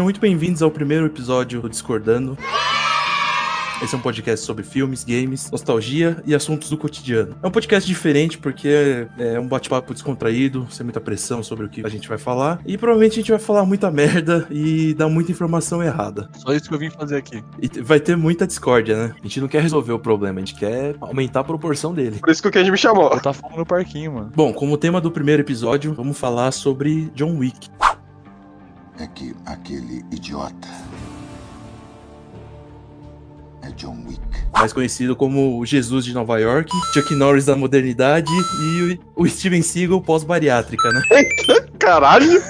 [0.00, 2.38] Sejam muito bem-vindos ao primeiro episódio do Discordando.
[3.82, 7.36] Esse é um podcast sobre filmes, games, nostalgia e assuntos do cotidiano.
[7.42, 11.84] É um podcast diferente porque é um bate-papo descontraído, sem muita pressão sobre o que
[11.84, 12.60] a gente vai falar.
[12.64, 16.30] E provavelmente a gente vai falar muita merda e dar muita informação errada.
[16.32, 17.44] Só isso que eu vim fazer aqui.
[17.60, 19.14] E vai ter muita discórdia, né?
[19.20, 22.20] A gente não quer resolver o problema, a gente quer aumentar a proporção dele.
[22.20, 23.10] Por isso que o Kenji me chamou.
[23.10, 24.32] Botar fogo no parquinho, mano.
[24.34, 27.68] Bom, como tema do primeiro episódio, vamos falar sobre John Wick.
[29.00, 30.68] É que aquele idiota
[33.62, 34.20] é John Wick.
[34.52, 38.30] mais conhecido como o Jesus de Nova York, Chuck Norris da modernidade
[38.62, 41.02] e o o Steven Seagal pós-bariátrica, né?
[41.80, 42.42] Caralho.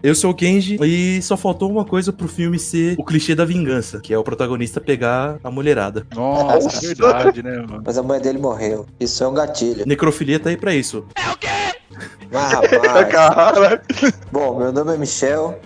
[0.00, 3.44] Eu sou o Kenji e só faltou uma coisa pro filme ser o clichê da
[3.44, 6.06] vingança, que é o protagonista pegar a mulherada.
[6.14, 7.82] Nossa, é verdade, né, mano?
[7.84, 8.86] Mas a mãe dele morreu.
[9.00, 9.84] Isso é um gatilho.
[9.84, 11.04] Necrofilia tá aí pra isso.
[12.32, 13.08] Ah, rapaz.
[13.10, 13.80] Caralho.
[14.30, 15.58] Bom, meu nome é Michel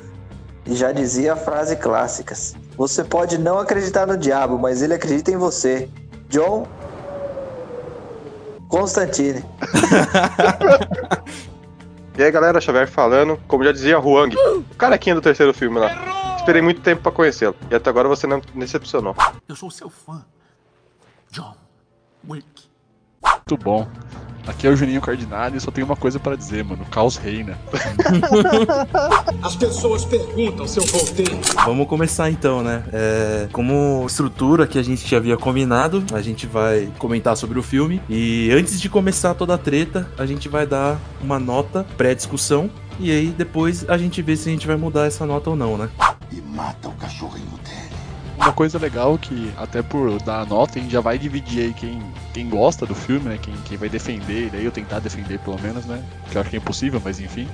[0.66, 2.34] e já dizia a frase clássica.
[2.76, 5.88] Você pode não acreditar no diabo, mas ele acredita em você.
[6.28, 6.66] John
[8.68, 9.44] Constantine.
[12.14, 13.40] E aí, galera, Xavier falando.
[13.48, 16.36] Como já dizia Huang, o carequinha do terceiro filme lá.
[16.36, 17.56] Esperei muito tempo pra conhecê-lo.
[17.70, 19.16] E até agora você não me decepcionou.
[19.48, 20.22] Eu sou seu fã.
[21.30, 21.54] John
[22.28, 22.70] Wick.
[23.48, 23.88] Muito bom.
[24.46, 26.84] Aqui é o Juninho Cardinale e só tenho uma coisa pra dizer, mano.
[26.86, 27.56] Caos reina.
[29.40, 31.26] As pessoas perguntam se eu voltei.
[31.64, 32.82] Vamos começar então, né?
[32.92, 37.62] É, como estrutura que a gente já havia combinado, a gente vai comentar sobre o
[37.62, 38.02] filme.
[38.08, 42.68] E antes de começar toda a treta, a gente vai dar uma nota pré-discussão.
[42.98, 45.78] E aí depois a gente vê se a gente vai mudar essa nota ou não,
[45.78, 45.88] né?
[46.32, 47.81] E mata o cachorrinho dele.
[48.42, 52.02] Uma coisa legal que, até por dar nota, a gente já vai dividir aí quem,
[52.34, 53.38] quem gosta do filme, né?
[53.40, 56.02] Quem, quem vai defender, e daí eu tentar defender pelo menos, né?
[56.28, 57.46] Que eu acho que é impossível, mas enfim.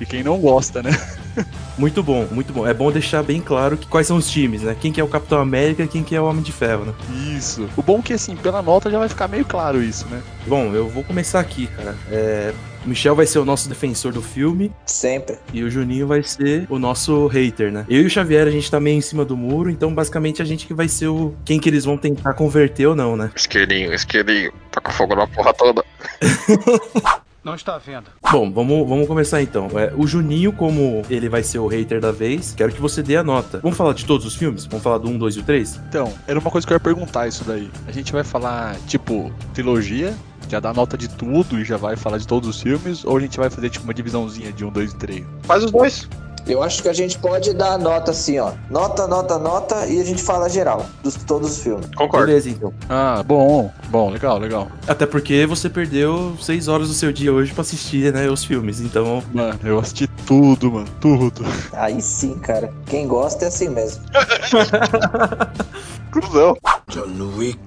[0.00, 0.90] E quem não gosta, né?
[1.78, 2.66] Muito bom, muito bom.
[2.66, 4.74] É bom deixar bem claro que, quais são os times, né?
[4.80, 6.94] Quem que é o Capitão América e quem que é o Homem de Ferro, né?
[7.36, 7.68] Isso.
[7.76, 10.22] O bom é que, assim, pela nota já vai ficar meio claro isso, né?
[10.46, 11.94] Bom, eu vou começar aqui, cara.
[12.10, 15.36] É, o Michel vai ser o nosso defensor do filme Sempre.
[15.52, 17.84] e o Juninho vai ser o nosso hater, né?
[17.90, 20.44] Eu e o Xavier, a gente tá meio em cima do muro, então basicamente a
[20.44, 23.30] gente que vai ser o quem que eles vão tentar converter ou não, né?
[23.36, 24.50] Esquerdinho, esquerdinho.
[24.70, 25.84] Tá com fogo na porra toda.
[27.46, 28.06] Não está vendo.
[28.28, 29.68] Bom, vamos, vamos começar então.
[29.78, 33.16] É, o Juninho, como ele vai ser o hater da vez, quero que você dê
[33.16, 33.60] a nota.
[33.62, 34.66] Vamos falar de todos os filmes?
[34.66, 35.80] Vamos falar do 1, 2 e o 3?
[35.88, 37.70] Então, era uma coisa que eu ia perguntar isso daí.
[37.86, 40.12] A gente vai falar, tipo, trilogia,
[40.48, 43.20] já dá nota de tudo e já vai falar de todos os filmes, ou a
[43.20, 45.24] gente vai fazer, tipo, uma divisãozinha de 1, 2 e 3?
[45.44, 46.08] Faz os dois.
[46.46, 48.52] Eu acho que a gente pode dar a nota assim, ó.
[48.70, 51.88] Nota, nota, nota e a gente fala geral dos todos os filmes.
[51.96, 52.26] Concordo.
[52.26, 52.72] Beleza, então.
[52.88, 54.68] Ah, bom, bom, legal, legal.
[54.86, 58.80] Até porque você perdeu 6 horas do seu dia hoje pra assistir, né, os filmes,
[58.80, 59.22] então...
[59.34, 61.44] Mano, eu assisti tudo, mano, tudo.
[61.72, 62.72] Aí sim, cara.
[62.86, 64.04] Quem gosta é assim mesmo.
[66.12, 66.56] Cruzão.
[66.88, 67.58] John Wick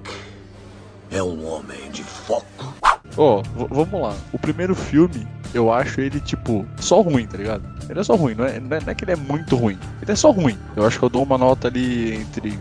[1.10, 2.74] é um homem de foco.
[3.16, 4.14] Ó, v- vamos lá.
[4.32, 7.62] O primeiro filme, eu acho ele, tipo, só ruim, tá ligado?
[7.88, 9.78] Ele é só ruim, não é, não é, não é que ele é muito ruim.
[10.00, 10.56] Ele é só ruim.
[10.76, 12.58] Eu acho que eu dou uma nota ali entre.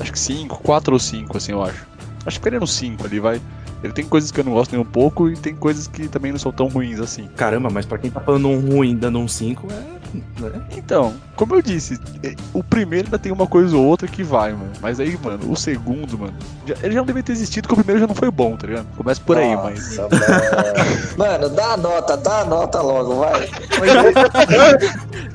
[0.00, 1.86] Acho que 5, 4 ou 5, assim, eu acho.
[2.24, 3.40] Acho que ele é no 5 ali, vai.
[3.82, 6.30] Ele tem coisas que eu não gosto nem um pouco e tem coisas que também
[6.30, 7.28] não são tão ruins assim.
[7.36, 10.01] Caramba, mas pra quem tá falando um ruim dando um 5, é...
[10.38, 10.62] Né?
[10.76, 14.52] Então, como eu disse, é, o primeiro ainda tem uma coisa ou outra que vai,
[14.52, 14.70] mano.
[14.80, 16.34] Mas aí, mano, o segundo, mano,
[16.66, 18.66] já- ele já não devia ter existido porque o primeiro já não foi bom, tá
[18.66, 18.86] ligado?
[18.96, 19.96] Começa por aí, mas.
[19.96, 21.16] Nossa, mano.
[21.16, 23.48] Mano, dá a nota, dá a nota logo, vai.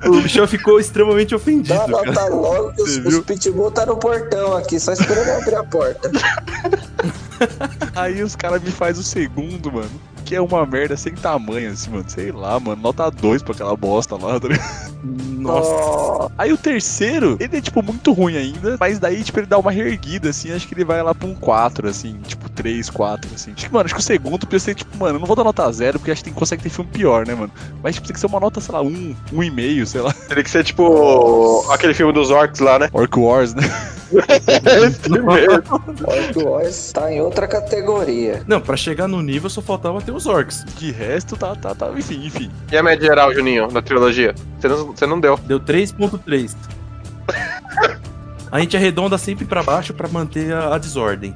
[0.05, 2.05] O Michel ficou extremamente ofendido, Dá a cara.
[2.11, 5.63] nota logo que os, Você os pitbull tá no portão aqui, só esperando abrir a
[5.63, 6.11] porta.
[7.95, 9.89] Aí os caras me faz o segundo, mano.
[10.27, 12.03] Que é uma merda sem tamanho, assim, mano.
[12.05, 12.81] Sei lá, mano.
[12.81, 14.93] Nota 2 pra aquela bosta lá, tá ligado?
[15.39, 15.71] Nossa.
[15.71, 18.75] Oh, Aí o terceiro, ele é, tipo, muito ruim ainda.
[18.77, 20.51] Mas daí, tipo, ele dá uma reerguida, assim.
[20.51, 22.19] Acho que ele vai lá pra um 4, assim.
[22.27, 23.53] Tipo, 3, 4, assim.
[23.53, 25.45] Acho que, mano, acho que o segundo podia ser, tipo, mano, eu não vou dar
[25.45, 27.51] nota zero, porque acho que tem, consegue ter filme pior, né, mano?
[27.81, 30.11] Mas, tipo, tem que ser uma nota, sei lá, 1, 1,5, sei lá.
[30.27, 32.89] Teria que ser tipo aquele filme dos orcs lá, né?
[32.91, 33.63] Orc Wars, né?
[34.11, 35.31] Esse mesmo.
[35.31, 38.43] Orc Wars tá em outra categoria.
[38.47, 40.63] Não, pra chegar no nível só faltava ter os orcs.
[40.77, 41.91] De resto, tá, tá, tá.
[41.95, 42.51] Enfim, enfim.
[42.71, 44.33] E a média geral, Juninho, da trilogia?
[44.59, 45.37] Você não, você não deu.
[45.37, 46.55] Deu 3.3.
[48.51, 51.35] A gente arredonda sempre pra baixo pra manter a, a desordem.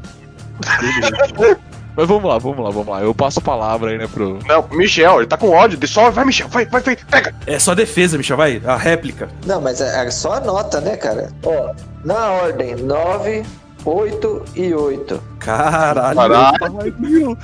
[1.96, 3.02] Mas vamos lá, vamos lá, vamos lá.
[3.02, 4.40] Eu passo a palavra aí, né, pro.
[4.48, 5.78] Não, Michel, ele tá com ódio.
[5.78, 7.36] Dissolve, vai, Michel, vai, vai, vai, pega.
[7.46, 8.62] É só defesa, Michel, vai.
[8.66, 9.28] A réplica.
[9.46, 11.32] Não, mas é, é só a nota, né, cara?
[11.44, 11.74] Ó,
[12.04, 13.44] na ordem, 9,
[13.86, 15.24] 8 e 8.
[15.40, 16.18] Caralho.
[16.18, 17.38] Caralho.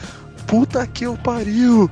[0.45, 1.89] Puta que eu pariu!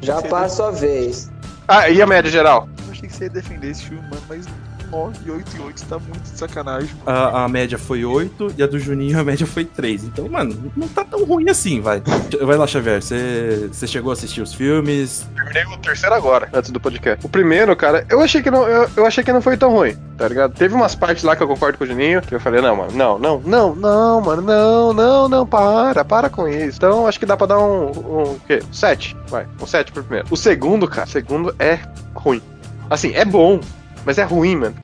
[0.00, 1.30] Já passo a vez.
[1.68, 2.68] Ah, e a média geral?
[2.86, 4.46] Eu achei que você ia defender esse filme, mano, mas
[4.90, 6.90] 9 e 8 e 8 tá muito de sacanagem.
[7.06, 10.04] A, a média foi 8 e a do Juninho a média foi 3.
[10.04, 12.02] Então, mano, não tá tão ruim assim, vai.
[12.42, 13.00] Vai lá, Xavier.
[13.02, 15.26] Você chegou a assistir os filmes?
[15.34, 17.24] Terminei o terceiro agora, antes do podcast.
[17.24, 19.96] O primeiro, cara, eu achei que não, eu, eu achei que não foi tão ruim,
[20.16, 20.54] tá ligado?
[20.54, 22.92] Teve umas partes lá que eu concordo com o Juninho, que eu falei, não, mano,
[22.92, 26.78] não, não, não, não, mano, não, não, não, para, para com isso.
[26.78, 28.60] Então, acho que dá pra dar um, um, o quê?
[28.72, 30.28] Sete, vai, um sete pro primeiro.
[30.30, 31.78] O segundo, cara, o segundo é
[32.14, 32.42] ruim.
[32.88, 33.60] Assim, é bom,
[34.06, 34.76] mas é ruim, mano.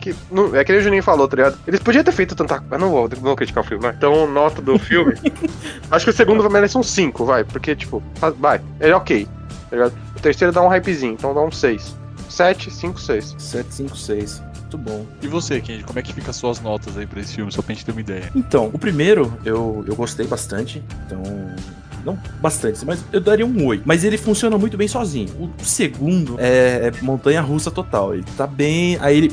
[0.00, 1.58] Que, não, é que nem o Juninho falou, tá ligado?
[1.66, 2.62] Eles podiam ter feito tanta.
[2.70, 3.92] Mas não vou, não vou criticar o filme, vai.
[3.92, 5.14] Então, nota do filme.
[5.90, 7.42] acho que o segundo merece um 5, vai.
[7.42, 8.60] Porque, tipo, faz- vai.
[8.80, 9.26] Ele é ok.
[9.68, 9.94] Tá ligado?
[10.16, 11.96] O terceiro dá um hypezinho, então dá um 6.
[12.28, 13.34] 7, 5, 6.
[13.38, 14.42] 7, 5, 6.
[14.60, 15.06] Muito bom.
[15.20, 17.60] E você, Kenji, como é que fica as suas notas aí pra esse filme, só
[17.60, 18.30] pra gente ter uma ideia?
[18.36, 20.82] Então, o primeiro eu, eu gostei bastante.
[21.06, 21.22] Então.
[22.08, 23.82] Não bastante, mas eu daria um 8.
[23.84, 25.28] Mas ele funciona muito bem sozinho.
[25.38, 28.14] O segundo é, é montanha russa total.
[28.14, 28.96] Ele tá bem.
[29.00, 29.32] Aí ele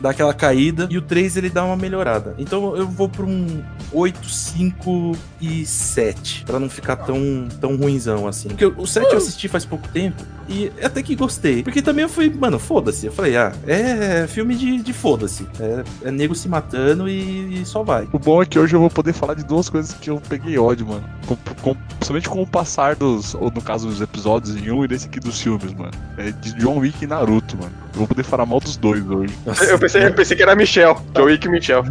[0.00, 0.88] dá aquela caída.
[0.90, 2.34] E o 3 ele dá uma melhorada.
[2.38, 3.62] Então eu vou pra um
[3.92, 6.44] 8, 5 e 7.
[6.44, 8.48] Pra não ficar tão, tão ruinzão assim.
[8.48, 10.22] Porque o 7 eu assisti faz pouco tempo.
[10.48, 11.62] E até que gostei.
[11.62, 13.06] Porque também eu fui, mano, foda-se.
[13.06, 15.46] Eu falei, ah, é filme de, de foda-se.
[15.58, 18.06] É, é nego se matando e, e só vai.
[18.12, 20.58] O bom é que hoje eu vou poder falar de duas coisas que eu peguei
[20.58, 21.04] ódio, mano.
[21.26, 24.88] Com, com, principalmente com o passar dos, ou no caso dos episódios em um e
[24.88, 25.92] desse aqui dos filmes, mano.
[26.18, 27.72] É de John Wick e Naruto, mano.
[27.94, 29.34] Eu vou poder falar mal dos dois hoje.
[29.46, 31.00] Nossa, Eu pensei, eu pensei que era Michel.
[31.16, 31.84] Joe Wick e Michel.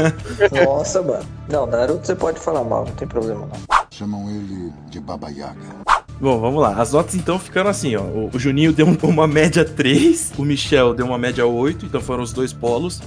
[0.64, 1.24] Nossa, mano.
[1.48, 3.78] Não, Naruto você pode falar mal, não tem problema não.
[3.90, 5.54] Chamam ele de Baba Yaga.
[6.20, 6.74] Bom, vamos lá.
[6.74, 8.02] As notas então ficaram assim, ó.
[8.02, 12.22] O, Juninho deu um- uma média 3, o Michel deu uma média 8, então foram
[12.22, 13.00] os dois polos.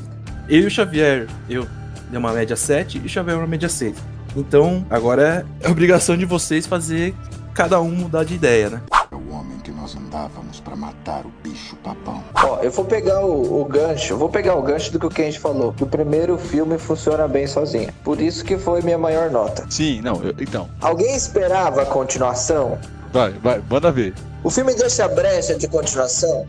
[0.50, 1.66] Eu e o Xavier, eu
[2.10, 3.96] dei uma média 7 e o Xavier uma média 6.
[4.36, 7.14] Então, agora é obrigação de vocês fazer
[7.54, 8.82] cada um mudar de ideia, né?
[9.30, 12.24] O homem que nós andávamos pra matar o bicho papão.
[12.36, 15.40] Ó, eu vou pegar o, o gancho, vou pegar o gancho do que o Kenji
[15.40, 15.72] falou.
[15.74, 17.92] Que o primeiro filme funciona bem sozinho.
[18.04, 19.66] Por isso que foi minha maior nota.
[19.70, 20.70] Sim, não, eu- então.
[20.82, 22.78] Alguém esperava a continuação?
[23.14, 24.14] Vai, vai, manda ver.
[24.44, 26.46] O filme deixa brecha de continuação?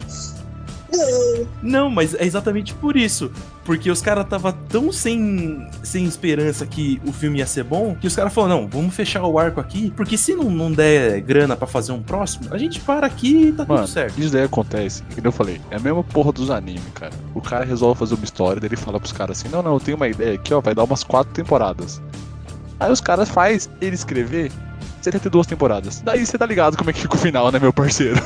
[1.62, 1.90] Não.
[1.90, 3.30] Mas é exatamente por isso.
[3.64, 8.06] Porque os caras tava tão sem, sem esperança que o filme ia ser bom, que
[8.06, 11.56] os caras falaram, não, vamos fechar o arco aqui, porque se não, não der grana
[11.56, 14.20] pra fazer um próximo, a gente para aqui e tá Mano, tudo certo.
[14.20, 17.12] isso daí acontece, que eu falei, é a mesma porra dos animes, cara.
[17.34, 19.80] O cara resolve fazer uma história, daí ele fala pros caras assim, não, não, eu
[19.80, 22.02] tenho uma ideia aqui, ó, vai dar umas quatro temporadas.
[22.78, 24.52] Aí os caras faz ele escrever,
[25.00, 26.02] você tem que ter duas temporadas.
[26.04, 28.20] Daí você tá ligado como é que fica o final, né, meu parceiro?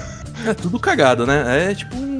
[0.46, 1.70] É tudo cagado, né?
[1.70, 2.17] É tipo um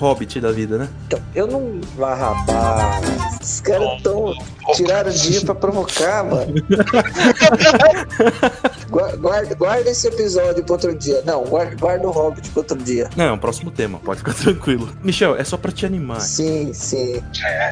[0.00, 0.88] hobbit da vida, né?
[1.06, 1.80] Então, eu não.
[2.02, 3.38] Ah, rapaz.
[3.40, 4.34] Os caras tão.
[4.74, 6.54] Tiraram o dia pra provocar, mano.
[8.90, 11.22] Gua- Guarda, guarda esse episódio pra outro dia.
[11.24, 13.08] Não, guarda, guarda o Hobbit pra outro dia.
[13.16, 14.88] Não, é um próximo tema, pode ficar tranquilo.
[15.02, 16.20] Michel, é só pra te animar.
[16.20, 17.22] Sim, sim.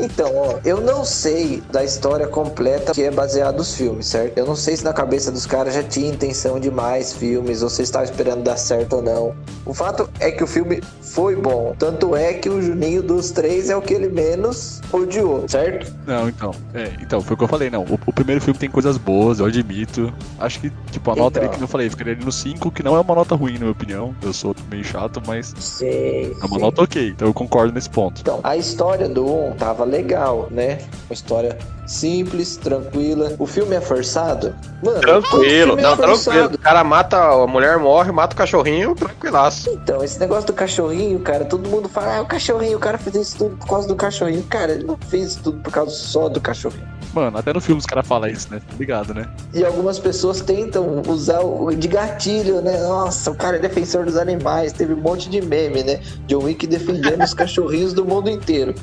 [0.01, 4.39] Então, ó, eu não sei da história completa que é baseado nos filmes, certo?
[4.39, 7.69] Eu não sei se na cabeça dos caras já tinha intenção de mais filmes, ou
[7.69, 9.35] se estavam esperando dar certo ou não.
[9.65, 11.75] O fato é que o filme foi bom.
[11.79, 15.93] Tanto é que o Juninho dos três é o que ele menos odiou, certo?
[16.07, 16.55] Não, então.
[16.75, 17.83] É, então, foi o que eu falei, não.
[17.85, 20.13] O, o primeiro filme tem coisas boas, eu admito.
[20.39, 21.49] Acho que, tipo, a nota Então.
[21.51, 23.61] ali que eu falei, ficaria ali no 5, que não é uma nota ruim, na
[23.61, 24.15] minha opinião.
[24.23, 25.87] Eu sou meio chato, mas Sim.
[25.87, 26.59] é uma sim.
[26.61, 27.09] nota ok.
[27.09, 28.21] Então eu concordo nesse ponto.
[28.21, 30.79] Então, a história do 1 tava legal, né?
[31.09, 33.33] Uma história simples, tranquila.
[33.39, 34.55] O filme é forçado?
[34.83, 35.43] Mano, Tranquilo,
[35.77, 36.17] filme não, é tranquilo.
[36.19, 36.55] forçado.
[36.57, 39.71] O cara mata, a mulher morre, mata o cachorrinho, tranquilaço.
[39.71, 43.17] Então, esse negócio do cachorrinho, cara, todo mundo fala, ah, o cachorrinho, o cara fez
[43.17, 44.43] isso tudo por causa do cachorrinho.
[44.45, 46.87] Cara, ele não fez isso tudo por causa só do cachorrinho.
[47.13, 48.61] Mano, até no filme os caras falam isso, né?
[48.73, 49.29] Obrigado, né?
[49.55, 52.79] E algumas pessoas tentam usar o de gatilho, né?
[52.83, 54.73] Nossa, o cara é defensor dos animais.
[54.73, 56.01] Teve um monte de meme, né?
[56.27, 58.75] John Wick defendendo os cachorrinhos do mundo inteiro.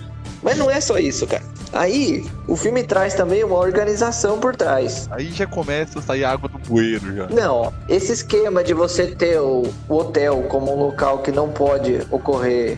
[0.41, 1.44] Mas não é só isso, cara.
[1.74, 5.08] Aí, o filme traz também uma organização por trás.
[5.12, 7.27] Aí já começa a sair água do bueiro já.
[7.27, 12.05] Não, esse esquema de você ter o, o hotel como um local que não pode
[12.12, 12.77] ocorrer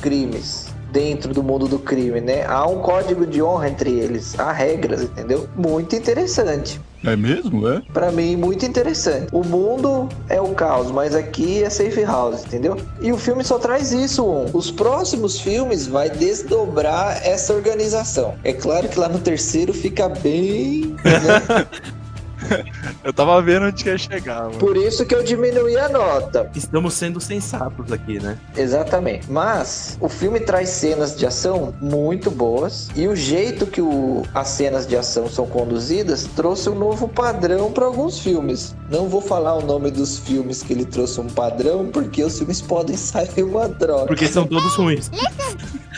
[0.00, 2.44] crimes dentro do mundo do crime, né?
[2.46, 5.48] Há um código de honra entre eles, há regras, entendeu?
[5.56, 6.80] Muito interessante.
[7.02, 7.80] É mesmo, é?
[7.94, 9.28] Pra mim, muito interessante.
[9.32, 12.76] O mundo é o caos, mas aqui é safe house, entendeu?
[13.00, 14.50] E o filme só traz isso, um.
[14.52, 18.34] Os próximos filmes vai desdobrar essa organização.
[18.44, 20.94] É claro que lá no terceiro fica bem.
[21.04, 21.66] né?
[23.04, 24.54] Eu tava vendo onde ia chegar, mano.
[24.58, 26.50] Por isso que eu diminuí a nota.
[26.54, 28.36] Estamos sendo sensatos aqui, né?
[28.56, 29.30] Exatamente.
[29.30, 34.48] Mas o filme traz cenas de ação muito boas e o jeito que o- as
[34.48, 38.74] cenas de ação são conduzidas trouxe um novo padrão para alguns filmes.
[38.90, 42.60] Não vou falar o nome dos filmes que ele trouxe um padrão porque os filmes
[42.60, 44.06] podem sair uma droga.
[44.06, 45.10] Porque são todos ruins.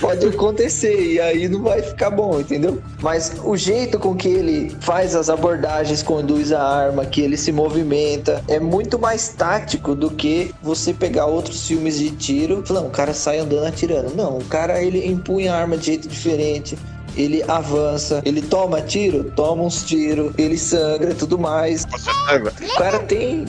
[0.01, 2.83] pode acontecer e aí não vai ficar bom, entendeu?
[3.01, 7.53] Mas o jeito com que ele faz as abordagens, conduz a arma, que ele se
[7.53, 12.91] movimenta, é muito mais tático do que você pegar outros filmes de tiro, falando, o
[12.91, 14.15] cara sai andando atirando.
[14.17, 16.77] Não, o cara ele empunha a arma de jeito diferente
[17.15, 21.85] ele avança, ele toma tiro, toma uns tiros, ele sangra e tudo mais.
[21.85, 23.45] O cara tem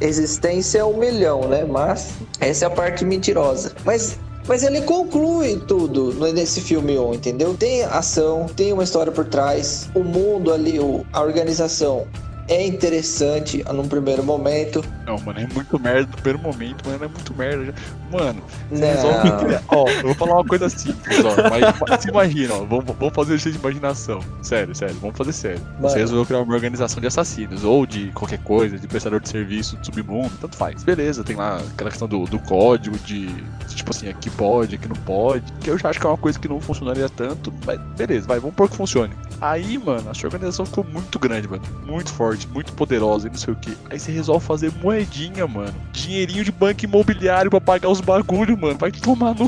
[0.00, 1.64] resistência ao milhão, né?
[1.64, 3.72] Mas essa é a parte mentirosa.
[3.84, 7.54] Mas mas ele conclui tudo nesse filme 1, entendeu?
[7.54, 10.78] Tem ação, tem uma história por trás, o mundo ali,
[11.12, 12.06] a organização
[12.48, 14.84] é interessante num primeiro momento.
[15.06, 17.74] Não, mano, é muito merda no primeiro momento, mano, é muito merda.
[18.10, 19.58] Mano, resolve.
[19.68, 21.34] ó, eu vou falar uma coisa simples, ó.
[21.50, 24.20] Mas se imagina, ó, vamos, vamos fazer o jeito de imaginação.
[24.42, 25.60] Sério, sério, vamos fazer sério.
[25.74, 25.88] Mano.
[25.88, 29.76] Você resolveu criar uma organização de assassinos, ou de qualquer coisa, de prestador de serviço,
[29.78, 30.82] de submundo, tanto faz.
[30.84, 33.26] Beleza, tem lá aquela questão do, do código, de,
[33.68, 35.50] tipo assim, aqui pode, aqui não pode.
[35.60, 38.38] Que eu já acho que é uma coisa que não funcionaria tanto, mas beleza, vai,
[38.38, 39.14] vamos pôr que funcione.
[39.40, 41.62] Aí, mano, a sua organização ficou muito grande, mano.
[41.84, 43.76] Muito forte, muito poderosa e não sei o que.
[43.90, 45.74] Aí você resolve fazer moedinha, mano.
[45.92, 48.76] Dinheirinho de banco imobiliário pra pagar os bagulho, mano.
[48.78, 49.44] Vai tomar no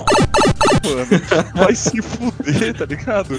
[0.84, 1.06] mano.
[1.54, 3.38] Vai se fuder, tá ligado?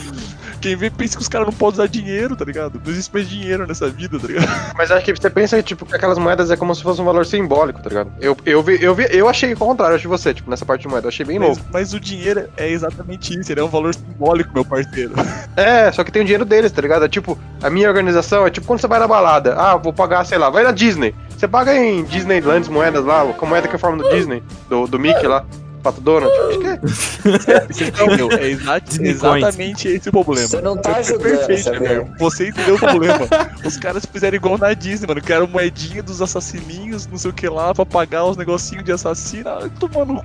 [0.62, 2.82] Quem vê pensa que os caras não podem usar dinheiro, tá ligado?
[2.84, 4.48] Não existe mais dinheiro nessa vida, tá ligado?
[4.76, 7.26] Mas acho que você pensa tipo, que aquelas moedas é como se fosse um valor
[7.26, 8.12] simbólico, tá ligado?
[8.20, 10.82] Eu, eu, vi, eu, vi, eu achei o contrário, eu achei você, tipo, nessa parte
[10.82, 11.64] de moeda, eu achei bem mas, louco.
[11.72, 15.14] Mas o dinheiro é exatamente isso, ele é um valor simbólico, meu parceiro.
[15.58, 17.04] É, só que tem o dinheiro deles, tá ligado?
[17.04, 20.24] É tipo, a minha organização é tipo quando você vai na balada, ah, vou pagar,
[20.24, 21.16] sei lá, vai na Disney.
[21.30, 24.86] Você paga em Disneyland moedas lá, com moeda que é a forma do Disney, do,
[24.86, 25.46] do Mickey lá.
[25.88, 26.34] Pato Donald?
[26.50, 26.78] Acho que é.
[27.68, 28.30] Você entendeu?
[28.34, 30.48] É exa exatamente esse o problema.
[30.48, 32.16] Você não tá é ajudando, perfeito, né?
[32.20, 33.28] Você entendeu o problema.
[33.64, 35.22] Os caras fizeram igual na Disney, mano.
[35.22, 38.92] Que era moedinha dos assassininhos, não sei o que lá, pra pagar os negocinhos de
[38.92, 39.50] assassino.
[39.50, 40.22] Ai, tomando.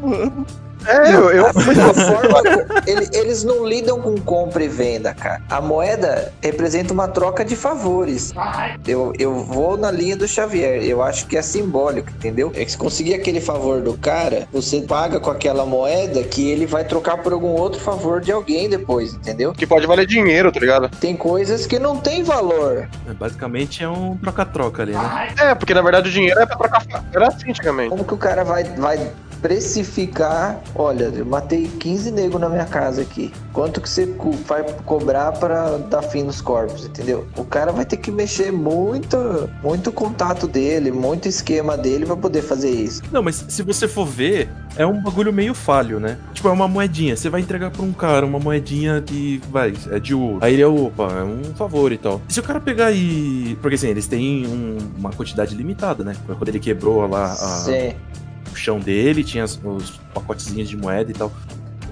[0.00, 0.44] Mano.
[0.86, 1.30] É, eu.
[1.30, 1.46] eu...
[1.46, 1.52] A, a
[1.94, 2.42] forma,
[2.86, 5.40] ele- eles não lidam com compra e venda, cara.
[5.48, 8.32] A moeda representa uma troca de favores.
[8.86, 10.82] Eu, eu vou na linha do Xavier.
[10.84, 12.52] Eu acho que é simbólico, entendeu?
[12.54, 16.66] É que se conseguir aquele favor do cara, você paga com aquela moeda que ele
[16.66, 19.52] vai trocar por algum outro favor de alguém depois, entendeu?
[19.52, 20.88] Que pode valer dinheiro, tá ligado?
[21.00, 22.88] Tem coisas que não tem valor.
[23.08, 25.28] É, Basicamente é um troca-troca ali, né?
[25.40, 26.84] É, porque na verdade o dinheiro é pra trocar.
[27.14, 27.90] Era assim antigamente.
[27.90, 28.98] Como que o cara vai, vai
[29.44, 30.60] precificar?
[30.74, 33.30] Olha, eu matei 15 negros na minha casa aqui.
[33.52, 34.06] Quanto que você
[34.46, 37.26] vai cobrar para dar fim nos corpos, entendeu?
[37.36, 39.16] O cara vai ter que mexer muito,
[39.62, 43.02] muito contato dele, muito esquema dele para poder fazer isso.
[43.12, 46.18] Não, mas se você for ver, é um bagulho meio falho, né?
[46.32, 47.16] Tipo, é uma moedinha.
[47.16, 50.38] Você vai entregar pra um cara uma moedinha que, vai, é de ouro.
[50.40, 52.20] Aí ele, opa, é um favor e tal.
[52.28, 53.56] E se o cara pegar e.
[53.60, 56.14] Porque assim, eles têm um- uma quantidade limitada, né?
[56.26, 57.92] Quando ele quebrou lá a- Sim.
[58.54, 61.32] O chão dele, tinha os, os pacotezinhos de moeda e tal.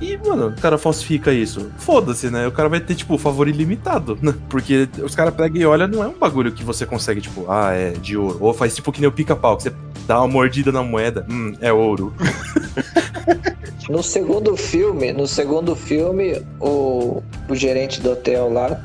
[0.00, 1.70] E, mano, o cara falsifica isso.
[1.78, 2.46] Foda-se, né?
[2.48, 4.34] O cara vai ter, tipo, favor ilimitado, né?
[4.48, 7.72] Porque os caras pegam e olham, não é um bagulho que você consegue, tipo, ah,
[7.72, 8.38] é de ouro.
[8.40, 9.72] Ou faz tipo que nem o pica-pau, que você
[10.06, 12.12] dá uma mordida na moeda, hum, é ouro.
[13.88, 18.80] No segundo filme, no segundo filme, o, o gerente do hotel lá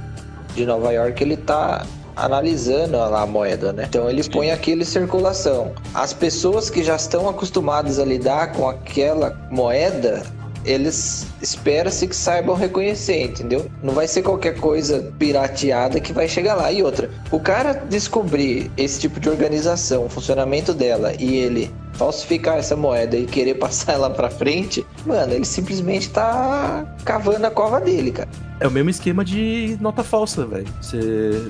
[0.55, 1.85] de Nova York, ele tá
[2.17, 3.85] analisando a moeda, né?
[3.87, 5.71] Então ele põe aquilo em circulação.
[5.93, 10.23] As pessoas que já estão acostumadas a lidar com aquela moeda,
[10.65, 13.65] eles espera-se que saibam reconhecer, entendeu?
[13.81, 16.71] Não vai ser qualquer coisa pirateada que vai chegar lá.
[16.71, 22.57] E outra, o cara descobrir esse tipo de organização, o funcionamento dela e ele falsificar
[22.57, 27.79] essa moeda e querer passar ela pra frente, mano, ele simplesmente tá cavando a cova
[27.81, 28.29] dele, cara.
[28.59, 30.65] É o mesmo esquema de nota falsa, velho.
[30.81, 31.43] Você.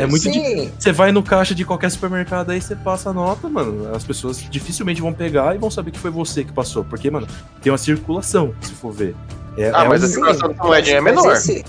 [0.00, 0.30] É, muito Sim.
[0.30, 3.94] di- Você vai no caixa de qualquer supermercado aí, você passa a nota, mano.
[3.94, 6.84] As pessoas dificilmente vão pegar e vão saber que foi você que passou.
[6.84, 7.26] Porque, mano,
[7.60, 9.14] tem uma circulação, se for ver.
[9.58, 11.32] É, Ah, é mas um- a circulação da moedinha é Mas menor.
[11.34, 11.64] Esse,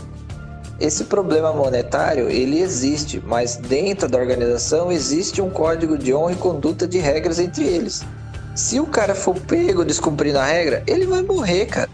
[0.79, 6.37] esse problema monetário, ele existe, mas dentro da organização existe um código de honra e
[6.37, 8.03] conduta de regras entre eles.
[8.55, 11.89] Se o cara for pego descumprindo a regra, ele vai morrer, cara.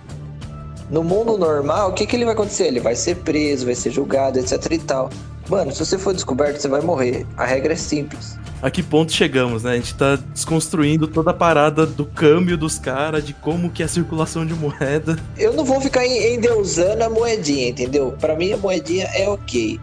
[0.89, 2.68] No mundo normal, o que, que ele vai acontecer?
[2.68, 5.10] Ele vai ser preso, vai ser julgado, etc e tal.
[5.49, 7.25] Mano, se você for descoberto, você vai morrer.
[7.37, 8.37] A regra é simples.
[8.61, 9.71] A que ponto chegamos, né?
[9.73, 13.85] A gente tá desconstruindo toda a parada do câmbio dos caras, de como que é
[13.85, 15.17] a circulação de moeda.
[15.37, 18.15] Eu não vou ficar en- endeusando a moedinha, entendeu?
[18.19, 19.79] Pra mim, a moedinha é ok.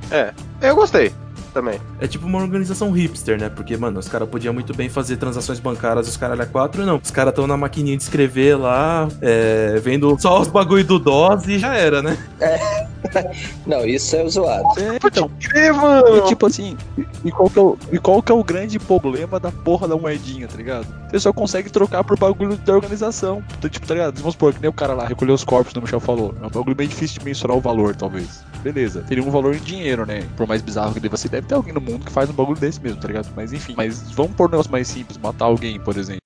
[0.60, 1.12] Eu gostei.
[1.52, 1.80] Também.
[2.00, 3.48] É tipo uma organização hipster, né?
[3.48, 7.00] Porque, mano, os caras podiam muito bem fazer transações bancárias, os caras quatro não.
[7.02, 11.46] Os caras estão na maquininha de escrever lá, é, vendo só os bagulho do DOS
[11.48, 12.16] e já era, né?
[13.66, 14.80] Não, isso é zoado.
[14.80, 16.18] É, então, Que, mano?
[16.18, 16.76] E tipo assim,
[17.24, 19.96] e qual, que é o, e qual que é o grande problema da porra da
[19.96, 20.86] moedinha, tá ligado?
[21.10, 23.42] Você só consegue trocar por bagulho da organização.
[23.58, 24.16] Então, tipo, tá ligado?
[24.18, 26.34] Vamos supor que nem o cara lá recolheu os corpos, como o Michel falou.
[26.40, 28.42] É um bagulho bem difícil de mensurar o valor, talvez.
[28.62, 30.22] Beleza, teria um valor em dinheiro, né?
[30.36, 32.58] Por mais bizarro que deva ser, deve ter alguém no mundo que faz um bagulho
[32.58, 33.28] desse mesmo, tá ligado?
[33.34, 36.20] Mas enfim, mas vamos pôr um negócio mais simples, matar alguém, por exemplo.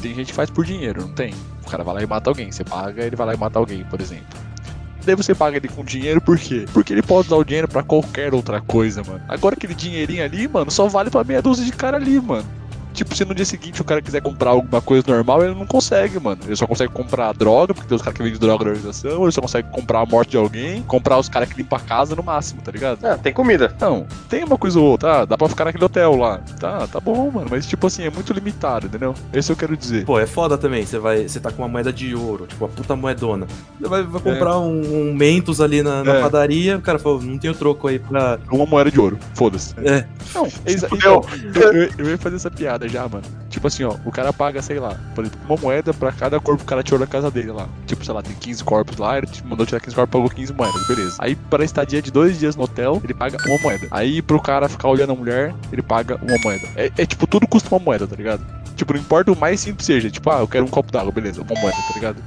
[0.00, 1.34] Tem gente que faz por dinheiro, não tem?
[1.66, 3.84] O cara vai lá e mata alguém, você paga, ele vai lá e mata alguém,
[3.84, 4.24] por exemplo.
[5.04, 6.64] Daí você paga ele com dinheiro, por quê?
[6.72, 9.22] Porque ele pode usar o dinheiro pra qualquer outra coisa, mano.
[9.28, 12.46] Agora aquele dinheirinho ali, mano, só vale pra meia dúzia de cara ali, mano.
[12.96, 16.18] Tipo, se no dia seguinte o cara quiser comprar alguma coisa normal, ele não consegue,
[16.18, 16.40] mano.
[16.46, 19.32] Ele só consegue comprar droga, porque tem os caras que vendem droga na organização, ele
[19.32, 22.22] só consegue comprar a morte de alguém, comprar os caras que limpam a casa no
[22.22, 23.04] máximo, tá ligado?
[23.04, 23.74] Ah, tem comida.
[23.80, 25.24] Não, tem uma coisa ou outra, tá?
[25.26, 26.38] Dá pra ficar naquele hotel lá.
[26.58, 27.46] Tá, tá bom, mano.
[27.50, 29.14] Mas, tipo assim, é muito limitado, entendeu?
[29.32, 30.04] Esse eu quero dizer.
[30.06, 30.84] Pô, é foda também.
[30.86, 33.46] Você vai, você tá com uma moeda de ouro, tipo, a puta moedona.
[33.80, 36.20] Você vai, vai comprar um, um Mentos ali na, na É.
[36.22, 38.38] padaria, o cara falou, não tenho troco aí pra.
[38.50, 39.74] Uma moeda de ouro, foda-se.
[39.84, 40.06] É.
[40.34, 41.22] Não, é exa- então,
[41.54, 43.24] eu, eu- eu ia fazer essa piada já, mano.
[43.48, 46.58] Tipo assim, ó, o cara paga, sei lá, por exemplo, uma moeda pra cada corpo
[46.58, 47.68] que o cara tirou da casa dele lá.
[47.86, 50.86] Tipo, sei lá, tem 15 corpos lá, ele mandou tirar 15 corpos, pagou 15 moedas,
[50.86, 51.16] beleza.
[51.18, 53.86] Aí, pra estadia de dois dias no hotel, ele paga uma moeda.
[53.90, 56.68] Aí, pro cara ficar olhando a mulher, ele paga uma moeda.
[56.76, 58.44] É, é, tipo, tudo custa uma moeda, tá ligado?
[58.74, 60.10] Tipo, não importa o mais simples seja.
[60.10, 62.22] Tipo, ah, eu quero um copo d'água, beleza, uma moeda, tá ligado?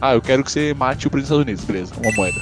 [0.00, 2.40] Ah, eu quero que você mate o presidente dos Estados Unidos, beleza, uma moeda.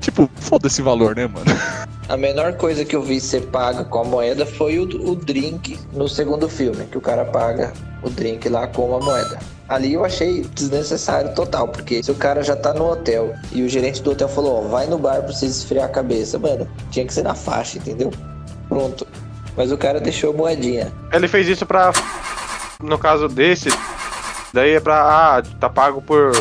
[0.00, 1.44] Tipo, foda-se o valor, né, mano?
[2.10, 5.78] A menor coisa que eu vi ser paga com a moeda foi o, o drink
[5.92, 9.38] no segundo filme, que o cara paga o drink lá com uma moeda.
[9.68, 13.68] Ali eu achei desnecessário total, porque se o cara já tá no hotel e o
[13.68, 17.06] gerente do hotel falou, ó, vai no bar pra você esfriar a cabeça, mano, tinha
[17.06, 18.10] que ser na faixa, entendeu?
[18.68, 19.06] Pronto.
[19.56, 20.92] Mas o cara deixou moedinha.
[21.12, 21.92] Ele fez isso pra.
[22.82, 23.68] No caso desse.
[24.52, 24.96] Daí é pra.
[25.36, 26.32] Ah, tá pago por.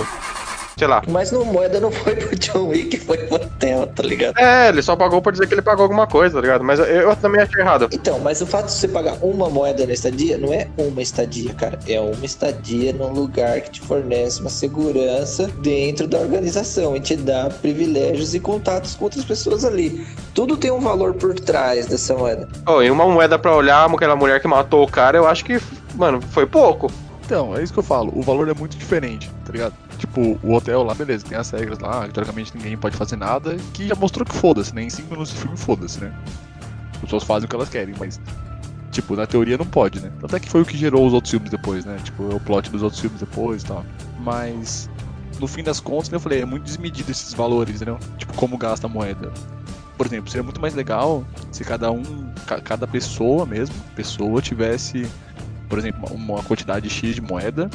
[0.80, 1.04] Sei lá.
[1.08, 4.38] Mas no moeda não foi pro John Wick, foi pro hotel, tá ligado?
[4.38, 6.63] É, ele só pagou por dizer que ele pagou alguma coisa, tá ligado?
[6.63, 7.89] Mas eu, eu também achei errado.
[7.91, 11.54] Então, mas o fato de você pagar uma moeda na estadia não é uma estadia,
[11.54, 11.78] cara.
[11.88, 17.15] É uma estadia num lugar que te fornece uma segurança dentro da organização e te
[17.15, 20.08] dá privilégios e contatos com outras pessoas ali.
[20.34, 22.48] Tudo tem um valor por trás dessa moeda.
[22.65, 25.60] Oh, e uma moeda pra olhar aquela mulher que matou o cara, eu acho que,
[25.95, 26.91] mano, foi pouco.
[27.26, 28.12] Então, é isso que eu falo.
[28.15, 29.74] O valor é muito diferente, tá ligado?
[30.00, 33.88] Tipo, o hotel lá, beleza, tem as regras lá, teoricamente ninguém pode fazer nada, que
[33.88, 34.84] já mostrou que foda-se, né?
[34.84, 36.12] Em 5 minutos de filme, foda-se, né?
[36.94, 38.20] As pessoas fazem o que elas querem, mas.
[38.92, 40.10] Tipo, na teoria não pode, né?
[40.24, 41.98] Até que foi o que gerou os outros filmes depois, né?
[42.04, 43.86] Tipo, o plot dos outros filmes depois e tal.
[44.20, 44.90] Mas.
[45.40, 47.98] No fim das contas, né, eu falei, é muito desmedido esses valores, entendeu?
[48.18, 49.32] Tipo, como gasta a moeda.
[49.98, 52.04] Por exemplo, seria muito mais legal se cada um,
[52.46, 55.08] ca- cada pessoa mesmo, pessoa tivesse,
[55.70, 57.70] por exemplo, uma quantidade X de moeda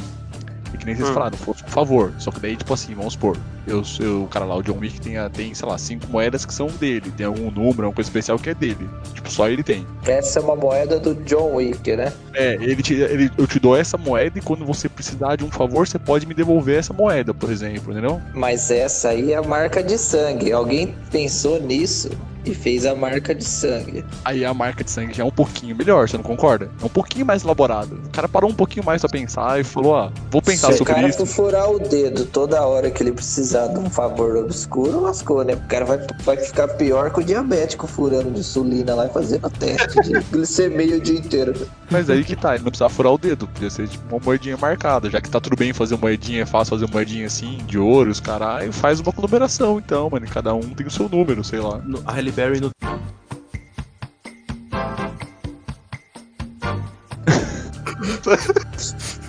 [0.75, 1.13] e que nem vocês Hum.
[1.13, 2.13] falaram, fosse um favor.
[2.19, 5.01] Só que daí, tipo assim, vamos supor, eu, eu, o cara lá, o John Wick,
[5.01, 7.11] tem, tem, sei lá, cinco moedas que são dele.
[7.15, 8.87] Tem algum número, alguma coisa especial que é dele.
[9.13, 9.85] Tipo, só ele tem.
[10.05, 12.13] Essa é uma moeda do John Wick, né?
[12.33, 15.51] É, ele te, ele, eu te dou essa moeda e quando você precisar de um
[15.51, 18.21] favor, você pode me devolver essa moeda, por exemplo, entendeu?
[18.33, 20.51] Mas essa aí é a marca de sangue.
[20.51, 22.09] Alguém pensou nisso
[22.45, 24.05] e fez a marca de sangue.
[24.23, 26.69] Aí a marca de sangue já é um pouquinho melhor, você não concorda?
[26.81, 27.99] É um pouquinho mais elaborado.
[28.05, 30.77] O cara parou um pouquinho mais pra pensar e falou, ah, vou pensar Se o
[30.79, 31.17] sobre cara isso.
[31.19, 35.53] for furar o dedo toda hora que ele precisar de um favor obscuro, lascou, né?
[35.53, 39.49] O cara vai, vai ficar pior que o diabético furando de insulina lá e fazendo
[39.49, 41.53] teste de glicemia o dia inteiro.
[41.89, 44.57] Mas aí que tá, ele não precisava furar o dedo, podia ser tipo uma moedinha
[44.57, 48.09] marcada, já que tá tudo bem fazer moedinha, é fácil fazer moedinha assim, de ouro,
[48.09, 51.79] os caras, faz uma numeração então, mano, cada um tem o seu número, sei lá.
[51.85, 52.69] No- a Berry no.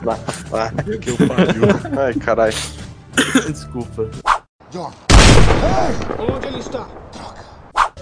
[0.03, 0.19] Vá.
[1.01, 1.62] Que eu pariu.
[2.01, 2.57] Ai, caralho.
[3.49, 4.11] Desculpa.
[6.19, 6.88] Onde ele está?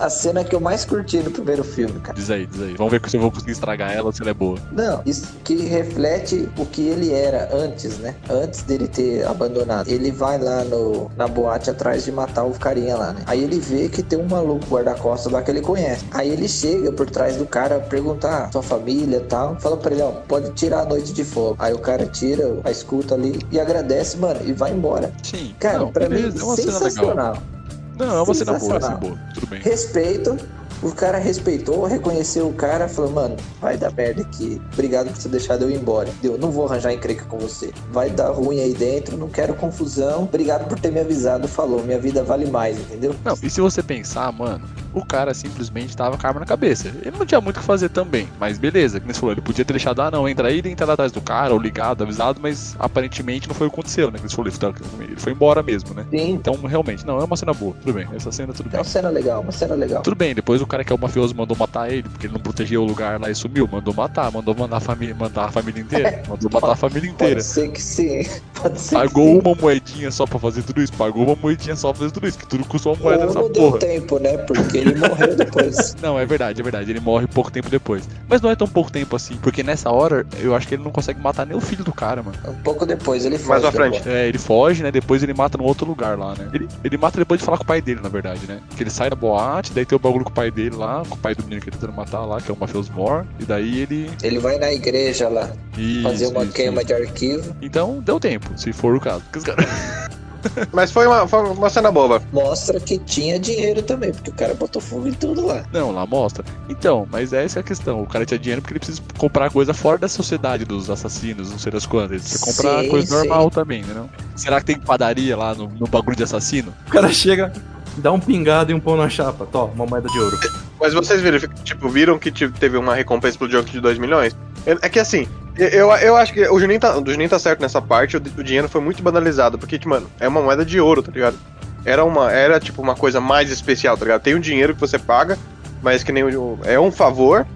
[0.01, 2.19] A cena que eu mais curti no primeiro filme, cara.
[2.19, 2.75] Diz aí, diz aí.
[2.75, 4.59] Vamos ver se eu vou conseguir estragar ela ou se ela é boa.
[4.73, 8.17] Não, isso que reflete o que ele era antes, né?
[8.29, 9.89] Antes dele ter abandonado.
[9.89, 13.23] Ele vai lá no, na boate atrás de matar o carinha lá, né?
[13.25, 16.05] Aí ele vê que tem um maluco guarda-costas lá que ele conhece.
[16.11, 19.61] Aí ele chega por trás do cara perguntar sua família e tal.
[19.61, 21.55] Fala pra ele, ó, pode tirar a noite de fogo.
[21.61, 25.13] Aí o cara tira a escuta ali e agradece, mano, e vai embora.
[25.23, 25.55] Sim.
[25.61, 26.83] Cara, não, pra beleza, mim, é uma cena legal.
[26.91, 27.54] sensacional.
[27.97, 29.19] Não, é uma cena boa, é boa.
[29.35, 29.61] Tudo bem.
[29.61, 30.37] Respeito,
[30.85, 34.61] O cara respeitou, reconheceu o cara, falou, mano, vai dar merda aqui.
[34.75, 36.11] Obrigado por ter deixado eu ir embora.
[36.21, 37.73] Deu, não vou arranjar encrenca com você.
[37.91, 40.25] Vai dar ruim aí dentro, não quero confusão.
[40.25, 41.83] Obrigado por ter me avisado, falou.
[41.83, 43.15] Minha vida vale mais, entendeu?
[43.25, 46.89] Não, e se você pensar, mano, o cara simplesmente tava com a arma na cabeça.
[47.03, 49.65] Ele não tinha muito o que fazer também, mas beleza, como você falou, ele podia
[49.65, 52.77] ter deixado, ah não, entra aí e entrar atrás do cara, ou ligado, avisado, mas
[52.79, 54.19] aparentemente não foi o que aconteceu, né?
[54.19, 56.05] Como você falou, ele foi embora mesmo, né?
[56.11, 56.33] Sim.
[56.33, 58.79] Então, realmente, não, é uma cena boa, tudo bem, essa cena tudo É bem.
[58.81, 60.03] uma cena legal, uma cena legal.
[60.03, 62.41] Tudo bem, depois o cara que é o mafioso mandou matar ele, porque ele não
[62.41, 65.81] protegeu o lugar lá e sumiu, mandou matar, mandou mandar a família, mandar a família
[65.81, 67.35] inteira, mandou matar a família inteira.
[67.37, 68.27] Pode ser que sim.
[68.61, 69.49] Pode ser Pagou que sim.
[69.49, 72.39] uma moedinha só pra fazer tudo isso, pagou uma moedinha só pra fazer tudo isso,
[72.39, 73.79] que tudo custou uma moeda Ou nessa não deu porra.
[73.79, 74.37] tempo, né?
[74.39, 75.95] Porque ele morreu depois.
[76.03, 76.91] Não, é verdade, é verdade.
[76.91, 78.09] Ele morre pouco tempo depois.
[78.29, 80.91] Mas não é tão pouco tempo assim, porque nessa hora eu acho que ele não
[80.91, 82.37] consegue matar nem o filho do cara, mano.
[82.49, 83.49] Um pouco depois ele foge.
[83.49, 84.09] Mais pra frente.
[84.09, 84.91] É, ele foge, né?
[84.91, 86.49] Depois ele mata num outro lugar lá, né?
[86.53, 88.61] Ele, ele mata depois de falar com o pai dele, na verdade, né?
[88.77, 91.15] Que ele sai da boate, daí tem o bagulho com o pai dele lá, com
[91.15, 93.27] o pai do menino que ele tá tentando matar lá, que é o Mafioso Mor.
[93.39, 94.11] E daí ele.
[94.23, 96.87] Ele vai na igreja lá Isso, fazer uma isso, queima isso.
[96.87, 97.57] de arquivo.
[97.61, 99.23] Então deu tempo, se for o caso.
[99.23, 99.65] Porque os caras.
[100.73, 102.23] Mas foi uma, foi uma cena boba.
[102.33, 105.65] Mostra que tinha dinheiro também, porque o cara botou fogo em tudo lá.
[105.73, 106.45] Não, lá mostra.
[106.69, 108.03] Então, mas essa é a questão.
[108.03, 111.59] O cara tinha dinheiro porque ele precisa comprar coisa fora da sociedade dos assassinos, não
[111.59, 112.11] sei das quantas.
[112.13, 113.15] Ele precisa comprar Sim, coisa sim.
[113.15, 113.95] normal também, né?
[113.95, 114.11] não?
[114.37, 116.75] Será que tem padaria lá no, no bagulho de assassino?
[116.87, 117.53] O cara chega,
[117.97, 119.47] dá um pingado e um pão na chapa.
[119.47, 120.39] Tó, uma moeda de ouro.
[120.81, 124.37] Mas vocês viram, tipo, viram que tipo, teve uma recompensa pro jogo de 2 milhões?
[124.67, 127.61] É é que assim, eu, eu acho que o Juninho, tá, o Juninho tá certo
[127.61, 130.81] nessa parte, o, o dinheiro foi muito banalizado, porque, tipo, mano, é uma moeda de
[130.81, 131.39] ouro, tá ligado?
[131.85, 134.23] Era uma, era tipo uma coisa mais especial, tá ligado?
[134.23, 135.39] Tem um dinheiro que você paga,
[135.83, 137.47] mas que nem o, é um favor,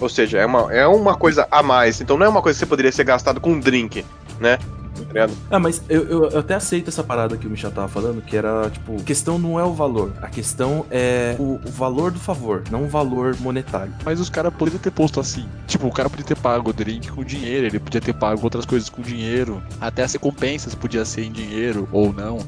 [0.00, 2.60] ou seja, é uma, é uma coisa a mais, então não é uma coisa que
[2.60, 4.04] você poderia ser gastado com um drink,
[4.38, 4.58] né?
[5.04, 5.28] Tá?
[5.50, 8.36] Ah, mas eu, eu, eu até aceito essa parada que o Michel tava falando, que
[8.36, 12.18] era, tipo, a questão não é o valor, a questão é o, o valor do
[12.18, 13.92] favor, não o valor monetário.
[14.04, 15.48] Mas os caras poderiam ter posto assim.
[15.66, 18.64] Tipo, o cara podia ter pago o drink com dinheiro, ele podia ter pago outras
[18.64, 19.62] coisas com dinheiro.
[19.80, 22.38] Até as recompensas podia ser em dinheiro ou não.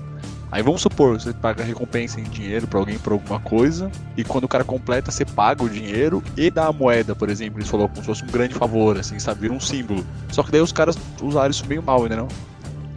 [0.50, 4.44] Aí vamos supor, você paga recompensa em dinheiro pra alguém por alguma coisa, e quando
[4.44, 7.58] o cara completa, você paga o dinheiro e dá a moeda, por exemplo.
[7.60, 9.42] Eles falou como se fosse um grande favor, assim, sabe?
[9.42, 10.04] Vira um símbolo.
[10.30, 12.28] Só que daí os caras usaram isso meio mal, ainda não?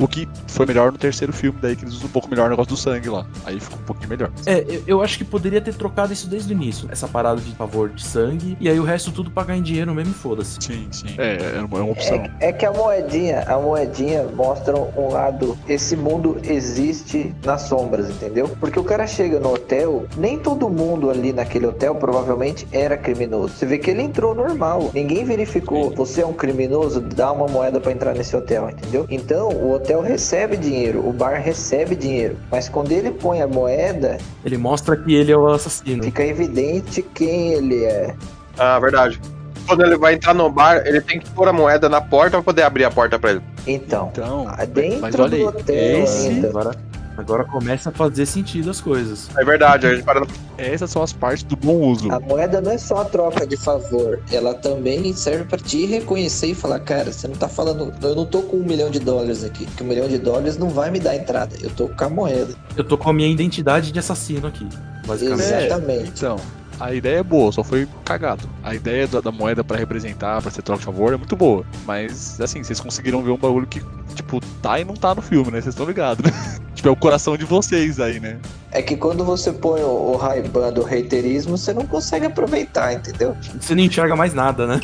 [0.04, 2.50] O que foi melhor no terceiro filme, daí que eles usam um pouco melhor o
[2.50, 3.26] negócio do sangue lá.
[3.46, 4.32] Aí ficou um pouquinho melhor.
[4.46, 7.56] É, eu, eu acho que poderia ter trocado isso desde o início, essa parada de
[7.56, 10.58] favor de sangue, e aí o resto tudo pagar em dinheiro mesmo e foda-se.
[10.60, 11.16] Sim, sim.
[11.18, 12.18] É, é uma, é uma opção.
[12.18, 15.58] É, é que a moedinha, a moedinha mostra um lado.
[15.70, 18.50] Esse mundo existe nas sombras, entendeu?
[18.60, 23.54] Porque o cara chega no hotel, nem todo mundo ali naquele hotel provavelmente era criminoso.
[23.54, 24.92] Você vê que ele entrou normal.
[24.94, 25.92] Ninguém verificou.
[25.92, 29.06] Você é um criminoso, dá uma moeda pra entrar nesse hotel, entendeu?
[29.10, 32.38] Então o hotel recebe dinheiro, o bar recebe dinheiro.
[32.52, 36.04] Mas quando ele põe a moeda, Ele mostra que ele é o assassino.
[36.04, 38.16] fica evidente quem ele é.
[38.58, 39.20] Ah, verdade.
[39.66, 42.42] Quando ele vai entrar no bar, ele tem que pôr a moeda na porta pra
[42.44, 43.42] poder abrir a porta pra ele.
[43.66, 46.72] Então, Então, dentro mas olha do aí, hotel esse- ainda.
[47.18, 49.30] Agora, começa a fazer sentido as coisas.
[49.38, 50.26] É verdade, a gente para
[50.58, 52.12] essas são as partes do bom uso.
[52.12, 56.48] A moeda não é só a troca de favor, ela também serve pra te reconhecer
[56.48, 59.44] e falar, cara, você não tá falando, eu não tô com um milhão de dólares
[59.44, 62.10] aqui, que um milhão de dólares não vai me dar entrada, eu tô com a
[62.10, 62.54] moeda.
[62.76, 64.68] Eu tô com a minha identidade de assassino aqui,
[65.06, 65.66] basicamente.
[65.66, 66.12] Exatamente.
[66.16, 66.38] Então,
[66.80, 68.50] a ideia é boa, só foi cagado.
[68.64, 71.66] A ideia da, da moeda pra representar, pra ser troca de favor, é muito boa.
[71.86, 73.82] Mas, assim, vocês conseguiram ver um bagulho que,
[74.16, 75.62] tipo, tá e não tá no filme, né?
[75.62, 76.32] Vocês estão ligados, né?
[76.84, 78.38] tipo, é o coração de vocês aí, né?
[78.72, 83.38] É que quando você põe o, o Ray-Ban do reiterismo, você não consegue aproveitar, entendeu?
[83.60, 84.82] Você não enxerga mais nada, né?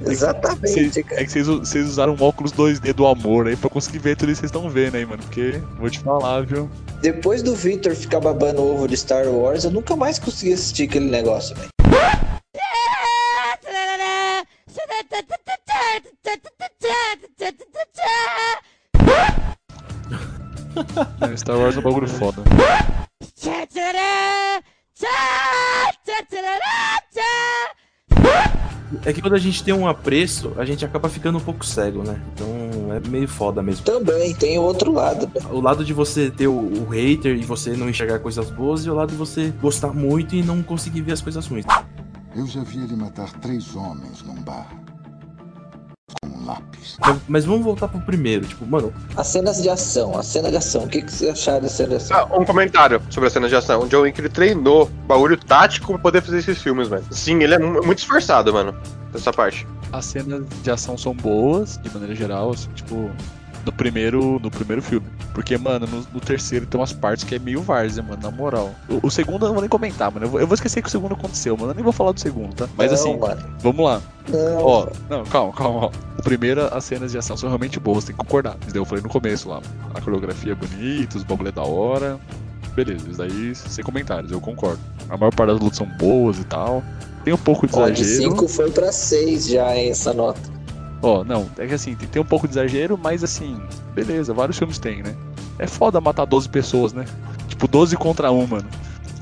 [0.00, 4.16] Exatamente, é que vocês, vocês usaram um óculos 2D do amor aí pra conseguir ver
[4.16, 5.20] tudo isso que vocês estão vendo aí, mano.
[5.24, 6.70] Porque, vou te falar, viu?
[7.02, 11.10] Depois do Victor ficar babando ovo de Star Wars, eu nunca mais consegui assistir aquele
[11.10, 11.68] negócio, velho.
[21.20, 22.42] É, Star Wars é um bagulho foda.
[29.04, 32.02] É que quando a gente tem um apreço, a gente acaba ficando um pouco cego,
[32.02, 32.20] né?
[32.34, 32.48] Então
[32.92, 33.84] é meio foda mesmo.
[33.84, 35.40] Também tem o outro lado, né?
[35.50, 38.90] O lado de você ter o, o hater e você não enxergar coisas boas, e
[38.90, 41.64] o lado de você gostar muito e não conseguir ver as coisas ruins.
[42.34, 44.68] Eu já vi ele matar três homens num bar.
[46.22, 46.96] Com um lápis.
[47.00, 48.46] Mas, mas vamos voltar pro primeiro.
[48.46, 50.84] Tipo, mano, As cenas de ação, a cena de ação.
[50.84, 52.16] O que, que você acharam da cena de ação?
[52.16, 53.82] Ah, um comentário sobre a cena de ação.
[53.82, 57.04] O John Wick ele treinou bagulho tático pra poder fazer esses filmes, velho.
[57.10, 58.74] Sim, ele é mu- muito esforçado, mano.
[59.12, 59.66] Nessa parte.
[59.92, 63.10] As cenas de ação são boas, de maneira geral, assim, tipo.
[63.68, 65.06] No primeiro, no primeiro filme.
[65.34, 68.74] Porque, mano, no, no terceiro tem umas partes que é meio várzea, mano, na moral.
[68.88, 70.24] O, o segundo eu não vou nem comentar, mano.
[70.24, 71.72] Eu vou, eu vou esquecer que o segundo aconteceu, mano.
[71.72, 72.66] Eu nem vou falar do segundo, tá?
[72.76, 73.42] Mas Não, assim, mano.
[73.60, 74.00] vamos lá.
[74.28, 74.64] Não.
[74.64, 75.78] Ó, não, calma, calma.
[75.86, 75.90] Ó.
[76.18, 78.56] O primeiro, as cenas de ação são realmente boas, tem que concordar.
[78.62, 79.60] Isso daí eu falei no começo lá.
[79.94, 82.18] A coreografia é bonita, os bagulho é da hora.
[82.74, 84.80] Beleza, isso daí sem comentários, eu concordo.
[85.10, 86.82] A maior parte das lutas são boas e tal.
[87.24, 88.30] Tem um pouco de Ó, de exagero.
[88.30, 90.40] 5 foi pra 6 já, essa nota.
[91.00, 93.60] Ó, não, é que assim, tem, um pouco de exagero, mas assim,
[93.94, 95.14] beleza, vários filmes tem, né?
[95.58, 97.04] É foda matar 12 pessoas, né?
[97.48, 98.68] Tipo, 12 contra 1, mano.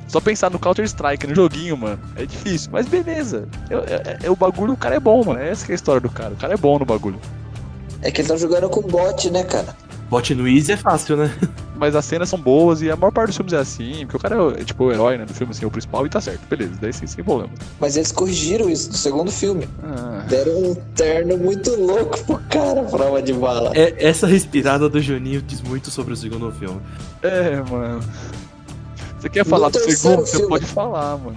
[0.09, 1.99] Só pensar no Counter-Strike, no joguinho, mano.
[2.15, 3.49] É difícil, mas beleza.
[3.69, 5.41] É, é- é- o bagulho, o cara é bom, mano.
[5.41, 6.33] Essa que é a história do cara.
[6.33, 7.19] O cara é bom no bagulho.
[8.01, 9.75] É que eles estão jogando com bot, né, cara?
[10.09, 11.35] Bot no Easy é fácil, né?
[11.77, 14.21] Mas as cenas são boas e a maior parte dos filmes é assim, porque o
[14.21, 16.41] cara é, tipo o herói, né, do filme, assim, o principal e tá certo.
[16.49, 17.53] Beleza, daí sem, sem problema.
[17.79, 19.69] Mas eles corrigiram isso no segundo filme.
[19.83, 23.73] Ah, Deram um terno muito louco pro cara, prova de bala.
[23.75, 26.81] É, essa respirada do Juninho diz muito sobre o segundo filme.
[27.23, 28.01] é, mano.
[29.19, 30.21] Você quer falar do segundo?
[30.21, 30.49] Você filme.
[30.49, 31.37] pode falar, mano.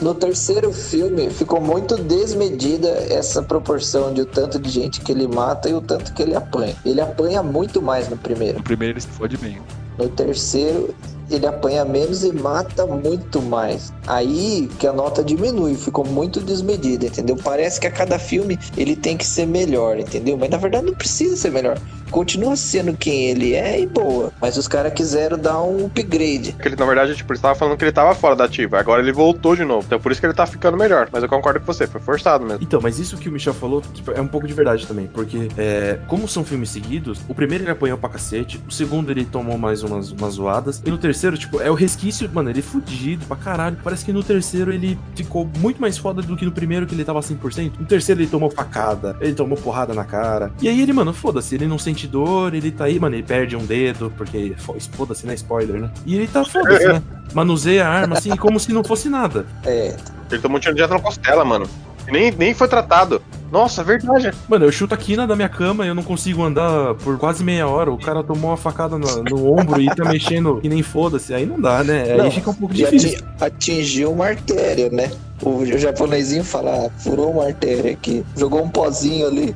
[0.00, 5.26] No terceiro filme, ficou muito desmedida essa proporção de o tanto de gente que ele
[5.26, 6.76] mata e o tanto que ele apanha.
[6.84, 8.58] Ele apanha muito mais no primeiro.
[8.58, 9.58] No primeiro ele se fode bem.
[9.98, 10.94] No terceiro,
[11.30, 13.92] ele apanha menos e mata muito mais.
[14.06, 17.36] Aí que a nota diminui, ficou muito desmedida, entendeu?
[17.42, 20.36] Parece que a cada filme ele tem que ser melhor, entendeu?
[20.36, 21.78] Mas na verdade não precisa ser melhor.
[22.10, 24.32] Continua sendo quem ele é e boa.
[24.40, 26.52] Mas os caras quiseram dar um upgrade.
[26.52, 28.78] Que ele, na verdade, tipo, ele tava falando que ele tava fora da ativa.
[28.78, 29.84] Agora ele voltou de novo.
[29.86, 31.08] Então por isso que ele tá ficando melhor.
[31.12, 32.62] Mas eu concordo com você, foi forçado mesmo.
[32.62, 35.48] Então, mas isso que o Michel falou tipo, é um pouco de verdade também, porque
[35.56, 39.56] é, como são filmes seguidos, o primeiro ele apanhou pra cacete, o segundo ele tomou
[39.56, 43.24] mais umas, umas zoadas, e no terceiro, tipo, é o resquício, mano, ele é fudido
[43.26, 43.78] pra caralho.
[43.82, 47.04] Parece que no terceiro ele ficou muito mais foda do que no primeiro, que ele
[47.04, 47.72] tava 100%.
[47.78, 50.52] No terceiro ele tomou facada, ele tomou porrada na cara.
[50.60, 53.54] E aí ele, mano, foda-se, ele não sente dor, ele tá aí, mano, ele perde
[53.54, 55.34] um dedo, porque fo- foda-se, né?
[55.34, 55.90] Spoiler, né?
[56.04, 57.00] E ele tá foda-se, né?
[57.32, 59.46] Manuseia a arma assim, como se não fosse nada.
[59.64, 59.94] É,
[60.28, 61.68] Ele tomou um tiro direto na costela, mano.
[62.08, 63.20] Nem, nem foi tratado.
[63.50, 64.32] Nossa, verdade.
[64.48, 67.42] Mano, eu chuto a quina da minha cama e eu não consigo andar por quase
[67.42, 67.90] meia hora.
[67.92, 71.34] O cara tomou uma facada no, no ombro e tá mexendo que nem foda-se.
[71.34, 72.12] Aí não dá, né?
[72.12, 73.18] Aí Não, fica um pouco difícil.
[73.18, 75.10] ati- atingiu uma artéria, né?
[75.42, 79.54] O japonesinho fala, ah, furou uma artéria aqui, jogou um pozinho ali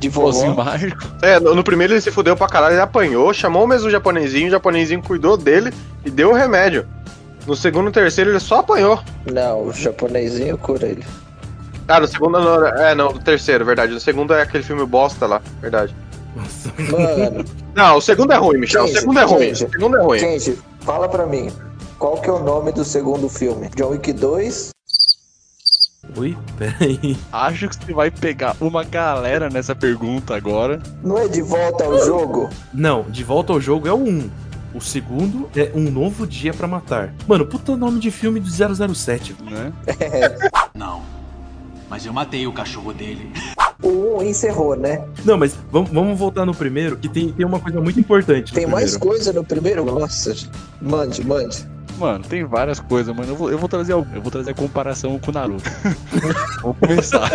[0.00, 0.54] de vovó.
[0.54, 0.98] mágico.
[1.22, 4.48] É, no, no primeiro ele se fudeu pra caralho, ele apanhou, chamou mesmo o japonesinho,
[4.48, 5.72] o japonesinho cuidou dele
[6.04, 6.86] e deu o remédio.
[7.46, 8.98] No segundo e terceiro ele só apanhou.
[9.30, 11.04] Não, o japonesinho cura ele.
[11.86, 13.92] Ah, no segundo não, é, não, no terceiro, verdade.
[13.92, 15.94] No segundo é aquele filme bosta lá, verdade.
[16.36, 16.72] Nossa.
[16.78, 18.84] Mano, Não, o segundo é ruim, Michel.
[18.84, 19.54] O Gente, segundo é ruim.
[19.54, 19.64] gente.
[19.64, 20.18] O segundo é ruim.
[20.18, 21.50] gente, fala pra mim,
[21.98, 23.68] qual que é o nome do segundo filme?
[23.76, 24.70] John Wick 2?
[26.16, 26.36] Oi?
[26.56, 27.16] Peraí.
[27.30, 30.80] Acho que você vai pegar uma galera nessa pergunta agora.
[31.02, 32.48] Não é de volta ao jogo?
[32.72, 34.30] Não, de volta ao jogo é o 1.
[34.74, 37.12] O segundo é Um Novo Dia pra Matar.
[37.26, 39.36] Mano, puta nome de filme do 007.
[39.42, 39.72] Né?
[40.74, 41.02] Não.
[41.88, 43.32] Mas eu matei o cachorro dele.
[43.82, 45.04] O 1 encerrou, né?
[45.24, 48.52] Não, mas vamos, vamos voltar no primeiro, que tem, tem uma coisa muito importante.
[48.52, 49.16] Tem mais primeiro.
[49.16, 49.84] coisa no primeiro?
[49.84, 50.34] Nossa,
[50.80, 51.66] mande, mande.
[52.00, 53.30] Mano, tem várias coisas, mano.
[53.30, 54.14] Eu vou, eu vou trazer algum.
[54.14, 55.70] Eu vou trazer a comparação com o Naruto.
[56.62, 57.30] Vamos começar.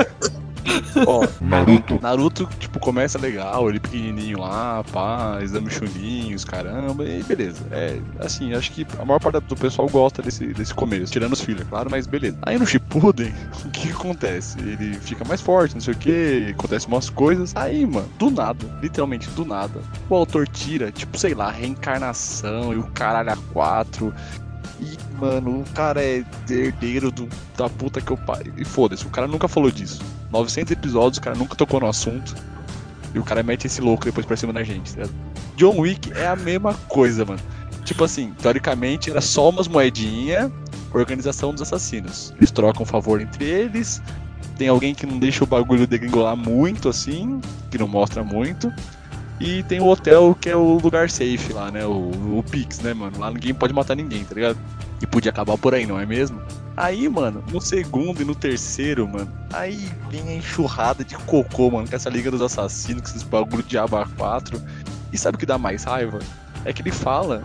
[1.06, 2.00] Ó, Naruto.
[2.02, 7.64] Naruto, tipo, começa legal, ele pequenininho lá, pá, exame chuninhos, caramba, e beleza.
[7.72, 11.42] É, assim, acho que a maior parte do pessoal gosta desse, desse começo, tirando os
[11.42, 12.38] filhos, é claro, mas beleza.
[12.42, 13.32] Aí no Shippuden,
[13.64, 14.58] o que acontece?
[14.60, 17.54] Ele fica mais forte, não sei o que, acontece umas coisas.
[17.56, 22.78] Aí, mano, do nada, literalmente do nada, o autor tira, tipo, sei lá, reencarnação e
[22.78, 24.14] o caralho a quatro.
[25.20, 28.54] Mano, o cara é herdeiro do, da puta que eu pariu.
[28.58, 30.02] E foda-se, o cara nunca falou disso.
[30.32, 32.36] 900 episódios, o cara nunca tocou no assunto.
[33.14, 35.04] E o cara mete esse louco depois pra cima da gente, tá?
[35.56, 37.40] John Wick é a mesma coisa, mano.
[37.86, 40.52] Tipo assim, teoricamente era só umas moedinhas,
[40.94, 42.34] organização dos assassinos.
[42.38, 44.02] Eles trocam favor entre eles.
[44.58, 47.40] Tem alguém que não deixa o bagulho degringolar muito, assim,
[47.72, 48.74] que não mostra muito.
[49.40, 51.86] E tem o hotel que é o lugar safe lá, né?
[51.86, 53.20] O, o Pix, né, mano?
[53.20, 54.58] Lá ninguém pode matar ninguém, tá ligado?
[55.06, 56.42] E podia acabar por aí, não é mesmo?
[56.76, 61.88] Aí, mano, no segundo e no terceiro, mano, aí vem a enxurrada de cocô, mano,
[61.88, 64.60] com essa Liga dos Assassinos, com esses bagulho de aba 4.
[65.14, 66.18] E sabe o que dá mais raiva?
[66.66, 67.44] É que ele fala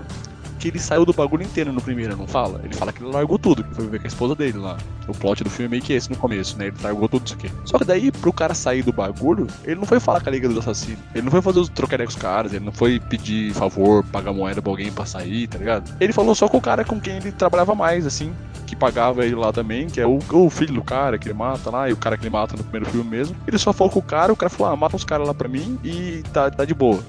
[0.61, 2.61] que ele saiu do bagulho inteiro no primeiro, não fala?
[2.63, 4.77] Ele fala que ele largou tudo, que foi viver com a esposa dele lá.
[5.09, 6.67] O plot do filme é meio que esse no começo, né?
[6.67, 7.51] Ele largou tudo isso aqui.
[7.65, 10.49] Só que daí, pro cara sair do bagulho, ele não foi falar com a Liga
[10.49, 11.01] dos Assassinos.
[11.15, 14.33] Ele não foi fazer os trocaria com os caras, ele não foi pedir favor, pagar
[14.33, 15.91] moeda pra alguém pra sair, tá ligado?
[15.99, 18.33] Ele falou só com o cara com quem ele trabalhava mais, assim.
[18.67, 21.71] que pagava ele lá também, que é o, o filho do cara que ele mata
[21.71, 23.37] lá, e o cara que ele mata no primeiro filme mesmo.
[23.47, 25.49] Ele só falou com o cara, o cara falou, ah, mata os caras lá pra
[25.49, 27.01] mim e tá, tá de boa.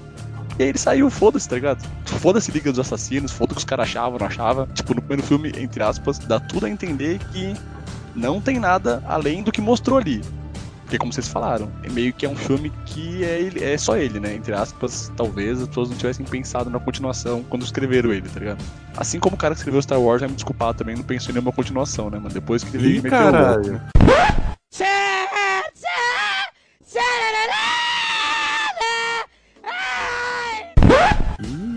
[0.59, 1.87] E aí ele saiu, foda-se, tá ligado?
[2.05, 4.67] Foda-se Liga dos Assassinos, foda-se o que os caras achavam, não achavam.
[4.67, 7.55] Tipo, no primeiro filme, entre aspas, dá tudo a entender que
[8.15, 10.21] não tem nada além do que mostrou ali.
[10.83, 13.95] Porque, como vocês falaram, é meio que é um filme que é, ele, é só
[13.95, 14.35] ele, né?
[14.35, 18.61] Entre aspas, talvez as pessoas não tivessem pensado na continuação quando escreveram ele, tá ligado?
[18.97, 21.35] Assim como o cara que escreveu Star Wars, vai me desculpar também, não pensou em
[21.35, 22.33] nenhuma continuação, né, mano?
[22.33, 23.71] Depois que ele Ih, meteu o louco, caralho.
[23.71, 23.81] né?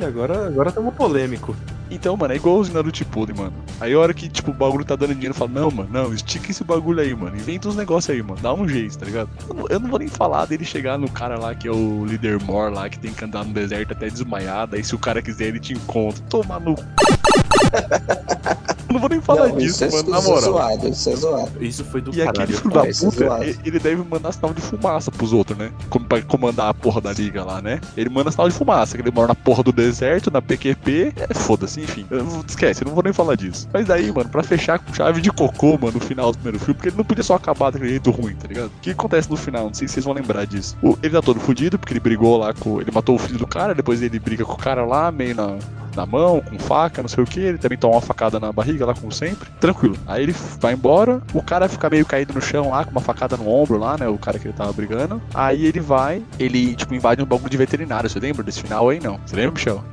[0.06, 1.56] Agora agora estamos polêmico.
[1.90, 3.52] Então, mano, é igualzinho Naruto Shippuden, mano.
[3.80, 6.50] Aí a hora que, tipo, o bagulho tá dando dinheiro, fala, não, mano, não, estica
[6.50, 7.36] esse bagulho aí, mano.
[7.36, 8.40] Inventa uns negócios aí, mano.
[8.40, 9.28] Dá um jeito, tá ligado?
[9.48, 12.04] Eu não, eu não vou nem falar dele chegar no cara lá, que é o
[12.04, 14.76] líder Mor lá, que tem que andar no deserto até desmaiado.
[14.76, 16.24] Aí se o cara quiser, ele te encontra.
[16.28, 16.76] Toma no...
[16.76, 16.84] c****.
[18.94, 20.42] Eu não vou nem falar Não, disso, isso é, mano, na isso é moral.
[20.52, 21.64] zoado, isso é zoado.
[21.64, 22.56] Isso foi do E aquele caralho.
[22.58, 23.44] filho da É, é puta, zoado.
[23.64, 25.70] ele deve mandar sinal de fumaça pros outros, né?
[25.90, 27.80] Como pra comandar a porra da liga lá, né?
[27.96, 31.12] Ele manda sinal de fumaça, que ele mora na porra do deserto, na PQP.
[31.28, 32.06] É foda-se, enfim.
[32.08, 33.68] Eu esquece, eu não vou nem falar disso.
[33.72, 36.74] Mas daí, mano, pra fechar com chave de cocô, mano, no final do primeiro filme,
[36.74, 38.66] porque ele não podia só acabar daquele jeito ruim, tá ligado?
[38.68, 39.64] O que acontece no final?
[39.66, 40.76] Não sei se vocês vão lembrar disso.
[40.80, 42.80] O- ele tá todo fudido, porque ele brigou lá com.
[42.80, 45.56] Ele matou o filho do cara, depois ele briga com o cara lá, meio na.
[45.94, 48.84] Na mão, com faca, não sei o que, ele também toma uma facada na barriga
[48.86, 49.48] lá, como sempre.
[49.60, 49.96] Tranquilo.
[50.06, 53.36] Aí ele vai embora, o cara fica meio caído no chão lá, com uma facada
[53.36, 54.08] no ombro lá, né?
[54.08, 55.20] O cara que ele tava brigando.
[55.32, 58.08] Aí ele vai, ele, tipo, invade um bagulho de veterinário.
[58.10, 58.98] Você lembra desse final aí?
[59.00, 59.18] Não.
[59.24, 59.84] Você lembra, Michel?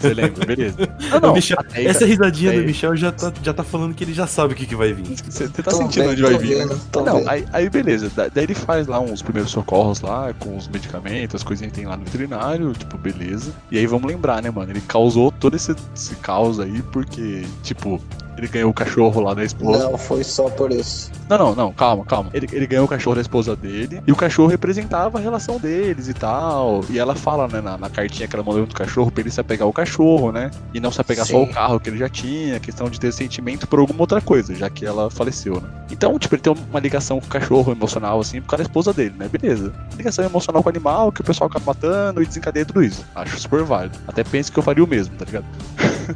[0.00, 0.76] Você lembra, beleza.
[1.22, 4.02] Não, O Michel- Aí, essa risadinha aí- do Michel já tá, já tá falando que
[4.02, 5.04] ele já sabe o que, que vai vir.
[5.28, 6.66] Você tá Tô sentindo vendo, onde vai vir, né?
[6.92, 8.10] vendo, Não, aí, aí beleza.
[8.10, 11.78] Da- Daí ele faz lá uns primeiros socorros lá, com os medicamentos, as coisinhas que
[11.78, 13.52] tem lá no veterinário, tipo, beleza.
[13.70, 14.72] E aí vamos lembrar, né, mano?
[14.72, 18.00] Ele causou todo esse, esse caos aí porque, tipo,
[18.40, 19.84] ele ganhou o cachorro lá da esposa.
[19.84, 21.10] Não, foi só por isso.
[21.28, 22.30] Não, não, não, calma, calma.
[22.32, 26.08] Ele, ele ganhou o cachorro da esposa dele e o cachorro representava a relação deles
[26.08, 26.82] e tal.
[26.88, 29.40] E ela fala, né, na, na cartinha que ela mandou do cachorro pra ele se
[29.40, 30.50] apegar ao cachorro, né?
[30.72, 31.52] E não se apegar só ao Sim.
[31.52, 34.86] carro que ele já tinha, questão de ter sentimento por alguma outra coisa, já que
[34.86, 35.68] ela faleceu, né?
[35.90, 38.92] Então, tipo, ele tem uma ligação com o cachorro emocional, assim, por causa da esposa
[38.92, 39.28] dele, né?
[39.28, 39.72] Beleza.
[39.96, 43.04] Ligação emocional com o animal, que o pessoal acaba matando e desencadeia tudo isso.
[43.14, 43.98] Acho super válido.
[44.08, 45.44] Até penso que eu faria o mesmo, tá ligado?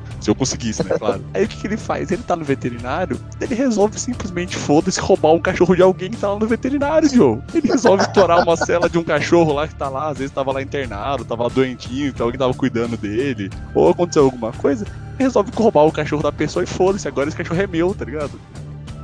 [0.21, 0.97] Se eu conseguisse, né?
[0.99, 1.25] Claro.
[1.35, 2.11] Aí o que, que ele faz?
[2.11, 6.33] Ele tá no veterinário, ele resolve simplesmente, foda-se, roubar um cachorro de alguém que tá
[6.33, 7.41] lá no veterinário, Joe.
[7.55, 10.53] Ele resolve estourar uma cela de um cachorro lá que tá lá, às vezes tava
[10.53, 15.25] lá internado, tava lá doentinho, então alguém tava cuidando dele, ou aconteceu alguma coisa, ele
[15.25, 18.41] resolve roubar o cachorro da pessoa e foda-se, agora esse cachorro é meu, tá ligado?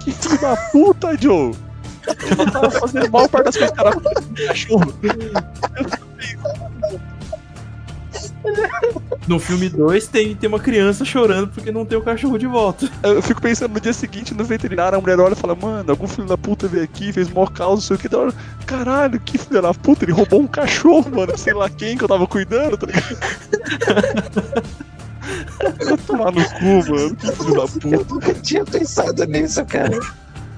[0.00, 1.54] Que filho da puta, Joe!
[2.06, 4.94] Eu tava fazendo a maior parte das coisas que o cara o cachorro.
[9.26, 12.90] No filme 2 tem, tem uma criança chorando porque não tem o cachorro de volta.
[13.02, 16.08] Eu fico pensando no dia seguinte no veterinário, a mulher olha e fala, mano, algum
[16.08, 18.08] filho da puta veio aqui, fez mó caos, não sei o que.
[18.08, 18.34] Da hora,
[18.66, 22.08] Caralho, que filho da puta, ele roubou um cachorro, mano, sei lá quem que eu
[22.08, 23.16] tava cuidando, tá ligado?
[25.84, 27.68] Vai tomar no cu, mano, que filho da Eu
[28.00, 28.14] puta.
[28.14, 29.98] nunca tinha pensado nisso, cara.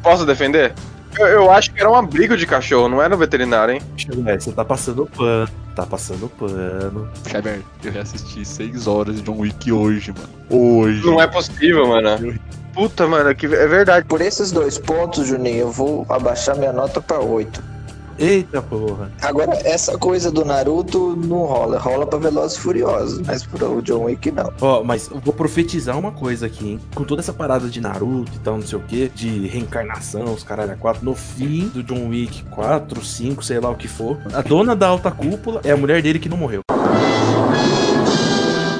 [0.02, 0.72] Posso defender?
[1.18, 3.82] Eu, eu acho que era um abrigo de cachorro, não era um veterinário, hein?
[4.26, 5.48] É, você tá passando pano.
[5.74, 7.08] Tá passando pano.
[7.30, 10.28] Xavier, eu reassisti 6 horas de John Wick hoje, mano.
[10.50, 11.04] Hoje.
[11.04, 12.38] Não é possível, mano.
[12.72, 14.06] Puta, mano, que é verdade.
[14.06, 17.62] Por esses dois pontos, Juninho, eu vou abaixar minha nota pra 8.
[18.18, 19.10] Eita porra.
[19.20, 21.78] Agora, essa coisa do Naruto não rola.
[21.78, 24.52] Rola pra Velozes e Furiosos, mas pro John Wick não.
[24.60, 26.80] Ó, mas eu vou profetizar uma coisa aqui, hein?
[26.94, 30.42] Com toda essa parada de Naruto e tal, não sei o que, de reencarnação, os
[30.42, 34.18] caralho a quatro, no fim do John Wick 4, 5, sei lá o que for,
[34.32, 36.60] a dona da alta cúpula é a mulher dele que não morreu.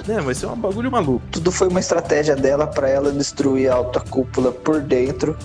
[0.09, 1.23] É, vai ser um bagulho maluco.
[1.31, 5.37] Tudo foi uma estratégia dela pra ela destruir a alta cúpula por dentro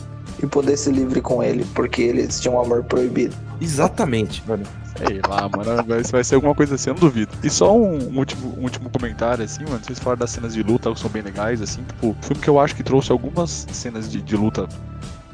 [0.42, 3.36] e poder se livre com ele, porque eles tinham um amor proibido.
[3.60, 4.64] Exatamente, mano.
[4.98, 7.32] Sei lá, mano, vai, vai ser alguma coisa assim, eu não duvido.
[7.44, 10.64] E só um, um último, um último comentário, assim, mano, vocês falaram das cenas de
[10.64, 14.10] luta que são bem legais, assim, tipo, filme que eu acho que trouxe algumas cenas
[14.10, 14.68] de, de luta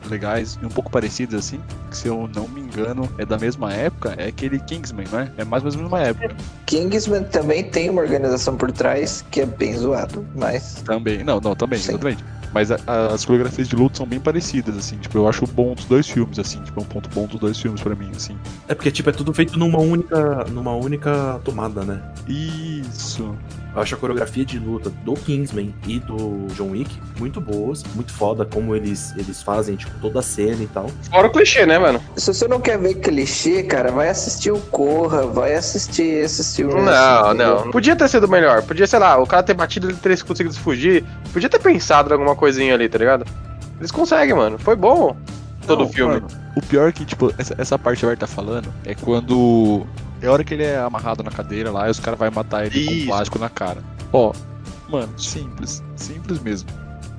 [0.10, 3.74] legais e um pouco parecidas, assim, que se eu não me engano é da mesma
[3.74, 5.32] época, é aquele Kingsman, não é?
[5.38, 6.36] É mais ou menos mesma época.
[6.66, 11.56] Kingsman também tem uma organização por trás que é bem zoado, mas Também, não, não,
[11.56, 11.92] também, Sim.
[11.92, 12.24] exatamente.
[12.54, 15.74] Mas a- a- as coreografias de luta são bem parecidas, assim, tipo, eu acho bom
[15.74, 18.38] dos dois filmes, assim, tipo, é um ponto bom dos dois filmes pra mim, assim.
[18.68, 22.02] É porque, tipo, é tudo feito numa única, numa única tomada, né?
[22.28, 23.36] Isso.
[23.76, 28.14] Eu acho a coreografia de luta do Kingsman e do John Wick muito boas, muito
[28.14, 30.90] foda como eles, eles fazem, tipo, toda a cena e tal.
[31.10, 32.00] Fora o clichê, né, mano?
[32.16, 36.76] Se você não quer ver clichê, cara, vai assistir o Corra, vai assistir esses filmes.
[36.76, 37.72] Não, assim, não.
[37.72, 38.62] Podia ter sido melhor.
[38.62, 41.04] Podia, sei lá, o cara ter batido ele ter conseguido fugir.
[41.32, 43.26] Podia ter pensado em alguma coisinha ali, tá ligado?
[43.80, 44.60] Eles conseguem, mano.
[44.60, 45.16] Foi bom
[45.66, 46.14] todo Não, o filme.
[46.16, 49.86] mano, o pior é que, tipo, essa, essa parte que o tá falando é quando.
[50.24, 52.66] É a hora que ele é amarrado na cadeira lá e os caras vão matar
[52.66, 53.02] ele Isso.
[53.02, 53.84] com plástico na cara.
[54.14, 54.32] Ó,
[54.88, 55.84] mano, simples.
[55.98, 56.70] Simples mesmo.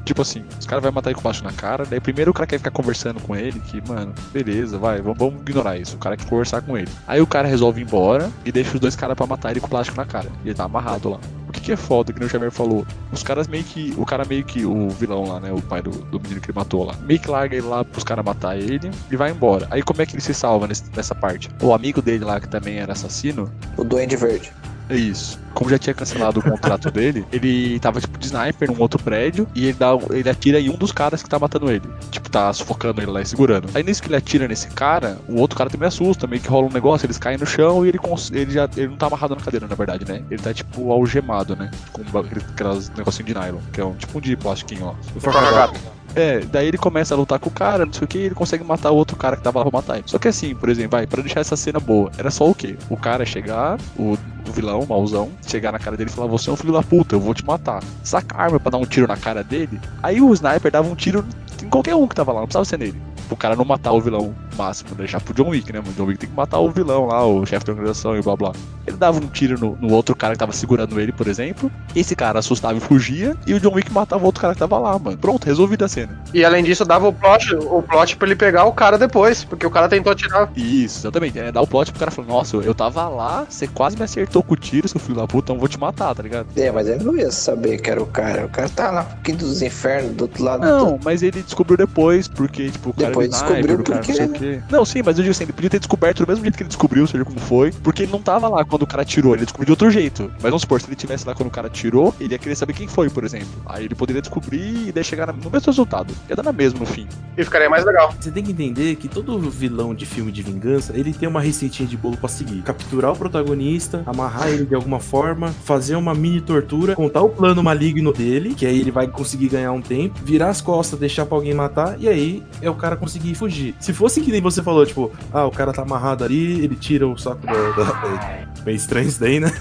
[0.05, 2.47] Tipo assim, os caras vão matar ele com plástico na cara, daí primeiro o cara
[2.47, 5.97] quer ficar conversando com ele, que, mano, beleza, vai, vamos, vamos ignorar isso.
[5.97, 6.89] O cara quer conversar com ele.
[7.07, 9.69] Aí o cara resolve ir embora e deixa os dois caras pra matar ele com
[9.69, 10.29] plástico na cara.
[10.45, 11.19] E ele tá amarrado lá.
[11.49, 12.85] O que, que é foda, que o Xavier falou?
[13.13, 13.95] Os caras meio que.
[13.97, 14.65] O cara meio que.
[14.67, 15.53] O vilão lá, né?
[15.53, 16.95] O pai do, do menino que ele matou lá.
[17.07, 19.67] Meio que larga ele lá pros caras matar ele e vai embora.
[19.71, 21.49] Aí como é que ele se salva nesse- nessa parte?
[21.63, 24.53] O amigo dele lá, que também era assassino, O Duende Verde.
[24.89, 25.39] É isso.
[25.55, 29.47] Como já tinha cancelado o contrato dele, ele tava tipo de sniper num outro prédio
[29.55, 31.89] e ele, dá, ele atira em um dos caras que tá matando ele.
[32.11, 33.69] Tipo, tá sufocando ele lá e segurando.
[33.75, 36.67] Aí nisso que ele atira nesse cara, o outro cara também assusta, meio que rola
[36.67, 37.99] um negócio, eles caem no chão e ele,
[38.33, 38.69] ele já.
[38.77, 40.23] Ele não tá amarrado na cadeira, na verdade, né?
[40.31, 41.71] Ele tá tipo algemado, né?
[41.93, 44.95] Com ba- aquele- aquelas negocinho de nylon, que é um tipo um de plastiquinho lá.
[45.21, 45.79] Forca-gato.
[46.15, 48.35] É, daí ele começa a lutar com o cara, não sei o que, e ele
[48.35, 50.05] consegue matar o outro cara que tava lá pra matar ele.
[50.07, 52.77] Só que assim, por exemplo, vai, pra deixar essa cena boa, era só o quê?
[52.89, 54.17] O cara chegar, o,
[54.53, 57.15] vilão, o mauzão, chegar na cara dele e falar, você é um filho da puta,
[57.15, 57.83] eu vou te matar.
[58.03, 60.95] Saca a arma pra dar um tiro na cara dele, aí o sniper dava um
[60.95, 61.25] tiro
[61.63, 63.01] em qualquer um que tava lá, não precisava ser nele.
[63.29, 65.81] Pro cara não matar o vilão máximo, deixar pro John Wick, né?
[65.81, 68.37] O John Wick tem que matar o vilão lá, o chefe da organização e blá
[68.37, 68.53] blá.
[68.87, 71.71] Ele dava um tiro no, no outro cara que tava segurando ele, por exemplo.
[71.97, 73.37] Esse cara assustava e fugia.
[73.47, 75.17] E o John Wick matava o outro cara que tava lá, mano.
[75.17, 76.23] Pronto, resolvida a cena.
[76.35, 79.43] E além disso, dava o plot, o plot pra ele pegar o cara depois.
[79.43, 80.51] Porque o cara tentou atirar.
[80.55, 81.39] Isso, exatamente.
[81.39, 84.43] É, dá o plot pro cara falar, nossa, eu tava lá, você quase me acertou
[84.43, 86.47] com o tiro, seu filho da puta, então eu vou te matar, tá ligado?
[86.57, 88.45] É, mas ele não ia saber que era o cara.
[88.45, 90.65] O cara tá lá quinto dos infernos, do outro lado.
[90.65, 93.99] Não, mas ele descobriu depois, porque, tipo, o cara Depois era sniper, descobriu o cara
[94.01, 94.63] porque- não sei o quê.
[94.71, 96.69] Não, sim, mas eu digo assim, ele podia ter descoberto do mesmo jeito que ele
[96.69, 99.67] descobriu, seja como foi, porque ele não tava lá quando o cara tirou, ele descobriu
[99.67, 100.31] de outro jeito.
[100.35, 102.73] Mas vamos supor, se ele tivesse lá quando o cara tirou, ele ia querer saber
[102.73, 103.49] quem foi, por exemplo.
[103.67, 106.15] Aí ele poderia descobrir e daí chegar no mesmo resultado.
[106.29, 107.07] Ia dar na mesma no fim.
[107.37, 108.15] E ficaria mais legal.
[108.19, 111.89] Você tem que entender que todo vilão de filme de vingança, ele tem uma receitinha
[111.89, 112.63] de bolo pra seguir.
[112.63, 117.63] Capturar o protagonista, amarrar ele de alguma forma, fazer uma mini tortura, contar o plano
[117.63, 121.34] maligno dele, que aí ele vai conseguir ganhar um tempo, virar as costas, deixar pra
[121.35, 123.75] alguém matar, e aí é o cara conseguir fugir.
[123.81, 127.07] Se fosse que nem você falou, tipo, ah, o cara tá amarrado ali, ele tira
[127.07, 127.53] o saco da...
[127.53, 128.45] da...
[128.65, 129.53] Meio estranho isso daí, né?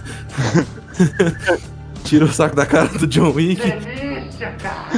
[2.06, 3.62] tira o saco da cara do John Wick.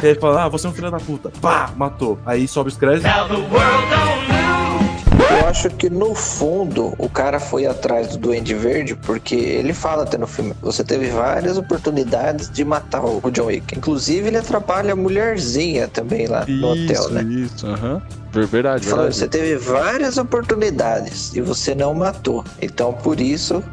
[0.03, 1.32] E aí fala, ah, você é um filho da puta.
[1.41, 2.19] Pá, matou.
[2.26, 3.11] Aí sobe os créditos.
[5.46, 10.02] Eu acho que no fundo o cara foi atrás do Duende Verde porque ele fala
[10.02, 13.78] até no filme: você teve várias oportunidades de matar o John Wick.
[13.78, 17.22] Inclusive, ele atrapalha a mulherzinha também lá no hotel, né?
[17.22, 18.02] isso, aham.
[18.34, 19.16] Ver- Verdade, verdade.
[19.16, 22.43] você teve várias oportunidades e você não matou.
[22.60, 23.64] Então, por isso,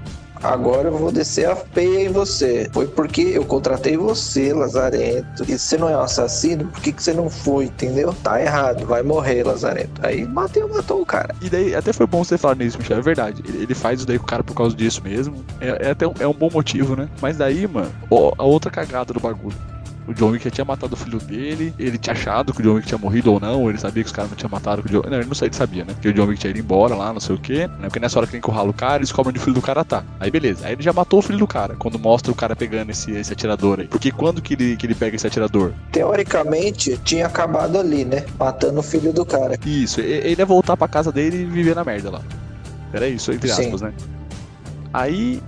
[0.42, 2.68] agora eu vou descer a peia em você.
[2.72, 5.44] Foi porque eu contratei você, Lazarento.
[5.48, 8.14] E você não é um assassino, por que, que você não foi, entendeu?
[8.22, 10.00] Tá errado, vai morrer, Lazarento.
[10.02, 11.34] Aí bateu, matou o cara.
[11.40, 13.42] E daí, até foi bom você falar nisso, Michel, é verdade.
[13.46, 15.44] Ele, faz isso daí com o cara por causa disso mesmo.
[15.60, 17.08] É, é até um, é um bom motivo, né?
[17.20, 19.56] Mas daí, mano, ó, a outra cagada do bagulho.
[20.06, 22.74] O John Wick já tinha matado o filho dele, ele tinha achado que o John
[22.74, 25.02] Wick tinha morrido ou não, ele sabia que os caras não tinham matado o John
[25.08, 25.94] Não, ele não sabia, ele sabia, né?
[26.00, 27.66] Que o John Wick tinha ido embora lá, não sei o quê.
[27.66, 27.82] Né?
[27.82, 29.84] Porque nessa hora que ele encurrala o cara, eles descobrem onde o filho do cara
[29.84, 30.04] tá.
[30.18, 32.90] Aí beleza, aí ele já matou o filho do cara, quando mostra o cara pegando
[32.90, 33.86] esse, esse atirador aí.
[33.86, 35.72] Porque quando que ele, que ele pega esse atirador?
[35.92, 38.24] Teoricamente, tinha acabado ali, né?
[38.38, 39.58] Matando o filho do cara.
[39.64, 42.22] Isso, ele ia voltar pra casa dele e viver na merda lá.
[42.92, 43.66] Era isso, entre Sim.
[43.66, 43.92] aspas, né?
[44.92, 45.40] Aí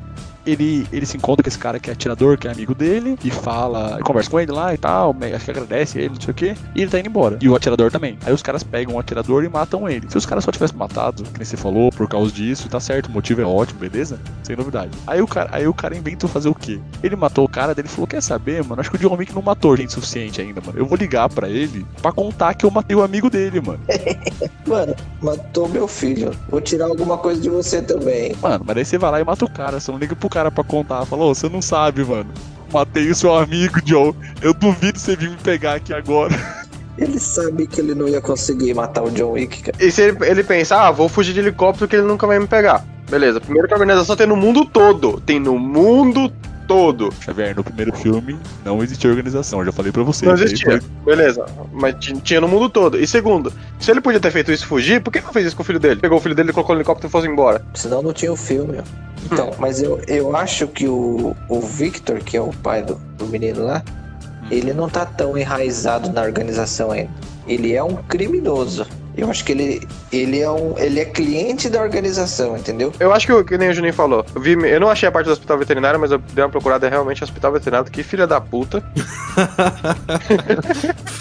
[0.47, 3.30] ele, ele se encontra com esse cara que é atirador, que é amigo dele, e
[3.30, 6.55] fala, conversa com ele lá e tal, acho que agradece ele, não sei o que,
[6.74, 7.38] e ele tá indo embora.
[7.40, 8.18] E o atirador também.
[8.24, 10.09] Aí os caras pegam o atirador e matam ele.
[10.09, 13.07] Se os caras só tivessem matado, que nem você falou, por causa disso, tá certo,
[13.07, 14.18] o motivo é ótimo, beleza?
[14.42, 14.90] Sem novidade.
[15.07, 16.80] Aí o cara, aí o cara inventou fazer o quê?
[17.03, 18.80] Ele matou o cara dele e falou: Quer saber, mano?
[18.80, 20.78] Acho que o John Wick não matou gente suficiente ainda, mano.
[20.78, 23.80] Eu vou ligar pra ele pra contar que eu matei o amigo dele, mano.
[24.66, 26.30] Mano, matou meu filho.
[26.49, 28.34] Vou tirar alguma coisa de você também.
[28.40, 29.78] Mano, mas daí você vai lá e mata o cara.
[29.78, 31.07] Você não liga pro cara pra contar.
[31.07, 32.28] Falou, você não sabe, mano.
[32.72, 34.12] Matei o seu amigo, Joe.
[34.43, 36.35] Eu duvido você vir me pegar aqui agora.
[36.99, 39.76] Ele sabe que ele não ia conseguir matar o John Wick, cara.
[39.85, 42.47] E se ele, ele pensar, ah, vou fugir de helicóptero que ele nunca vai me
[42.47, 42.85] pegar.
[43.11, 45.20] Beleza, primeiro que a organização tem no mundo todo.
[45.20, 46.32] Tem no mundo
[46.67, 47.12] todo.
[47.21, 50.27] Xavier, no primeiro filme não existia organização, eu já falei pra você.
[50.27, 50.81] Não existia.
[50.81, 51.45] foi- Beleza.
[51.73, 52.99] Mas ti- tinha no mundo todo.
[52.99, 55.57] E segundo, se ele podia ter feito isso e fugir, por que não fez isso
[55.57, 56.01] com o filho dele?
[56.01, 57.65] Pegou o filho dele, colocou no helicóptero e foi embora.
[57.75, 58.79] Senão não tinha o filme.
[58.79, 58.83] ó.
[59.33, 63.27] Então, mas eu, eu acho que o, o Victor, que é o pai do, do
[63.27, 63.83] menino lá,
[64.51, 67.11] ele não tá tão enraizado na organização ainda.
[67.47, 68.87] Ele é um criminoso.
[69.17, 72.93] Eu acho que ele, ele, é um, ele é cliente da organização, entendeu?
[72.99, 74.25] Eu acho que, o- que nem o Juninho falou.
[74.35, 76.87] Eu, vi, eu não achei a parte do hospital veterinário, mas eu dei uma procurada
[76.87, 77.91] é realmente hospital veterinário.
[77.91, 78.83] Que filha da puta.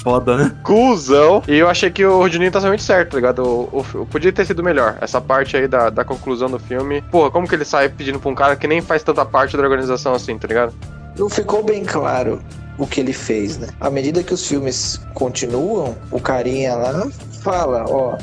[0.03, 0.55] Foda, né?
[0.63, 1.43] Cusão.
[1.47, 3.43] E eu achei que o Juninho tá somente certo, tá ligado?
[3.43, 4.97] O, o- podia ter sido melhor.
[5.01, 7.01] Essa parte aí da, da conclusão do filme.
[7.11, 9.63] Porra, como que ele sai pedindo pra um cara que nem faz tanta parte da
[9.63, 10.73] organização assim, tá ligado?
[11.17, 12.41] Não ficou bem claro
[12.77, 13.67] o que ele fez, né?
[13.79, 17.07] À medida que os filmes continuam, o carinha lá
[17.43, 18.17] fala, ó,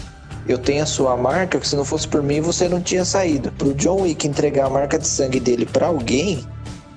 [0.49, 3.53] eu tenho a sua marca, que se não fosse por mim você não tinha saído.
[3.53, 6.45] Pro John Wick entregar a marca de sangue dele pra alguém,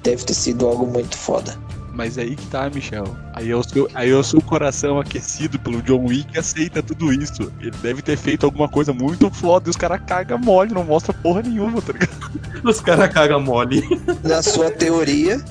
[0.01, 1.55] deve ter sido algo muito foda.
[1.93, 3.05] Mas aí que tá, Michel.
[3.33, 6.81] Aí é, o seu, aí é o seu coração aquecido pelo John Wick e aceita
[6.81, 7.51] tudo isso.
[7.59, 11.13] Ele deve ter feito alguma coisa muito foda e os caras cagam mole, não mostra
[11.13, 12.33] porra nenhuma, tá ligado?
[12.63, 13.83] Os caras cagam mole.
[14.23, 15.43] Na sua teoria,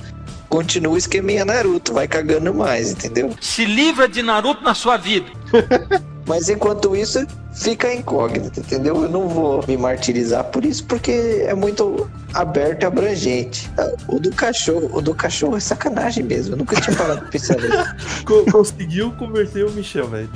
[0.48, 3.34] continua o esqueminha Naruto, vai cagando mais, entendeu?
[3.40, 5.26] Se livra de Naruto na sua vida.
[6.26, 9.02] Mas enquanto isso, fica incógnito, entendeu?
[9.02, 13.70] Eu não vou me martirizar por isso, porque é muito aberto e abrangente.
[14.08, 16.54] O do cachorro, o do cachorro é sacanagem mesmo.
[16.54, 18.22] Eu nunca tinha parado pra pensar nisso.
[18.24, 20.28] Co- conseguiu converter o Michel, velho.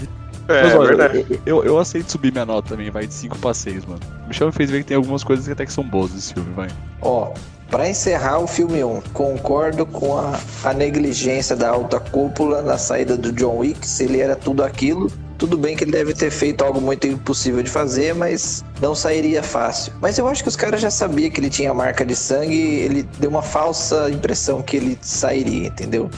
[0.49, 1.41] É, Mas olha, verdade.
[1.45, 4.01] Eu, eu aceito subir minha nota também, vai de 5 pra 6, mano.
[4.25, 6.35] O Michel me fez ver que tem algumas coisas que até que são boas desse
[6.35, 6.69] filme, vai.
[7.03, 7.33] Ó,
[7.71, 13.17] pra encerrar o filme 1, concordo com a, a negligência da alta cúpula na saída
[13.17, 15.11] do John Wick, se ele era tudo aquilo.
[15.39, 19.43] Tudo bem que ele deve ter feito algo muito impossível de fazer, mas não sairia
[19.43, 19.93] fácil.
[20.01, 23.03] Mas eu acho que os caras já sabiam que ele tinha marca de sangue ele
[23.19, 26.09] deu uma falsa impressão que ele sairia, entendeu?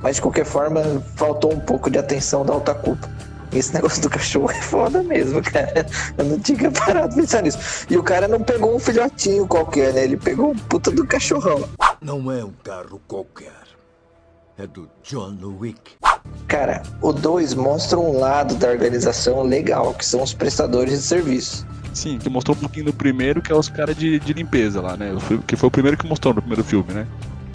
[0.00, 3.12] Mas de qualquer forma, faltou um pouco de atenção da alta cúpula.
[3.52, 5.86] Esse negócio do cachorro é foda mesmo, cara.
[6.16, 7.86] Eu não tinha parado pra pensar nisso.
[7.90, 10.04] E o cara não pegou um filhotinho qualquer, né?
[10.04, 11.68] Ele pegou um puta do cachorrão.
[12.00, 13.62] Não é um carro qualquer.
[14.58, 15.92] É do John Wick.
[16.46, 21.66] Cara, o 2 mostra um lado da organização legal, que são os prestadores de serviço.
[21.92, 24.96] Sim, que mostrou um pouquinho no primeiro, que é os caras de, de limpeza lá,
[24.96, 25.10] né?
[25.46, 27.06] Que foi o primeiro que mostrou no primeiro filme, né?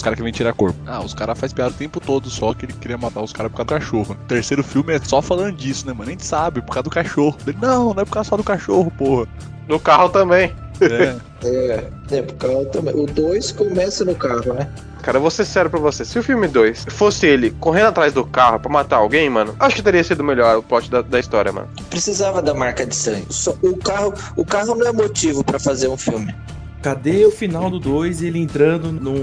[0.08, 0.80] Os caras que vêm tirar corpo.
[0.86, 3.52] Ah, os caras fazem piada o tempo todo, só que ele queria matar os caras
[3.52, 4.14] por causa do cachorro.
[4.14, 6.08] O terceiro filme é só falando disso, né, mano?
[6.10, 7.36] A gente sabe, por causa do cachorro.
[7.46, 9.28] Ele, não, não é por causa só do cachorro, porra.
[9.68, 10.54] No carro também.
[10.82, 11.16] É.
[11.46, 11.84] É,
[12.18, 12.96] é por causa também.
[12.96, 14.68] O 2 começa no carro, né?
[15.04, 16.04] Cara, eu vou ser sério pra você.
[16.04, 19.76] Se o filme 2 fosse ele correndo atrás do carro pra matar alguém, mano, acho
[19.76, 21.68] que teria sido melhor o plot da, da história, mano.
[21.92, 23.28] Precisava da marca de sangue.
[23.30, 26.34] Só- o, carro, o carro não é motivo pra fazer um filme.
[26.82, 29.16] Cadê o final do 2 ele entrando num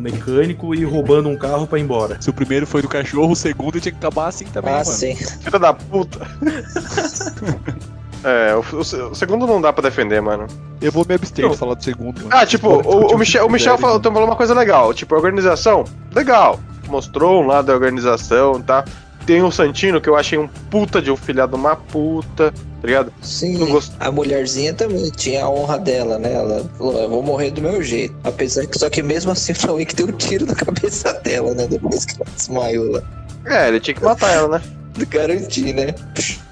[0.00, 2.16] mecânico e roubando um carro pra ir embora?
[2.20, 4.86] Se o primeiro foi do cachorro, o segundo tinha que acabar assim também, ah, mano.
[4.86, 5.14] sim.
[5.16, 6.20] Filha da puta.
[8.24, 10.46] é, o, o- o segundo não dá pra defender, mano.
[10.80, 12.30] Eu vou me abster de falar do segundo, mano.
[12.32, 14.12] Ah, tipo, o, o Michel, o Michel falou, mano.
[14.12, 14.94] falou uma coisa legal.
[14.94, 15.84] Tipo, a organização,
[16.14, 16.58] legal.
[16.88, 18.84] Mostrou um lado da organização, tá?
[19.26, 22.86] Tem o Santino, que eu achei um puta de um filhado de uma puta, tá
[22.88, 23.12] ligado?
[23.22, 23.94] Sim, Não gosto.
[24.00, 26.32] a mulherzinha também tinha a honra dela, né?
[26.34, 28.14] Ela falou, eu vou morrer do meu jeito.
[28.24, 31.54] Apesar que, só que mesmo assim o John Wick deu um tiro na cabeça dela,
[31.54, 31.66] né?
[31.68, 33.02] Depois que ela desmaiou lá.
[33.46, 34.64] É, ele tinha que matar ela, né?
[35.08, 35.94] Garantir, né?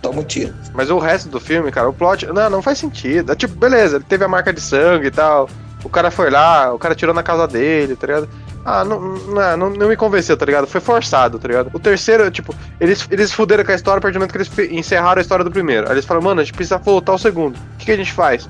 [0.00, 0.54] Toma um tiro.
[0.72, 2.26] Mas o resto do filme, cara, o plot.
[2.26, 3.32] Não, não faz sentido.
[3.32, 5.48] É tipo, beleza, ele teve a marca de sangue e tal.
[5.84, 8.28] O cara foi lá, o cara tirou na casa dele, tá ligado?
[8.64, 10.66] Ah, não, não, não, não me convenceu, tá ligado?
[10.66, 11.70] Foi forçado, tá ligado?
[11.72, 14.72] O terceiro, tipo, eles, eles fuderam com a história a partir do momento que eles
[14.78, 15.86] encerraram a história do primeiro.
[15.86, 17.56] Aí eles falaram, mano, a gente precisa voltar ao segundo.
[17.56, 18.48] O que, que a gente faz?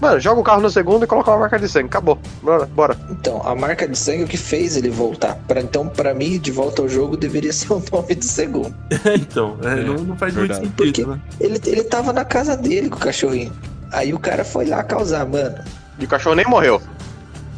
[0.00, 1.86] Mano, joga o carro no segundo e coloca uma marca de sangue.
[1.86, 2.18] Acabou.
[2.42, 2.96] Bora, bora.
[3.08, 5.36] Então, a marca de sangue é o que fez ele voltar.
[5.46, 8.74] Pra, então, pra mim, de volta ao jogo deveria ser o nome do segundo.
[9.14, 10.60] então, é, É, não, não faz verdade.
[10.62, 11.20] muito sentido, Porque- né?
[11.38, 13.52] Ele, ele tava na casa dele com o cachorrinho.
[13.92, 15.54] Aí o cara foi lá causar, mano.
[15.98, 16.80] E o cachorro nem morreu.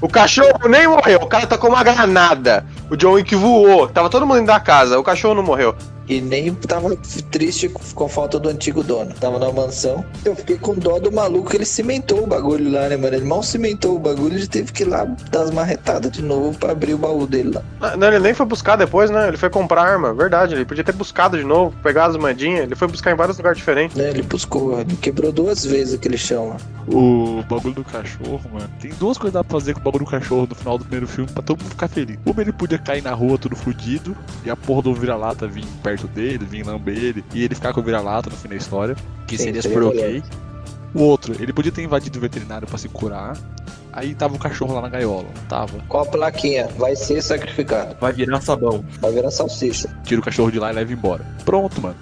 [0.01, 1.18] O cachorro nem morreu.
[1.22, 2.64] O cara tacou uma granada.
[2.91, 3.89] O John Wick voou.
[3.89, 4.99] Tava todo mundo dentro da casa.
[4.99, 5.74] O cachorro não morreu.
[6.09, 6.94] E nem tava
[7.30, 9.12] triste com a falta do antigo dono.
[9.14, 10.05] Tava na mansão.
[10.24, 13.16] Eu fiquei com dó do maluco que ele cimentou o bagulho lá, né, mano?
[13.16, 16.59] Ele mal cimentou o bagulho, ele teve que ir lá dar as marretadas de novo
[16.59, 17.62] pra abrir o baú dele lá.
[17.80, 19.28] Ah, Não, ele nem foi buscar depois, né?
[19.28, 20.55] Ele foi comprar arma, verdade.
[20.55, 22.64] Ele podia ter buscado de novo, pegar as mandinhas.
[22.64, 23.96] Ele foi buscar em vários lugares diferentes.
[23.96, 24.11] Né?
[24.11, 26.57] Ele buscou, ele quebrou duas vezes aquele chão lá.
[26.86, 28.68] O bagulho do cachorro, mano.
[28.78, 30.84] Tem duas coisas que dá pra fazer com o bagulho do cachorro no final do
[30.84, 32.18] primeiro filme pra todo mundo ficar feliz.
[32.26, 35.93] Uma, ele podia cair na rua todo fudido e a porra do vira-lata vir perto
[36.03, 38.97] dele, vir lamber ele e ele ficar com o vira-lata no fim da história.
[39.26, 39.95] Que Sim, seria super melhor.
[39.95, 40.22] ok.
[40.95, 43.36] O outro, ele podia ter invadido o veterinário pra se curar.
[43.92, 45.26] Aí tava o cachorro lá na gaiola.
[45.49, 45.78] Tava.
[45.88, 47.97] Com a plaquinha, vai ser sacrificado.
[48.01, 48.84] Vai virar sabão.
[49.01, 49.88] Vai virar salsicha.
[50.05, 51.24] Tira o cachorro de lá e leva embora.
[51.45, 51.97] Pronto, mano.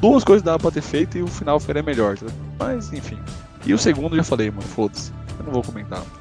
[0.00, 2.16] Duas coisas dava pra ter feito e o final seria melhor.
[2.18, 2.26] tá?
[2.58, 3.18] Mas, enfim.
[3.66, 5.10] E o segundo eu já falei, mano, foda-se.
[5.38, 6.02] Eu não vou comentar.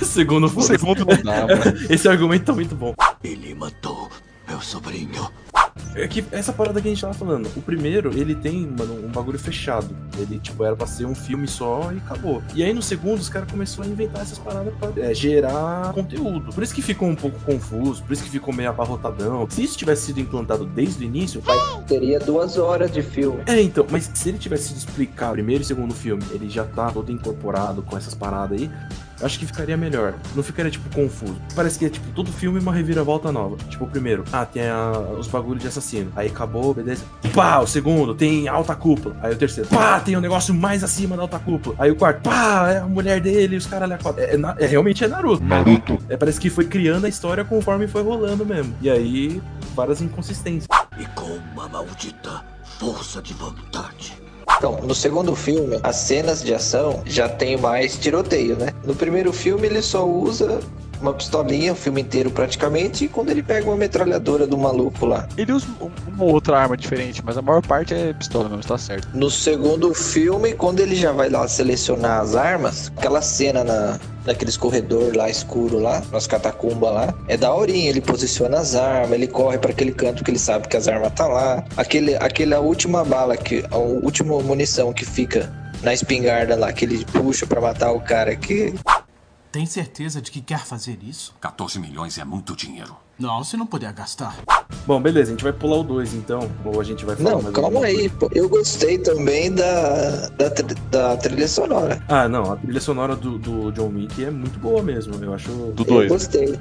[0.00, 1.62] O segundo, O segundo não dá, mano.
[1.88, 2.92] Esse argumento tá muito bom.
[3.22, 4.10] Ele matou
[4.48, 5.30] meu sobrinho.
[5.94, 7.48] É que essa parada que a gente tava falando.
[7.56, 9.94] O primeiro, ele tem, mano, um bagulho fechado.
[10.18, 12.42] Ele, tipo, era pra ser um filme só e acabou.
[12.54, 16.52] E aí no segundo, os caras começaram a inventar essas paradas pra é, gerar conteúdo.
[16.52, 19.48] Por isso que ficou um pouco confuso, por isso que ficou meio abarrotadão.
[19.50, 21.56] Se isso tivesse sido implantado desde o início, vai.
[21.86, 23.42] Teria duas horas de filme.
[23.46, 26.64] É, então, mas se ele tivesse sido explicar o primeiro e segundo filme, ele já
[26.64, 28.70] tá todo incorporado com essas paradas aí.
[29.20, 30.14] Eu Acho que ficaria melhor.
[30.34, 31.36] Não ficaria, tipo, confuso.
[31.54, 33.56] Parece que é, tipo, todo filme uma reviravolta nova.
[33.68, 36.10] Tipo, o primeiro, ah, tem a- os bagulhos de assassino.
[36.16, 37.04] Aí acabou, beleza.
[37.34, 39.16] Pá, o segundo, tem alta cúpula.
[39.22, 41.76] Aí o terceiro, pá, tem um negócio mais acima da alta cúpula.
[41.78, 44.20] Aí o quarto, pá, é a mulher dele, os caras ali a quatro.
[44.22, 45.44] É, é na- é- realmente é Naruto.
[45.44, 45.98] Naruto.
[46.08, 48.74] É, parece que foi criando a história conforme foi rolando mesmo.
[48.80, 49.40] E aí,
[49.74, 50.66] várias inconsistências.
[50.98, 52.42] E com uma maldita
[52.78, 54.14] força de vontade.
[54.56, 58.72] Então, no segundo filme, as cenas de ação já tem mais tiroteio, né?
[58.84, 60.60] No primeiro filme, ele só usa
[61.00, 65.26] uma pistolinha o filme inteiro praticamente, e quando ele pega uma metralhadora do maluco lá.
[65.36, 68.76] Ele usa um- uma outra arma diferente, mas a maior parte é pistola mesmo, tá
[68.78, 69.08] certo.
[69.14, 74.56] No segundo filme, quando ele já vai lá selecionar as armas, aquela cena na, naqueles
[74.56, 79.58] corredor lá escuro lá, nas catacumbas lá, é daorinha, ele posiciona as armas, ele corre
[79.58, 81.64] para aquele canto que ele sabe que as armas tá lá.
[81.76, 85.50] Aquele, aquela última bala que a última munição que fica
[85.82, 88.74] na espingarda lá que ele puxa pra matar o cara que
[89.52, 91.34] Tem certeza de que quer fazer isso?
[91.40, 92.94] 14 milhões é muito dinheiro.
[93.18, 94.36] Não, se não puder gastar.
[94.86, 96.48] Bom, beleza, a gente vai pular o 2 então.
[96.64, 98.30] Ou a gente vai falar Não, mais calma aí, pô.
[98.32, 102.02] Eu gostei também da, da, tri- da trilha sonora.
[102.08, 105.14] Ah, não, a trilha sonora do, do John Wick é muito boa mesmo.
[105.22, 105.50] Eu acho.
[105.50, 106.08] Do Eu 2.
[106.12, 106.58] gostei.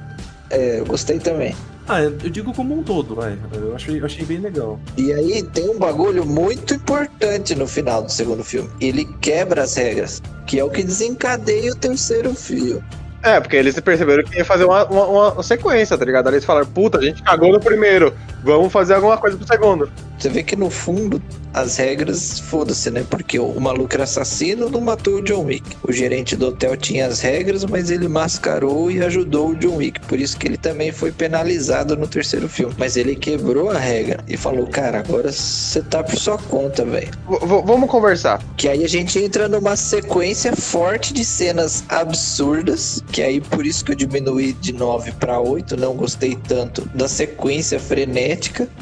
[0.49, 1.55] É, eu gostei também.
[1.87, 3.35] Ah, eu digo como um todo, vai.
[3.53, 4.79] Eu achei, eu achei bem legal.
[4.95, 8.69] E aí tem um bagulho muito importante no final do segundo filme.
[8.79, 12.83] Ele quebra as regras, que é o que desencadeia o terceiro filme.
[13.23, 16.27] É, porque eles perceberam que ia fazer uma, uma- uma sequência, tá ligado?
[16.27, 18.13] Aí eles falaram, puta, a gente cagou no primeiro,
[18.43, 19.91] vamos fazer alguma coisa pro segundo.
[20.17, 21.21] Você vê que no fundo
[21.53, 23.05] as regras, foda-se, né?
[23.09, 25.77] Porque o, maluco era assassino, não matou o John Wick.
[25.83, 29.99] O gerente do hotel tinha as regras, mas ele mascarou e ajudou o John Wick.
[30.01, 32.73] Por isso que ele também foi penalizado no terceiro filme.
[32.77, 37.09] Mas ele quebrou a regra e falou: Cara, agora você tá por sua conta, velho.
[37.41, 38.41] Vamos conversar.
[38.55, 43.83] Que aí a gente entra numa sequência forte de cenas absurdas, que aí por isso
[43.83, 48.28] que eu diminuí de 9 pra 8, não gostei tanto da sequência frenética,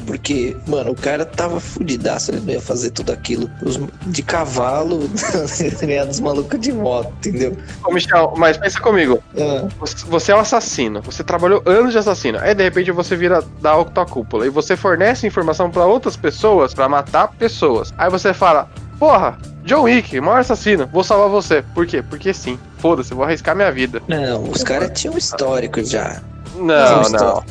[0.06, 5.08] porque, mano, o cara tava fudidaço, ele não ia fazer tudo aquilo Os- de cavalo,
[6.06, 7.56] dos malucos de moto, entendeu?
[7.84, 9.22] Ô, Michel, mas pensa comigo.
[9.38, 9.66] Ah,
[10.08, 12.38] Você- é um assassino, você trabalhou anos de assassino.
[12.40, 16.74] Aí de repente você vira da alta cúpula e você fornece informação pra outras pessoas
[16.74, 17.92] pra matar pessoas.
[17.96, 18.68] Aí você fala:
[18.98, 21.62] Porra, John Wick, maior assassino, vou salvar você.
[21.74, 22.02] Por quê?
[22.02, 22.58] Porque sim.
[22.78, 24.00] Foda-se, eu vou arriscar minha vida.
[24.08, 26.20] não, os caras tinham um histórico já.
[26.56, 27.44] Não, um não.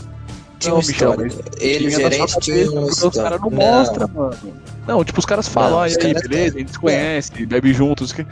[0.60, 1.44] Tinha um Não, Michel, histórico.
[1.60, 3.52] Ele, Tinha gerente, tinha um Os caras não histórico.
[3.52, 4.38] mostram, mano.
[4.88, 6.56] Não, tipo, os caras falam, Não, ah, os e aí, caras beleza, têm.
[6.56, 8.12] a gente se conhece, bebe juntos.
[8.12, 8.26] que-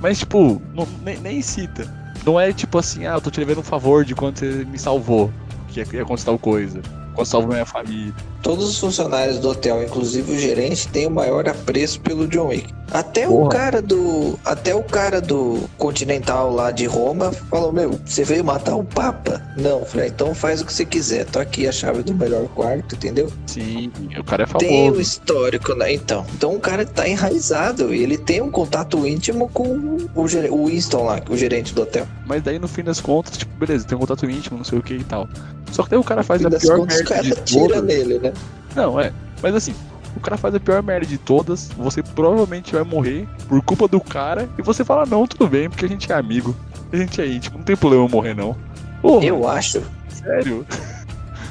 [0.00, 1.86] Mas, tipo, não- nem, nem cita.
[2.24, 4.78] Não é tipo assim, ah, eu tô te levando um favor de quando você me
[4.78, 5.30] salvou.
[5.68, 6.80] Que ia acontecer tal coisa.
[7.20, 8.12] Quando salvou minha família.
[8.42, 12.72] Todos os funcionários do hotel, inclusive o gerente, tem o maior apreço pelo John Wick.
[12.90, 13.48] Até o Porra.
[13.50, 14.38] cara do.
[14.44, 19.40] Até o cara do Continental lá de Roma falou: Meu, você veio matar o Papa?
[19.56, 21.24] Não, falei, então faz o que você quiser.
[21.26, 23.30] Tô aqui a chave do melhor quarto, entendeu?
[23.46, 25.00] Sim, o cara é Tem um famoso.
[25.02, 25.92] histórico, né?
[25.92, 26.26] Então.
[26.34, 30.66] Então o cara tá enraizado e ele tem um contato íntimo com o, ger- o
[30.66, 32.06] Winston lá, o gerente do hotel.
[32.26, 34.82] Mas daí no fim das contas, tipo, beleza, tem um contato íntimo, não sei o
[34.82, 35.28] que e tal.
[35.70, 38.32] Só que daí o cara faz a pior o merda cara tira nele, né?
[38.74, 39.12] Não, é.
[39.42, 39.74] Mas assim,
[40.16, 44.00] o cara faz a pior merda de todas, você provavelmente vai morrer por culpa do
[44.00, 46.54] cara, e você fala, não, tudo bem, porque a gente é amigo.
[46.92, 48.56] A gente é íntimo, não tem problema eu morrer, não.
[49.00, 50.66] Porra, Eu acho sério.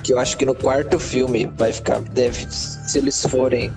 [0.03, 3.71] que eu acho que no quarto filme vai ficar deve se eles forem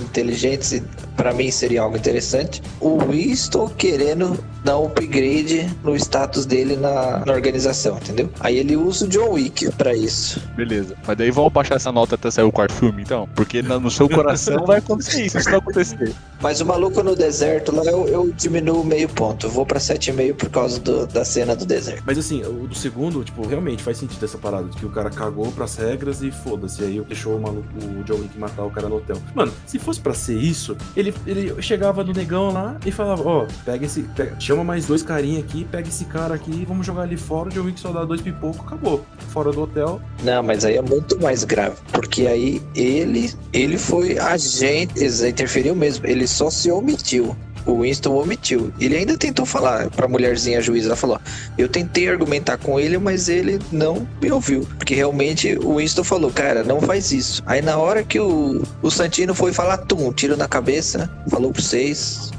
[0.00, 0.82] inteligentes e
[1.18, 7.24] pra mim seria algo interessante o Winston querendo dar um upgrade no status dele na,
[7.26, 10.96] na organização entendeu aí ele usa o John Wick pra isso Beleza.
[11.06, 13.28] Mas daí vamos baixar essa nota até sair o quarto filme, então.
[13.34, 16.14] Porque na- no seu coração vai acontecer isso, isso vai acontecer.
[16.40, 20.34] mas o maluco no deserto lá eu, eu diminuo meio ponto eu vou pra 7,5
[20.34, 23.98] por causa do- da cena do deserto Mas assim, o do segundo, tipo, realmente faz
[23.98, 26.82] sentido essa parada de que o cara cagou pras regras e foda-se.
[26.84, 29.16] Aí deixou o maluco, o John Wick matar o cara no hotel.
[29.34, 33.46] Mano, se fosse pra ser isso, ele, ele chegava no negão lá e falava: Ó,
[33.64, 34.02] pega esse.
[34.02, 37.48] pega- chama mais dois carinha aqui, pega esse cara aqui, vamos jogar ali fora.
[37.48, 39.04] O John Wick só dá dois pipocos, acabou.
[39.28, 40.00] Fora do hotel.
[40.22, 45.74] Não, mas aí é muito mais grave, porque aí ele, ele foi agente, ele interferiu
[45.74, 47.36] mesmo, ele só se omitiu.
[47.66, 48.72] O Winston omitiu.
[48.80, 51.20] Ele ainda tentou falar pra mulherzinha juíza, ela falou:
[51.56, 54.66] "Eu tentei argumentar com ele, mas ele não me ouviu".
[54.76, 57.42] Porque realmente o Winston falou: "Cara, não faz isso".
[57.46, 61.62] Aí na hora que o, o Santino foi falar tum, tiro na cabeça, falou pra
[61.62, 62.30] vocês,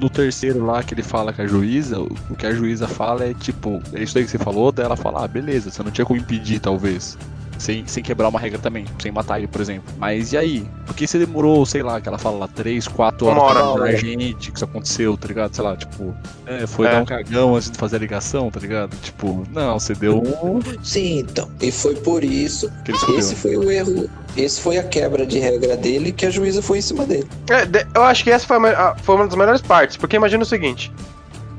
[0.00, 3.34] no terceiro lá que ele fala com a juíza, o, que a juíza fala é
[3.34, 6.04] tipo, é isso aí que você falou, daí ela fala, ah, beleza, você não tinha
[6.04, 7.16] como impedir, talvez.
[7.64, 9.84] Sem, sem quebrar uma regra também, sem matar ele, por exemplo.
[9.96, 10.68] Mas e aí?
[10.84, 13.54] Por que você demorou, sei lá, que ela fala lá, 3, 4 horas Uma hora.
[13.60, 15.54] pra avisar a gente que isso aconteceu, tá ligado?
[15.54, 16.14] Sei lá, tipo,
[16.46, 16.90] é, foi É.
[16.90, 18.94] dar um cagão antes de fazer a ligação, tá ligado?
[19.00, 20.60] Tipo, não, você deu um.
[20.84, 21.48] Sim, então.
[21.58, 22.70] E foi por isso.
[22.84, 23.18] Que ele.
[23.18, 24.10] Esse foi o erro.
[24.36, 27.26] Esse foi a quebra de regra dele que a juíza foi em cima dele.
[27.48, 30.46] É, eu acho que essa foi, a- foi uma das melhores partes, porque imagina o
[30.46, 30.92] seguinte: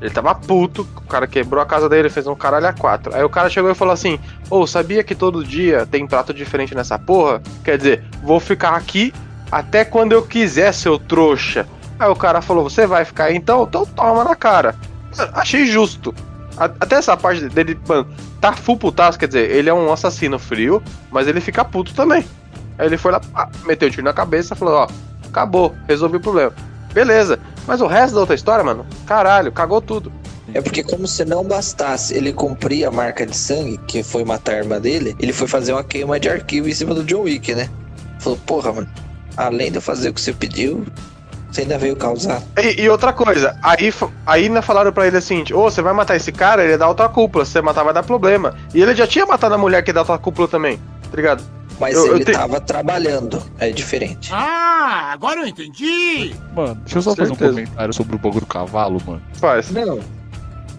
[0.00, 3.14] ele tava puto, o cara quebrou a casa dele, fez um caralho a quatro.
[3.14, 4.18] Aí o cara chegou e falou assim:
[4.50, 7.40] Ô, sabia que todo dia tem prato diferente nessa porra?
[7.64, 9.12] Quer dizer, vou ficar aqui
[9.50, 11.66] até quando eu quiser, seu trouxa.
[11.98, 13.64] Aí o cara falou: Você vai ficar aí então?
[13.64, 14.74] Então toma na cara.
[15.32, 16.14] Achei justo.
[16.58, 18.06] Até essa parte dele, mano,
[18.40, 22.24] tá full putaço, quer dizer, ele é um assassino frio, mas ele fica puto também.
[22.78, 23.20] Aí ele foi lá,
[23.66, 24.88] meteu o tiro na cabeça falou, ó,
[25.26, 26.52] acabou, resolvi o problema.
[26.96, 27.38] Beleza.
[27.66, 30.10] Mas o resto da outra história, mano, caralho, cagou tudo.
[30.54, 34.54] É porque como se não bastasse ele cumprir a marca de sangue, que foi matar
[34.54, 37.54] a irmã dele, ele foi fazer uma queima de arquivo em cima do John Wick,
[37.54, 37.68] né?
[38.18, 38.88] Falou, porra, mano,
[39.36, 40.86] além de eu fazer o que você pediu,
[41.50, 42.42] você ainda veio causar.
[42.56, 43.92] E, e outra coisa, aí,
[44.26, 46.88] aí ainda falaram pra ele assim, ô, você vai matar esse cara, ele é da
[46.88, 48.54] outra cúpula, se você matar vai dar problema.
[48.72, 50.80] E ele já tinha matado a mulher que é da outra cúpula também,
[51.16, 51.44] tá ligado?
[51.80, 54.30] Mas Eu- eu ele te- tava trabalhando, é diferente.
[54.32, 56.34] Ah, agora eu entendi!
[56.54, 59.22] Mano, deixa eu só fazer um comentário sobre o bagulho do cavalo, mano.
[59.34, 59.70] Faz.
[59.70, 60.00] Não,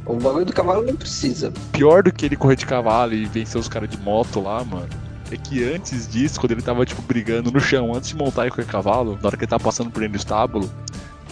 [0.05, 1.51] o bagulho do cavalo não precisa.
[1.71, 4.87] Pior do que ele correr de cavalo e vencer os caras de moto lá, mano.
[5.29, 8.49] É que antes disso, quando ele tava, tipo, brigando no chão, antes de montar e
[8.49, 10.71] correr cavalo, na hora que ele tava passando por dentro do estábulo,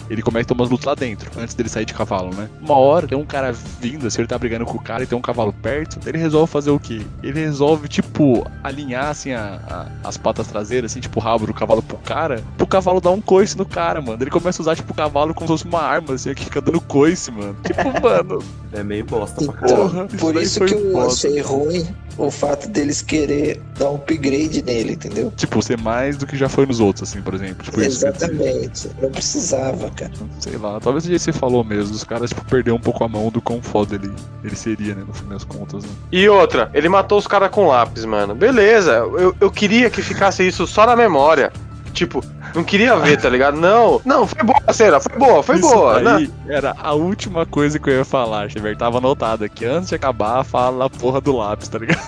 [0.08, 2.48] ele começa a tomar as lutas lá dentro, antes dele sair de cavalo, né?
[2.60, 5.16] Uma hora tem um cara vindo, assim, ele tá brigando com o cara e tem
[5.16, 7.02] um cavalo perto, ele resolve fazer o quê?
[7.22, 11.54] Ele resolve, tipo, alinhar, assim, a- a- as patas traseiras, assim, tipo, o rabo do
[11.54, 14.22] cavalo pro cara, pro cavalo dar um coice no cara, mano.
[14.22, 16.60] Ele começa a usar, tipo, o cavalo como se fosse uma arma, assim, que fica
[16.60, 17.56] dando coice, mano.
[17.64, 18.42] Tipo, mano,
[18.72, 19.84] É meio bosta pra caralho.
[19.84, 21.86] Então, isso por isso foi que eu achei ruim
[22.18, 25.32] o fato deles querer dar um upgrade nele, entendeu?
[25.36, 27.64] tipo, ser mais do que já foi nos outros, assim, por exemplo.
[27.64, 27.80] Tipo.
[27.80, 28.90] Exatamente.
[29.00, 30.12] Não precisava, cara.
[30.40, 31.94] Sei lá, talvez que você falou mesmo.
[31.94, 34.12] Os caras, tipo, perderam um pouco a mão do quão foda ele,
[34.42, 35.04] ele seria, né?
[35.06, 35.90] No fim das contas, né?
[36.10, 38.34] E outra, ele matou os caras com lápis, mano.
[38.34, 41.52] Beleza, eu, eu queria que ficasse isso só na memória.
[41.96, 42.22] Tipo,
[42.54, 43.56] não queria ver, tá ligado?
[43.56, 45.98] Não, não, foi boa a cena, foi boa, foi Isso boa.
[45.98, 46.12] né?
[46.12, 48.76] daí era a última coisa que eu ia falar, Xavier.
[48.76, 49.64] Tava anotado aqui.
[49.64, 52.00] Antes de acabar, fala a porra do lápis, tá ligado?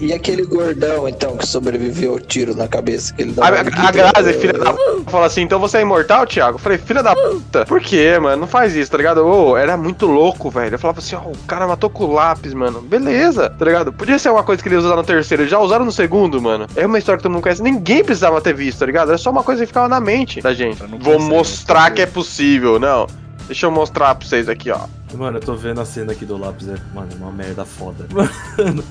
[0.00, 3.60] E aquele gordão, então, que sobreviveu ao tiro na cabeça que ele dá A, a,
[3.60, 6.56] a Grazi, filha da puta, fala assim, então você é imortal, Thiago?
[6.56, 8.40] Eu falei, filha da puta, por quê, mano?
[8.40, 9.24] Não faz isso, tá ligado?
[9.24, 10.74] Ô, era muito louco, velho.
[10.74, 12.80] Eu falava assim, ó, o cara matou com lápis, mano.
[12.80, 13.92] Beleza, tá ligado?
[13.92, 16.66] Podia ser uma coisa que eles usaram no terceiro, eles já usaram no segundo, mano.
[16.74, 17.62] É uma história que todo mundo conhece.
[17.62, 19.10] Ninguém precisava ter visto, tá ligado?
[19.10, 20.82] Era só uma coisa que ficava na mente da gente.
[20.98, 23.06] Vou mostrar que é possível, não.
[23.46, 24.80] Deixa eu mostrar pra vocês aqui, ó.
[25.14, 28.06] Mano, eu tô vendo a cena aqui do lápis, é, mano, uma merda foda.
[28.12, 28.84] Mano,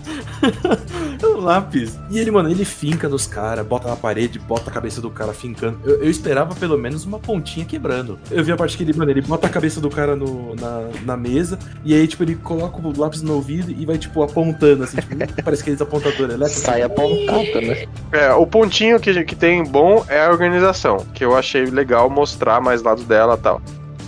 [1.25, 1.99] é um lápis.
[2.09, 5.33] E ele, mano, ele finca nos caras, bota na parede, bota a cabeça do cara
[5.33, 5.79] fincando.
[5.83, 8.19] Eu, eu esperava pelo menos uma pontinha quebrando.
[8.31, 10.89] Eu vi a parte que ele, mano, ele bota a cabeça do cara no, na,
[11.05, 14.83] na mesa, e aí, tipo, ele coloca o lápis no ouvido e vai, tipo, apontando,
[14.83, 16.63] assim, tipo, parece aqueles apontadores elétricos.
[16.63, 17.85] Sai apontado, né?
[18.11, 22.61] É, o pontinho que, que tem bom é a organização, que eu achei legal mostrar
[22.61, 23.61] mais lados dela e tal.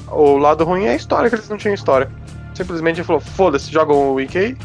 [0.08, 2.10] O lado ruim é a história, que eles não tinham história.
[2.54, 4.58] Simplesmente ele falou, foda-se, joga um wiki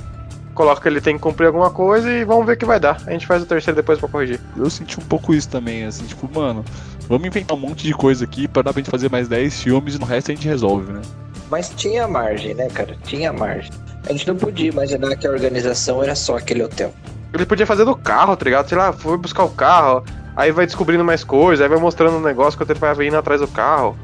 [0.57, 3.01] coloca que ele tem que cumprir alguma coisa e vamos ver o que vai dar.
[3.07, 4.41] A gente faz o terceiro depois pra corrigir.
[4.57, 6.65] Eu senti um pouco isso também, assim, tipo, mano,
[7.09, 9.95] vamos inventar um monte de coisa aqui pra dar pra gente fazer mais 10 filmes
[9.95, 11.03] e no resto a gente resolve, né?
[11.51, 12.97] Mas tinha margem, né, cara?
[13.05, 13.71] Tinha margem.
[14.09, 16.93] A gente não podia imaginar que a organização era só aquele hotel.
[17.33, 18.69] Ele podia fazer do carro, tá ligado?
[18.69, 20.05] Sei lá, foi buscar o carro,
[20.35, 23.41] aí vai descobrindo mais coisas, aí vai mostrando um negócio que ele vai indo atrás
[23.41, 23.97] do carro.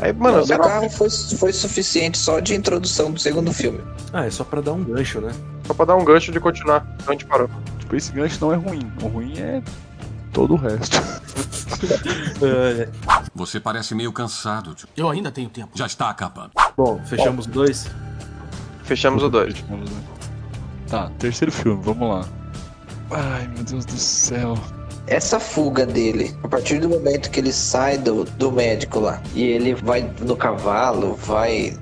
[0.00, 3.80] Aí, mano, Não, o carro foi, foi suficiente só de introdução do segundo filme.
[4.12, 5.32] Ah, é só pra dar um gancho, né?
[5.66, 7.50] só pra dar um gancho de continuar onde a gente parou.
[7.78, 8.90] Tipo, esse gancho não é ruim.
[9.02, 9.62] O ruim é
[10.32, 10.96] todo o resto.
[12.42, 12.88] É,
[13.36, 14.74] Você parece meio cansado.
[14.74, 14.88] tio.
[14.96, 15.70] Eu ainda tenho tempo.
[15.74, 16.50] Já está acabando.
[16.76, 17.86] bom, fechamos dois.
[18.82, 19.54] Fechamos o dois.
[19.68, 20.00] Vamos, né?
[20.88, 22.24] Tá, terceiro filme, vamos lá.
[23.12, 24.58] Ai, meu Deus do céu.
[25.08, 29.42] Essa fuga dele, a partir do momento que ele sai do, do médico lá e
[29.42, 31.76] ele vai no cavalo, vai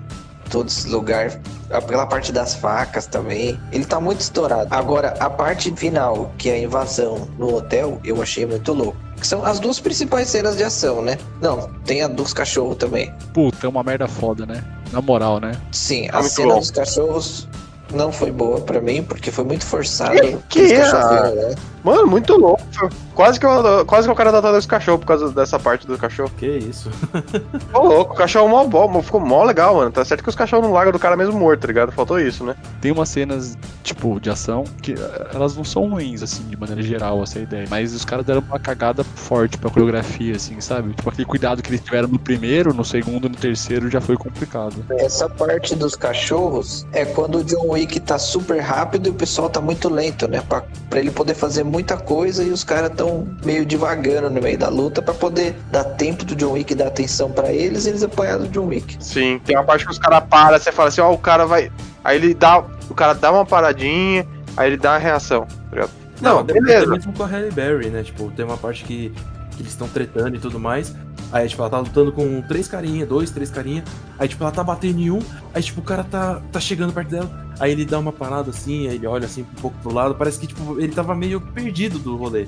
[0.50, 1.40] todo esse lugar,
[1.88, 4.68] pela parte das facas também, ele tá muito estourado.
[4.72, 8.96] Agora, a parte final, que é a invasão no hotel, eu achei muito louco.
[9.20, 11.18] Que são as duas principais cenas de ação, né?
[11.40, 13.12] Não, tem a dos cachorros também.
[13.34, 14.62] Puta, é uma merda foda, né?
[14.92, 15.52] Na moral, né?
[15.72, 16.60] Sim, a muito cena bom.
[16.60, 17.48] dos cachorros
[17.92, 20.14] não foi boa pra mim, porque foi muito forçado.
[20.20, 21.34] Que- que Os é?
[21.34, 21.54] né?
[21.86, 22.66] Mano, muito louco.
[23.14, 25.86] Quase que, eu, quase que o cara tá dando esse cachorro por causa dessa parte
[25.86, 26.32] do cachorro.
[26.36, 26.90] Que isso?
[27.72, 29.92] Ô, louco, o cachorro mó bom, ficou mó legal, mano.
[29.92, 31.92] Tá certo que os cachorros não largam do cara mesmo morto, tá ligado?
[31.92, 32.56] Faltou isso, né?
[32.80, 36.82] Tem umas cenas, tipo, de ação que eh, elas não são ruins, assim, de maneira
[36.82, 37.68] geral, essa ideia.
[37.70, 40.92] Mas os caras deram uma cagada forte pra coreografia, assim, sabe?
[40.92, 44.84] Tipo, aquele cuidado que eles tiveram no primeiro, no segundo no terceiro já foi complicado.
[44.90, 49.48] Essa parte dos cachorros é quando o John Wick tá super rápido e o pessoal
[49.48, 50.42] tá muito lento, né?
[50.48, 54.56] Pra, pra ele poder fazer muita coisa e os caras tão meio devagando no meio
[54.56, 58.02] da luta pra poder dar tempo do John Wick dar atenção pra eles e eles
[58.02, 58.96] apanhar do John Wick.
[58.98, 61.70] Sim, tem uma parte que os caras param, você fala assim, ó, o cara vai.
[62.02, 62.64] Aí ele dá.
[62.88, 65.86] O cara dá uma paradinha, aí ele dá a reação, tá?
[66.18, 66.86] Não, até beleza.
[66.86, 68.02] mesmo com a Halle Berry, né?
[68.02, 69.12] Tipo, tem uma parte que,
[69.50, 70.94] que eles estão tretando e tudo mais.
[71.32, 73.82] Aí, tipo, ela tá lutando com três carinha, dois, três carinha.
[74.18, 75.20] Aí, tipo, ela tá batendo em um.
[75.52, 77.46] Aí, tipo, o cara tá, tá chegando perto dela.
[77.58, 80.14] Aí ele dá uma parada assim, aí ele olha assim um pouco pro lado.
[80.14, 82.46] Parece que, tipo, ele tava meio perdido do rolê.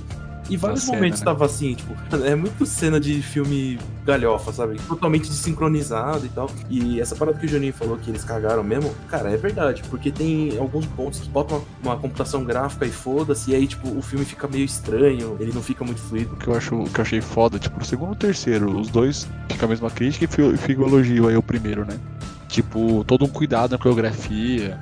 [0.49, 1.25] E vários cena, momentos né?
[1.25, 1.95] tava assim, tipo,
[2.25, 4.77] é muito cena de filme galhofa, sabe?
[4.89, 6.51] Totalmente desincronizado e tal.
[6.71, 10.11] E essa parada que o Juninho falou que eles cagaram mesmo, cara, é verdade, porque
[10.11, 14.01] tem alguns pontos que botam uma, uma computação gráfica e foda-se, e aí, tipo, o
[14.03, 16.33] filme fica meio estranho, ele não fica muito fluido.
[16.35, 18.79] O que eu, acho, o que eu achei foda, tipo, no segundo e no terceiro,
[18.79, 21.99] os dois fica a mesma crítica e fi- fica o elogio aí o primeiro, né?
[22.49, 24.79] Tipo, todo um cuidado na coreografia,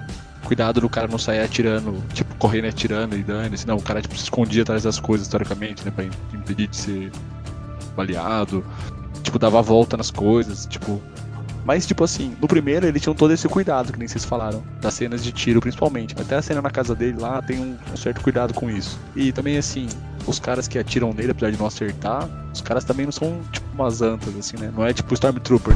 [0.47, 3.67] cuidado do cara não sair atirando, tipo, correndo e atirando e dane-se.
[3.67, 5.91] Não, o cara, tipo, se escondia atrás das coisas, historicamente, né?
[5.95, 7.13] Pra im- impedir de ser
[7.97, 8.65] baleado.
[9.23, 11.03] Tipo, dava a volta nas coisas, tipo...
[11.65, 14.95] Mas, tipo assim, no primeiro eles tinham todo esse cuidado, que nem vocês falaram, das
[14.95, 16.15] cenas de tiro principalmente.
[16.17, 18.97] Até a cena na casa dele lá tem um, um certo cuidado com isso.
[19.17, 19.89] E também, assim,
[20.29, 23.67] os caras que atiram nele, apesar de não acertar, os caras também não são, tipo,
[23.75, 24.73] umas antas, assim, né?
[24.77, 25.75] Não é tipo Stormtrooper.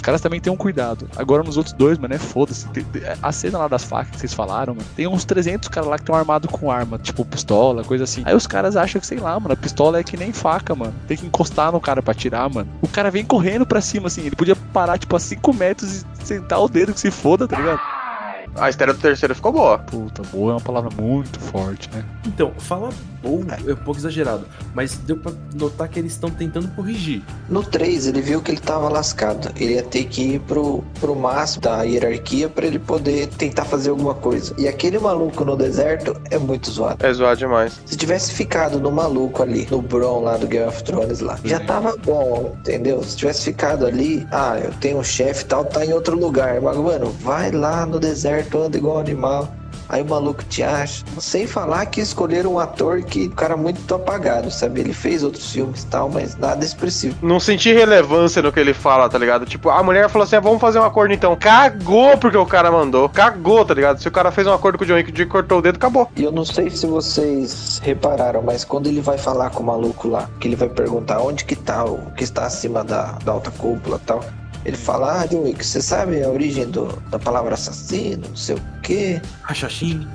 [0.00, 1.06] Os caras também têm um cuidado.
[1.14, 2.66] Agora nos outros dois, mano, é foda-se.
[3.22, 6.02] A cena lá das facas que vocês falaram, mano, tem uns 300 caras lá que
[6.04, 8.22] estão armados com arma, tipo pistola, coisa assim.
[8.24, 10.94] Aí os caras acham que, sei lá, mano, a pistola é que nem faca, mano.
[11.06, 12.66] Tem que encostar no cara pra atirar, mano.
[12.80, 14.22] O cara vem correndo pra cima, assim.
[14.22, 17.58] Ele podia parar, tipo, a 5 metros e sentar o dedo que se foda, tá
[17.58, 17.99] ligado?
[18.56, 19.78] A estreia do terceiro ficou boa.
[19.78, 22.04] Puta, boa é uma palavra muito forte, né?
[22.26, 22.90] Então, falar
[23.22, 27.22] bom é um pouco exagerado, mas deu pra notar que eles estão tentando corrigir.
[27.48, 29.50] No 3, ele viu que ele tava lascado.
[29.56, 33.90] Ele ia ter que ir pro, pro máximo da hierarquia pra ele poder tentar fazer
[33.90, 34.54] alguma coisa.
[34.58, 37.04] E aquele maluco no deserto é muito zoado.
[37.04, 37.80] É zoado demais.
[37.84, 41.60] Se tivesse ficado no maluco ali, no Bron lá do Game of Thrones lá, já
[41.60, 43.02] tava bom, entendeu?
[43.02, 46.60] Se tivesse ficado ali, ah, eu tenho um chefe e tal, tá em outro lugar.
[46.60, 49.48] Mas, mano, vai lá no deserto, anda igual animal.
[49.90, 51.04] Aí o maluco te acha.
[51.18, 54.80] Sem falar que escolheram um ator que, um cara muito apagado, sabe?
[54.80, 57.16] Ele fez outros filmes e tal, mas nada expressivo.
[57.20, 59.44] Não senti relevância no que ele fala, tá ligado?
[59.46, 61.34] Tipo, a mulher falou assim: ah, vamos fazer um acordo então.
[61.34, 63.08] Cagou porque o cara mandou.
[63.08, 64.00] Cagou, tá ligado?
[64.00, 65.74] Se o cara fez um acordo com o John Wick, o Wick cortou o dedo,
[65.74, 66.08] acabou.
[66.14, 70.06] E eu não sei se vocês repararam, mas quando ele vai falar com o maluco
[70.06, 73.50] lá, que ele vai perguntar onde que tá o que está acima da, da alta
[73.50, 74.24] cúpula e tal.
[74.64, 78.56] Ele fala, ah, John Wick, você sabe a origem do, da palavra assassino, não sei
[78.56, 79.20] o quê.
[79.42, 80.06] Rachachim.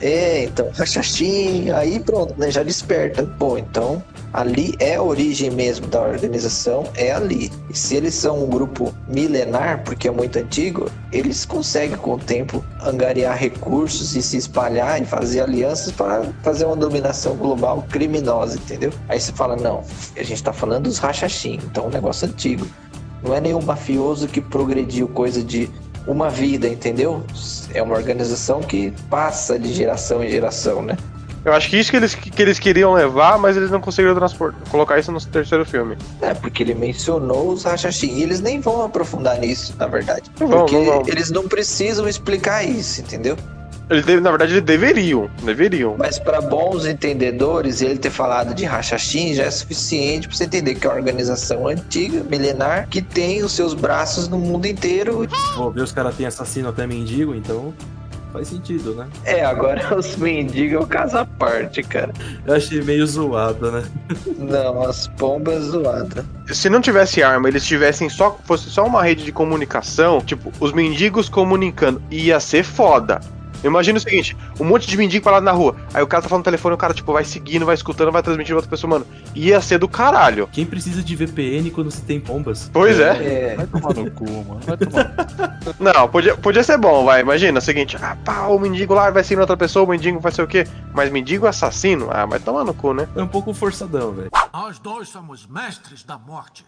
[0.00, 2.50] É, então, rachachim, aí pronto, né?
[2.50, 3.22] Já desperta.
[3.38, 4.02] Pô, então
[4.32, 7.52] ali é a origem mesmo da organização, é ali.
[7.68, 12.18] E se eles são um grupo milenar, porque é muito antigo, eles conseguem com o
[12.18, 18.56] tempo angariar recursos e se espalhar e fazer alianças para fazer uma dominação global criminosa,
[18.56, 18.92] entendeu?
[19.08, 19.84] Aí você fala, não,
[20.16, 22.66] a gente tá falando dos rachachim, então é um negócio antigo.
[23.22, 25.70] Não é nenhum mafioso que progrediu coisa de
[26.06, 27.22] uma vida, entendeu?
[27.72, 30.96] É uma organização que passa de geração em geração, né?
[31.44, 34.60] Eu acho que isso que eles, que eles queriam levar, mas eles não conseguiram transportar,
[34.68, 35.96] colocar isso no terceiro filme.
[36.20, 38.14] É, porque ele mencionou os Hashashin.
[38.14, 40.30] E eles nem vão aprofundar nisso, na verdade.
[40.38, 41.02] Não vão, porque não vão.
[41.08, 43.36] eles não precisam explicar isso, entendeu?
[43.92, 45.30] Eles, deve- na verdade, eles deveriam.
[45.44, 45.94] Deveriam.
[45.98, 50.74] Mas para bons entendedores, ele ter falado de Hashashin já é suficiente para você entender
[50.74, 55.26] que é uma organização antiga, milenar, que tem os seus braços no mundo inteiro.
[55.56, 57.72] Vou ver os caras têm assassino até mendigo, então
[58.32, 59.06] faz sentido, né?
[59.26, 62.12] É, agora os mendigos é o caso à parte, cara.
[62.46, 63.82] Eu achei meio zoado, né?
[64.38, 66.24] Não, as pombas zoadas.
[66.50, 68.38] Se não tivesse arma, eles tivessem só.
[68.44, 73.20] fosse só uma rede de comunicação, tipo, os mendigos comunicando, ia ser foda.
[73.64, 75.76] Imagina o seguinte: um monte de mendigo parado na rua.
[75.94, 78.22] Aí o cara tá falando no telefone, o cara, tipo, vai seguindo, vai escutando, vai
[78.22, 79.06] transmitindo pra outra pessoa, mano.
[79.34, 80.48] Ia ser do caralho.
[80.52, 82.70] Quem precisa de VPN quando se tem pombas?
[82.72, 83.52] Pois é.
[83.52, 84.60] É, Vai tomar no cu, mano.
[84.66, 85.74] Vai tomar no cu.
[85.82, 87.20] Não, podia, podia ser bom, vai.
[87.20, 90.32] Imagina o seguinte: ah, pá, o mendigo lá vai seguindo outra pessoa, o mendigo vai
[90.32, 90.66] ser o quê?
[90.92, 92.08] Mas mendigo assassino?
[92.10, 93.08] Ah, mas toma no cu, né?
[93.14, 94.30] É um pouco forçadão, velho.
[94.52, 96.64] Nós dois somos mestres da morte.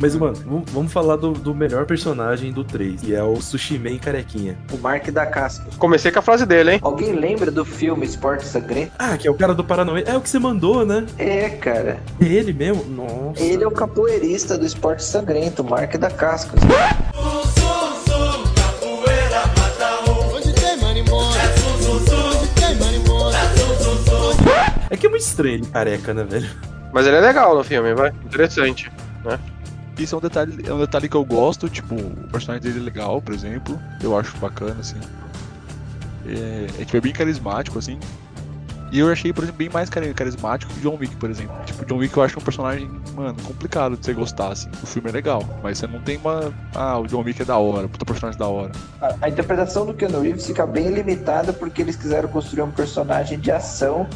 [0.00, 3.78] Mas, mano, vamos- vamos falar do, do melhor personagem do 3, que é o Sushi
[3.78, 4.58] Man carequinha.
[4.72, 5.66] o Mark da Casca.
[5.78, 6.78] Comecei com a frase dele, hein?
[6.82, 8.92] Alguém lembra do filme Esporte Sangrento?
[8.98, 10.02] Ah, que é o cara do Paranauê.
[10.06, 11.06] É o que você mandou, né?
[11.16, 11.98] É, cara.
[12.20, 12.84] É ele mesmo?
[12.86, 13.42] Nossa.
[13.42, 16.56] Ele é o capoeirista do Esporte Sangrento, o Mark da Casca.
[24.90, 26.48] É que é muito estranho ele careca, né, velho?
[26.92, 28.10] Mas ele é legal no filme, vai.
[28.24, 28.90] Interessante.
[29.98, 32.84] Isso é um detalhe, é um detalhe que eu gosto, tipo, o personagem dele é
[32.84, 33.80] legal, por exemplo.
[34.02, 34.96] Eu acho bacana, assim.
[36.26, 37.98] É, é, tipo, é bem carismático, assim.
[38.90, 41.54] E eu achei, por exemplo, bem mais cari- carismático que John Wick, por exemplo.
[41.66, 44.68] Tipo, John Wick eu acho um personagem, mano, complicado de você gostar, assim.
[44.82, 46.52] O filme é legal, mas você não tem uma.
[46.74, 48.70] Ah, o John Wick é da hora, puta personagem da hora.
[49.00, 53.38] A, a interpretação do Keanu Reeves fica bem limitada porque eles quiseram construir um personagem
[53.38, 54.06] de ação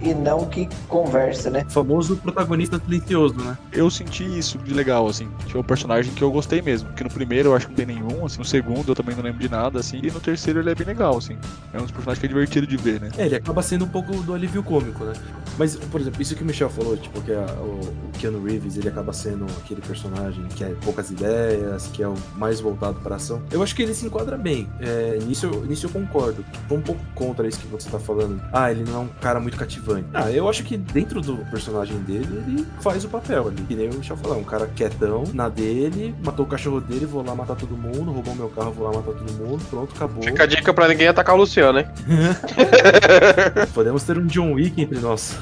[0.00, 1.64] e não que conversa, né?
[1.68, 3.56] O famoso protagonista silencioso, né?
[3.72, 5.28] Eu senti isso de legal, assim.
[5.46, 6.90] Tipo, um personagem que eu gostei mesmo.
[6.92, 8.38] Que no primeiro eu acho que não tem nenhum, assim.
[8.38, 10.00] No segundo eu também não lembro de nada, assim.
[10.02, 11.36] E no terceiro ele é bem legal, assim.
[11.72, 13.10] É um dos personagens que é divertido de ver, né?
[13.18, 15.12] É, ele acaba sendo um pouco do alívio cômico, né?
[15.58, 18.76] Mas, por exemplo, isso que o Michel falou, tipo, que a- o, o Keanu Reeves,
[18.76, 23.16] ele acaba sendo aquele personagem que é poucas ideias, que é o mais voltado pra
[23.16, 23.42] ação.
[23.50, 24.68] Eu acho que ele se enquadra bem.
[24.80, 26.44] É, nisso, eu- nisso eu concordo.
[26.68, 28.40] Tô um pouco contra isso que você tá falando.
[28.52, 29.89] Ah, ele não é um cara muito cativante.
[30.12, 33.62] Ah, eu acho que dentro do personagem dele, ele faz o papel ali.
[33.62, 37.06] Que nem o Michel falou, é um cara quietão, na dele, matou o cachorro dele,
[37.06, 40.22] vou lá matar todo mundo, roubou meu carro, vou lá matar todo mundo, pronto, acabou.
[40.22, 41.86] Fica a dica pra ninguém atacar o Luciano, hein?
[43.74, 45.38] Podemos ter um John Wick entre nós.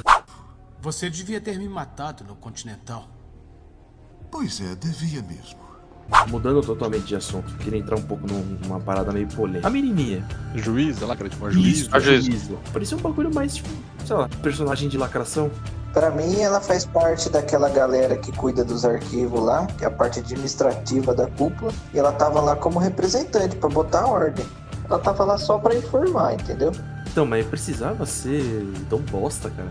[0.80, 3.08] Você devia ter me matado no Continental.
[4.30, 5.67] Pois é, devia mesmo.
[6.28, 9.66] Mudando totalmente de assunto, queria entrar um pouco num- numa parada meio polêmica.
[9.66, 10.24] A menininha.
[10.54, 11.78] Juiz, olha lá, cara, tipo, uma juiz.
[11.80, 12.22] Isso, a juíza.
[12.22, 12.54] juíza.
[12.72, 13.68] Parecia um bagulho mais, tipo,
[14.06, 15.50] sei lá, personagem de lacração.
[15.92, 19.90] Pra mim, ela faz parte daquela galera que cuida dos arquivos lá, que é a
[19.90, 24.44] parte administrativa da cúpula, e ela tava lá como representante pra botar ordem.
[24.88, 26.72] Ela tava lá só pra informar, entendeu?
[27.10, 29.68] Então, mas precisava ser tão bosta, cara.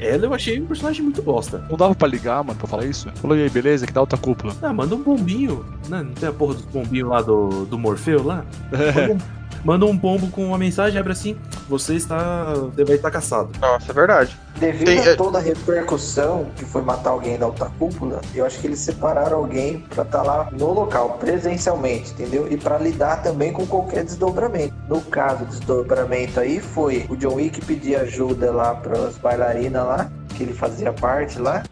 [0.00, 1.62] Ela eu achei um personagem muito bosta.
[1.68, 3.10] Não dava pra ligar, mano, pra falar isso?
[3.16, 3.86] Falou, e aí, beleza?
[3.86, 4.56] Que dá outra cúpula?
[4.62, 5.64] Ah, manda um bombinho.
[5.88, 6.02] Né?
[6.02, 8.44] Não tem a porra dos bombinhos lá do, do Morfeu lá?
[8.72, 9.18] Manda um,
[9.64, 11.36] manda um bombo com uma mensagem, abre assim,
[11.68, 12.52] você está.
[12.86, 13.50] Vai estar caçado.
[13.60, 14.36] Nossa, é verdade.
[14.58, 18.58] Devido Tem- a toda a repercussão que foi matar alguém da alta cúpula, eu acho
[18.58, 22.46] que eles separaram alguém pra estar lá no local, presencialmente, entendeu?
[22.50, 24.74] E pra lidar também com qualquer desdobramento.
[24.88, 30.10] No caso, o desdobramento aí foi o John Wick pedir ajuda lá pras bailarinas lá,
[30.36, 31.62] que ele fazia parte lá,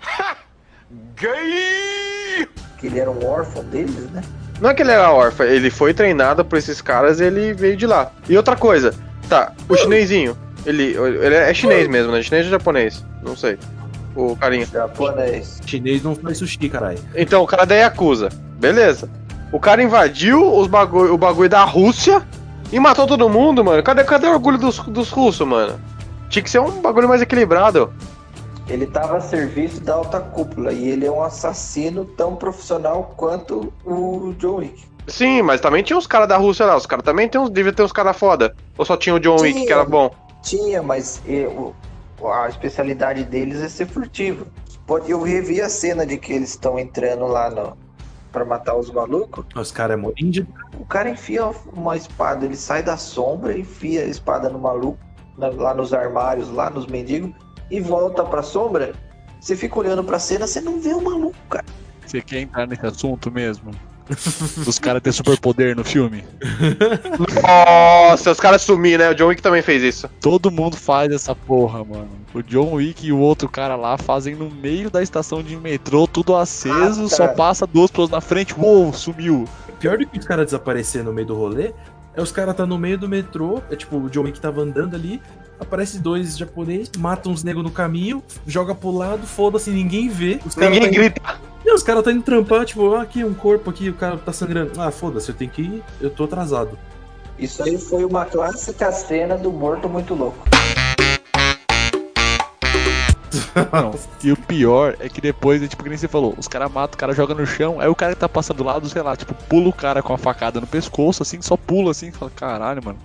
[1.17, 2.49] Gay!
[2.79, 4.23] que ele era um órfão deles, né?
[4.61, 7.77] Não é que ele era órfão, ele foi treinado por esses caras e ele veio
[7.77, 8.11] de lá.
[8.29, 8.95] E outra coisa,
[9.29, 10.37] tá, o chinesinho,
[10.67, 12.23] ele, ele é chinês mesmo, né?
[12.23, 13.05] Chinês ou japonês?
[13.23, 13.59] Não sei.
[14.15, 14.67] O carinha.
[14.67, 15.61] Japonês.
[15.65, 16.99] Chinês não faz sushi, caralho.
[17.15, 18.31] Então, o cara da Yakuza.
[18.59, 19.09] Beleza.
[19.53, 22.23] O cara invadiu os bagulho, o bagulho da Rússia
[22.73, 23.83] e matou todo mundo, mano.
[23.83, 25.81] Cadê, cadê o orgulho dos, dos russos, mano?
[26.29, 27.93] Tinha que ser um bagulho mais equilibrado.
[28.69, 33.73] Ele tava a serviço da alta cúpula e ele é um assassino tão profissional quanto
[33.85, 34.85] o John Wick.
[35.07, 36.77] Sim, mas também tinha os caras da Rússia lá.
[36.77, 38.55] Os caras também tem uns, devia ter uns caras foda.
[38.77, 39.67] Ou só tinha o John Wick, Tinha.
[39.67, 40.11] que era bom.
[40.43, 41.23] Tinha, mas
[41.57, 41.73] o-
[42.29, 44.47] a especialidade deles é ser furtivo.
[44.87, 47.75] Pode- Eu revi a cena de que eles estão entrando lá no,
[48.31, 49.47] pra matar os malucos.
[49.57, 50.47] Os caras é índio.
[50.79, 54.99] O cara enfia uma espada, ele sai da sombra, enfia a espada no maluco,
[55.39, 57.31] na- lá nos armários, lá nos mendigos,
[57.71, 58.93] e volta pra sombra.
[59.41, 61.65] Você fica olhando pra cena, você não vê o maluco, cara.
[62.05, 63.71] Você quer entrar nesse assunto mesmo?
[64.67, 66.25] Os caras terem superpoder no filme?
[67.43, 69.11] Nossa, os caras sumiram, né?
[69.11, 70.09] O John Wick também fez isso.
[70.21, 72.09] Todo mundo faz essa porra, mano.
[72.33, 76.07] O John Wick e o outro cara lá fazem no meio da estação de metrô,
[76.07, 79.47] tudo aceso, Ah, só passa duas pessoas na frente, uou, sumiu.
[79.79, 81.73] Pior do que os caras desaparecer no meio do rolê,
[82.15, 84.95] é os caras tá no meio do metrô, é tipo, o John Wick tava andando
[84.95, 85.21] ali,
[85.61, 90.41] aparece dois japoneses, matam uns negros no caminho, joga pro lado, foda-se, ninguém vê.
[90.45, 91.21] Os caras Ninguém tá grita.
[91.21, 94.17] indo- Não, os caras tá indo trampar, tipo, ah, aqui um corpo aqui, o cara
[94.17, 94.81] tá sangrando.
[94.81, 96.79] Ah, foda-se, eu tenho que ir, eu tô atrasado.
[97.39, 100.39] Isso aí foi uma clássica cena do morto muito louco.
[103.73, 103.95] Não.
[104.23, 106.99] E o pior é que depois, tipo, que nem você falou, os caras matam, o
[106.99, 109.35] cara joga no chão, aí o cara que tá passando do lado, sei lá, tipo,
[109.35, 112.99] pula o cara com a facada no pescoço, assim, só pula assim, fala, caralho, mano.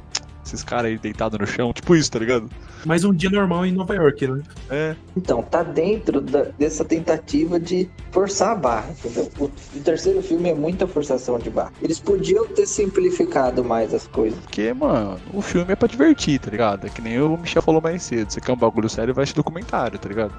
[0.45, 2.49] Esses caras aí deitados no chão, tipo isso, tá ligado?
[2.85, 4.41] Mais um dia normal em Nova York, né?
[4.69, 4.95] É.
[5.15, 9.29] Então, tá dentro da- dessa tentativa de forçar a barra, entendeu?
[9.39, 11.71] O, o terceiro filme é muita forçação de barra.
[11.81, 14.37] Eles podiam ter simplificado mais as coisas.
[14.39, 16.85] Porque, mano, o filme é pra divertir, tá ligado?
[16.85, 18.31] É que nem o Michel falou mais cedo.
[18.31, 20.33] Você quer um bagulho sério, vai assistir documentário, tá ligado?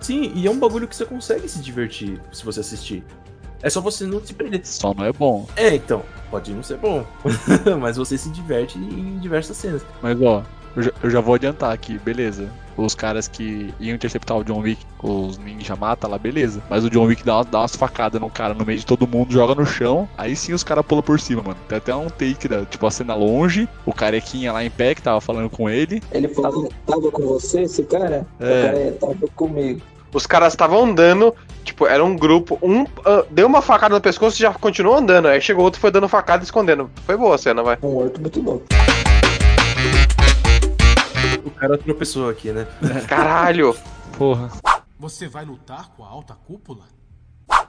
[0.00, 3.04] Sim, e é um bagulho que você consegue se divertir se você assistir.
[3.62, 4.60] É só você não se prender.
[4.64, 5.46] Só não é bom.
[5.56, 7.04] É, então, pode não ser bom.
[7.80, 9.84] mas você se diverte em diversas cenas.
[10.02, 10.42] Mas, ó,
[10.76, 12.48] eu já, eu já vou adiantar aqui, beleza.
[12.76, 16.62] Os caras que iam interceptar o John Wick, os ninja mata lá, beleza.
[16.68, 19.06] Mas o John Wick dá, umas- dá umas facadas no cara no meio de todo
[19.08, 20.06] mundo, joga no chão.
[20.18, 21.56] Aí sim os caras pulam por cima, mano.
[21.66, 23.66] Tem até um take, da, tipo, a cena longe.
[23.86, 26.02] O carequinha lá em pé que tava falando com ele.
[26.12, 28.26] Ele falou, tava com você, esse cara?
[28.38, 28.44] É.
[28.44, 29.80] O cara é, tava comigo.
[30.12, 31.34] Os caras estavam andando,
[31.66, 35.26] tipo, era um grupo, um ah, deu uma facada no pescoço e já continuou andando.
[35.28, 36.90] Aí chegou outro e foi dando facada e escondendo.
[37.04, 37.76] Foi boa a cena, vai.
[37.82, 38.64] Um morto muito louco.
[41.44, 42.66] O cara tropeçou aqui, né?
[43.08, 43.76] Caralho!
[44.16, 44.48] Porra.
[44.98, 46.84] Você vai lutar com a alta cúpula?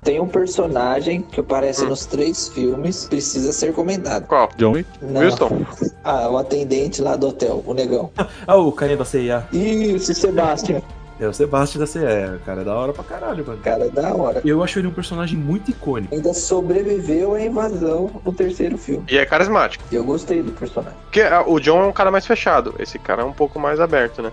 [0.03, 1.89] Tem um personagem que aparece Hum.
[1.89, 4.25] nos três filmes, precisa ser comentado.
[4.25, 4.49] Qual?
[4.57, 4.89] John Wick?
[5.01, 5.65] Wilson?
[6.03, 8.09] Ah, o atendente lá do hotel, o negão.
[8.47, 9.45] Ah, o carinha da CIA.
[9.51, 10.81] Isso, Sebastian.
[11.20, 12.39] É o Sebastião da CIA.
[12.41, 13.59] O cara é da hora pra caralho, mano.
[13.63, 14.41] Cara, é da hora.
[14.45, 16.13] Eu acho ele um personagem muito icônico.
[16.13, 19.05] Ainda sobreviveu à invasão no terceiro filme.
[19.09, 19.84] E é carismático.
[19.91, 20.97] Eu gostei do personagem.
[21.03, 22.76] Porque ah, o John é um cara mais fechado.
[22.78, 24.32] Esse cara é um pouco mais aberto, né?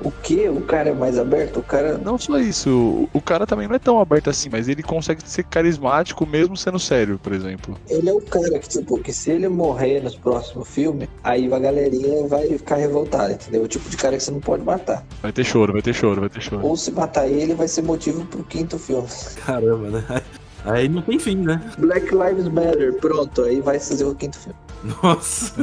[0.00, 0.48] O que?
[0.48, 1.58] O cara é mais aberto?
[1.60, 1.96] O cara.
[1.98, 5.22] Não só isso, o- o cara também não é tão aberto assim, mas ele consegue
[5.28, 7.76] ser carismático mesmo sendo sério, por exemplo.
[7.88, 11.58] Ele é o cara que, tipo, que se ele morrer nos próximos filmes, aí a
[11.58, 13.62] galerinha vai ficar revoltada, entendeu?
[13.62, 15.04] O tipo de cara que você não pode matar.
[15.22, 16.66] Vai ter choro, vai ter choro, vai ter choro.
[16.66, 19.08] Ou se matar ele, vai ser motivo pro quinto filme.
[19.46, 20.22] Caramba, né?
[20.64, 21.60] Aí não tem fim, né?
[21.78, 24.58] Black Lives Matter, pronto, aí vai fazer o quinto filme.
[25.02, 25.54] Nossa.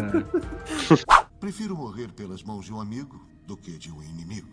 [1.39, 3.19] Prefiro morrer pelas mãos de um amigo
[3.51, 4.47] do que de um inimigo.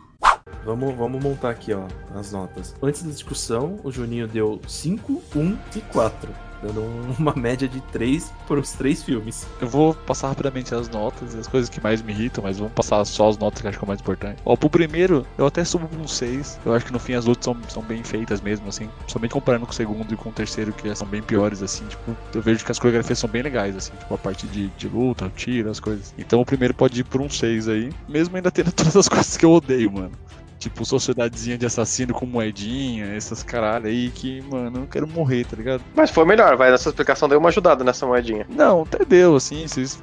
[0.64, 1.86] Vamos, vamos montar aqui, ó,
[2.18, 2.74] as notas.
[2.82, 6.47] Antes da discussão, o Juninho deu 5, 1 e 4.
[6.62, 9.46] Dando um- uma média de 3 para os três filmes.
[9.60, 12.72] Eu vou passar rapidamente as notas e as coisas que mais me irritam, mas vamos
[12.72, 14.40] passar só as notas que acho que é o mais importante.
[14.44, 16.58] Ó, pro primeiro, eu até subo um 6.
[16.64, 18.88] Eu acho que no fim as lutas são, são bem feitas mesmo, assim.
[19.06, 21.86] Somente comparando com o segundo e com o terceiro, que são bem piores, assim.
[21.86, 23.92] Tipo, eu vejo que as coreografias são bem legais, assim.
[23.96, 26.14] Tipo, a parte de, de luta, tiro, as coisas.
[26.18, 27.90] Então o primeiro pode ir por um 6 aí.
[28.08, 30.12] Mesmo ainda tendo todas as coisas que eu odeio, mano.
[30.58, 35.44] Tipo, sociedadezinha de assassino com moedinha, essas caralho aí que, mano, eu não quero morrer,
[35.44, 35.82] tá ligado?
[35.94, 36.70] Mas foi melhor, vai.
[36.72, 38.44] Nessa explicação deu uma ajudada nessa moedinha.
[38.48, 40.02] Não, até deu, assim, vocês,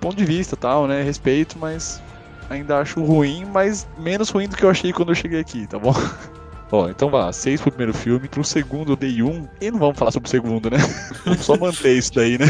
[0.00, 1.02] ponto de vista tal, né?
[1.02, 2.02] Respeito, mas
[2.50, 5.78] ainda acho ruim, mas menos ruim do que eu achei quando eu cheguei aqui, tá
[5.78, 5.94] bom?
[6.70, 9.96] Ó, então vá, seis pro primeiro filme, pro segundo eu dei um, e não vamos
[9.98, 10.78] falar sobre o segundo, né?
[11.24, 12.46] Vamos só manter isso daí, né?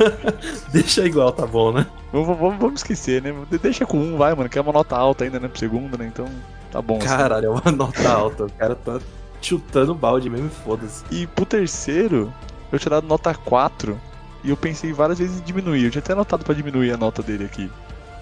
[0.72, 1.86] Deixa igual, tá bom, né?
[2.12, 3.34] Vamos, vamos, vamos esquecer, né?
[3.50, 5.96] De- Deixa com um, vai, mano, que é uma nota alta ainda, né, pro segundo,
[5.96, 6.06] né?
[6.06, 6.26] Então,
[6.70, 6.98] tá bom.
[6.98, 7.06] assim.
[7.06, 8.44] Caralho, é uma nota alta.
[8.46, 9.00] O cara tá
[9.40, 11.04] chutando balde mesmo, foda-se.
[11.10, 12.32] E pro terceiro,
[12.72, 13.98] eu tinha dado nota 4
[14.44, 15.84] e eu pensei várias vezes em diminuir.
[15.84, 17.70] Eu tinha até anotado pra diminuir a nota dele aqui.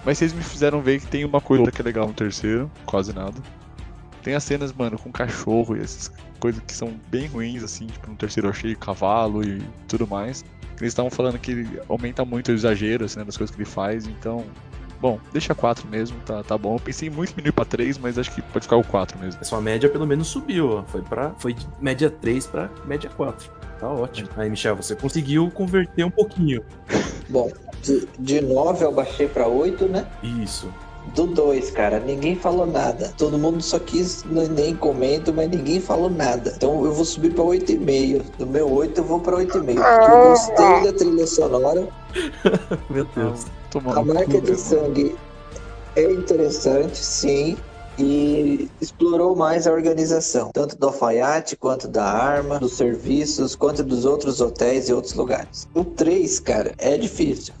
[0.05, 3.13] Mas vocês me fizeram ver que tem uma coisa que é legal no terceiro, quase
[3.13, 3.35] nada.
[4.23, 8.09] Tem as cenas, mano, com cachorro e essas coisas que são bem ruins, assim, tipo,
[8.09, 10.45] no terceiro eu achei cavalo e tudo mais.
[10.79, 13.69] Eles estavam falando que ele aumenta muito o exagero, assim, né, das coisas que ele
[13.69, 14.45] faz, então.
[14.99, 16.75] Bom, deixa 4 mesmo, tá, tá bom.
[16.75, 19.39] Eu pensei muito em diminuir pra 3, mas acho que pode ficar o 4 mesmo.
[19.41, 20.83] A sua média pelo menos subiu, ó.
[20.83, 23.49] Foi, pra, foi de média 3 pra média 4.
[23.79, 24.29] Tá ótimo.
[24.37, 26.63] Aí, Michel, você conseguiu converter um pouquinho.
[27.29, 27.51] Bom,
[27.83, 30.07] de, de 9 eu baixei pra 8, né?
[30.23, 30.67] Isso.
[31.15, 33.13] Do 2, cara, ninguém falou nada.
[33.17, 36.53] Todo mundo só quis, n- nem comento, mas ninguém falou nada.
[36.57, 38.23] Então eu vou subir pra 8,5.
[38.37, 39.75] Do meu 8 eu vou pra 8,5.
[39.75, 41.87] Porque eu gostei da trilha sonora.
[42.89, 43.45] Meu Deus.
[43.69, 45.15] Tomando A marca de sangue
[45.95, 47.57] é interessante, sim.
[47.99, 54.05] E explorou mais a organização, tanto do alfaiate, quanto da arma, dos serviços, quanto dos
[54.05, 55.67] outros hotéis e outros lugares.
[55.73, 57.55] O 3, cara, é difícil.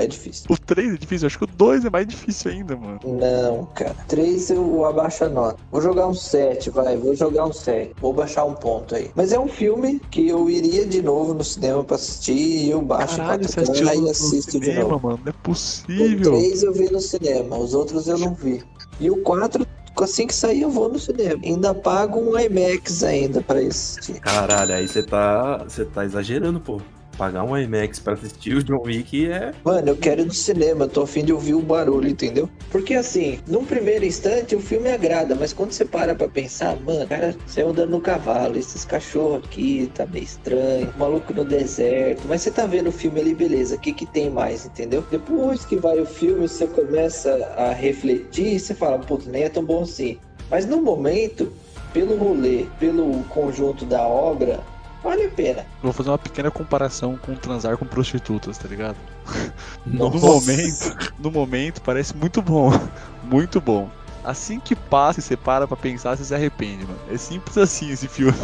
[0.00, 0.46] É difícil.
[0.48, 2.98] O 3 é difícil, acho que o 2 é mais difícil ainda, mano.
[3.04, 3.94] Não, cara.
[4.08, 5.58] 3 eu abaixo a nota.
[5.70, 6.96] Vou jogar um 7, vai.
[6.96, 7.92] Vou jogar um 7.
[8.00, 9.10] Vou baixar um ponto aí.
[9.14, 12.80] Mas é um filme que eu iria de novo no cinema pra assistir e eu
[12.80, 15.06] baixo Caralho, você 4K assistiu e no, no assisto de cinema, novo.
[15.08, 15.20] mano.
[15.22, 16.32] Não é O possível.
[16.32, 18.62] 3 eu vi no cinema, os outros eu não vi.
[18.98, 19.66] E o 4,
[20.00, 21.38] assim que sair, eu vou no cinema.
[21.44, 24.18] Ainda pago um IMAX ainda pra assistir.
[24.20, 25.58] Caralho, aí você tá.
[25.58, 26.80] Você tá exagerando, pô.
[27.20, 29.52] Pagar um IMAX pra assistir o John Wick é.
[29.62, 32.48] Mano, eu quero ir no cinema, tô afim de ouvir o barulho, entendeu?
[32.70, 37.06] Porque assim, num primeiro instante o filme agrada, mas quando você para pra pensar, mano,
[37.06, 42.40] cara saiu andando no cavalo, esses cachorros aqui, tá meio estranho, maluco no deserto, mas
[42.40, 45.04] você tá vendo o filme ali, beleza, o que que tem mais, entendeu?
[45.10, 49.62] Depois que vai o filme, você começa a refletir você fala, putz, nem é tão
[49.62, 50.18] bom assim.
[50.50, 51.52] Mas no momento,
[51.92, 54.60] pelo rolê, pelo conjunto da obra,
[55.02, 55.66] vale a pena.
[55.82, 58.96] Vou fazer uma pequena comparação com transar com prostitutas, tá ligado?
[59.86, 60.26] No Nossa.
[60.26, 62.70] momento, no momento parece muito bom,
[63.24, 63.88] muito bom.
[64.22, 66.98] Assim que passa e você para pra pensar, você se arrepende, mano.
[67.10, 68.36] É simples assim esse filme.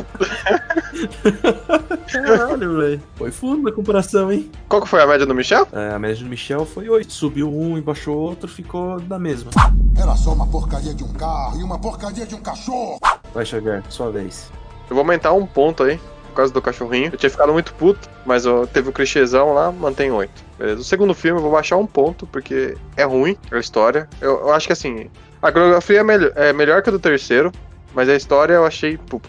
[2.10, 3.02] Caralho, velho.
[3.16, 4.50] Foi fundo a comparação, hein?
[4.68, 5.68] Qual que foi a média do Michel?
[5.72, 7.12] É, a média do Michel foi 8.
[7.12, 9.50] Subiu um e baixou outro, ficou na mesma.
[9.96, 12.98] Era só uma porcaria de um carro e uma porcaria de um cachorro.
[13.34, 14.50] Vai, Xavier, sua vez.
[14.88, 16.00] Eu vou aumentar um ponto aí,
[16.36, 17.10] causa do cachorrinho.
[17.12, 20.30] Eu tinha ficado muito puto, mas ó, teve o clichêzão lá, mantém 8.
[20.58, 20.80] Beleza.
[20.80, 24.08] O segundo filme eu vou baixar um ponto, porque é ruim a história.
[24.20, 25.10] Eu, eu acho que assim,
[25.42, 27.50] a coreografia é, melhor- é melhor que a do terceiro,
[27.94, 29.20] mas a história eu achei, pô,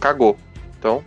[0.00, 0.36] cagou.
[0.78, 1.02] Então,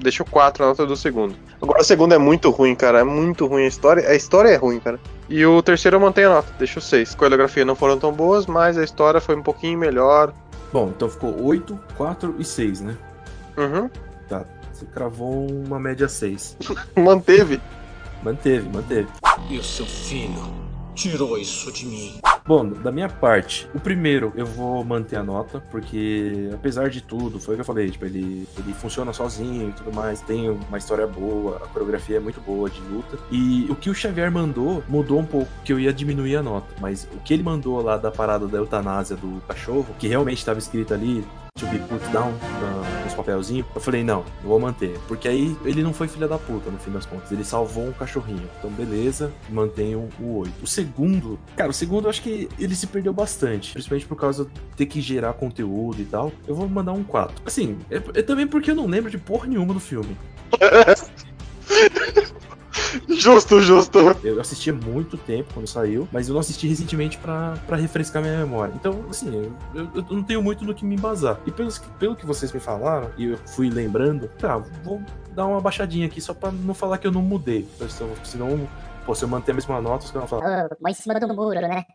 [0.00, 1.34] deixa o 4 na nota do segundo.
[1.60, 3.00] Agora o segundo é muito ruim, cara.
[3.00, 4.08] É muito ruim a história.
[4.08, 5.00] A história é ruim, cara.
[5.28, 7.16] E o terceiro eu mantenho a nota, deixa o 6.
[7.16, 10.32] Coreografia não foram tão boas, mas a história foi um pouquinho melhor.
[10.72, 12.96] Bom, então ficou 8, 4 e 6, né?
[13.56, 13.90] Uhum.
[14.78, 16.56] Você cravou uma média 6.
[16.96, 17.60] Manteve.
[18.22, 19.08] Manteve, manteve.
[19.50, 20.40] E o seu filho
[20.94, 22.20] tirou isso de mim.
[22.46, 27.40] Bom, da minha parte, o primeiro eu vou manter a nota, porque apesar de tudo,
[27.40, 30.78] foi o que eu falei, tipo, ele, ele funciona sozinho e tudo mais, tem uma
[30.78, 33.18] história boa, a coreografia é muito boa de luta.
[33.32, 36.72] E o que o Xavier mandou mudou um pouco, que eu ia diminuir a nota,
[36.80, 40.58] mas o que ele mandou lá da parada da eutanásia do cachorro, que realmente estava
[40.58, 41.24] escrito ali,
[41.66, 44.98] be put down na- nos papelzinhos, eu falei, não, eu vou manter.
[45.08, 47.30] Porque aí ele não foi filha da puta, no fim das contas.
[47.32, 48.48] Ele salvou um cachorrinho.
[48.58, 50.52] Então, beleza, mantenho o 8.
[50.62, 53.72] O segundo, cara, o segundo eu acho que ele se perdeu bastante.
[53.72, 56.32] Principalmente por causa de ter que gerar conteúdo e tal.
[56.46, 57.34] Eu vou mandar um 4.
[57.44, 60.16] Assim, é, é também porque eu não lembro de porra nenhuma do filme.
[63.08, 63.98] Justo, justo.
[64.22, 68.38] Eu assisti há muito tempo quando saiu, mas eu não assisti recentemente pra refrescar minha
[68.38, 68.72] memória.
[68.74, 71.38] Então, assim, eu, eu- não tenho muito no que me embasar.
[71.46, 75.02] E pelos, pelo que vocês me falaram, e eu fui lembrando, tá, vou
[75.34, 77.66] dar uma baixadinha aqui só pra não falar que eu não mudei.
[78.24, 78.68] Senão,
[79.08, 80.68] pô, se eu manter a mesma nota, os caras vão falar.
[80.70, 81.86] Oh, mó em cima do muro, né?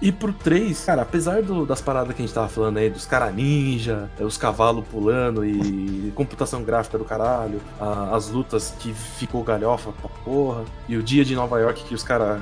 [0.00, 3.06] E pro 3, cara, apesar do- das paradas que a gente tava falando aí, dos
[3.06, 8.92] cara ninja, eh, os cavalos pulando e computação gráfica do caralho, a- as lutas que
[8.92, 12.40] ficou galhofa pra porra, e o dia de Nova York que os caras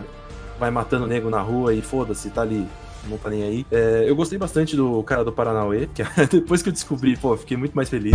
[0.59, 2.67] vai matando nego na rua e foda-se, tá ali.
[3.09, 3.67] Não tá nem aí.
[3.71, 7.37] É, eu gostei bastante do cara do Paranauê, que depois que eu descobri, pô, eu
[7.37, 8.15] fiquei muito mais feliz.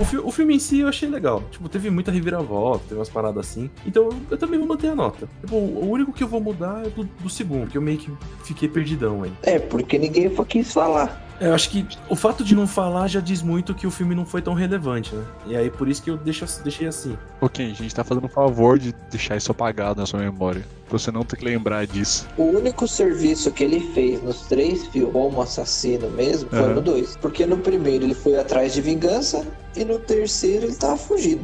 [0.00, 1.42] O, fi- o filme em si eu achei legal.
[1.50, 3.68] Tipo, teve muita reviravolta, teve umas paradas assim.
[3.86, 5.28] Então eu também vou manter a nota.
[5.42, 8.10] Tipo, o único que eu vou mudar é do, do segundo, que eu meio que
[8.44, 9.32] fiquei perdidão aí.
[9.42, 11.28] É, porque ninguém quis falar.
[11.40, 14.14] É, Eu acho que o fato de não falar já diz muito que o filme
[14.14, 15.24] não foi tão relevante, né?
[15.46, 17.16] E aí por isso que eu deixo, deixei assim.
[17.40, 20.64] Ok, a gente tá fazendo um favor de deixar isso apagado na sua memória.
[20.88, 22.26] Pra você não ter que lembrar disso.
[22.36, 26.74] O único serviço que ele fez nos três filmes, como assassino mesmo, foi Aham.
[26.74, 27.16] no dois.
[27.16, 31.42] Porque no primeiro ele foi atrás de vingança e no terceiro ele tava fugindo.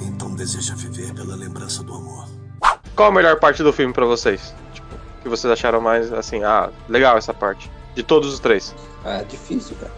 [0.00, 2.26] Então deseja viver pela lembrança do amor.
[2.94, 4.54] Qual a melhor parte do filme pra vocês?
[4.72, 4.86] Tipo,
[5.22, 7.70] que vocês acharam mais assim, ah, legal essa parte.
[7.96, 8.72] De todos os três.
[9.04, 9.90] Ah, difícil, cara.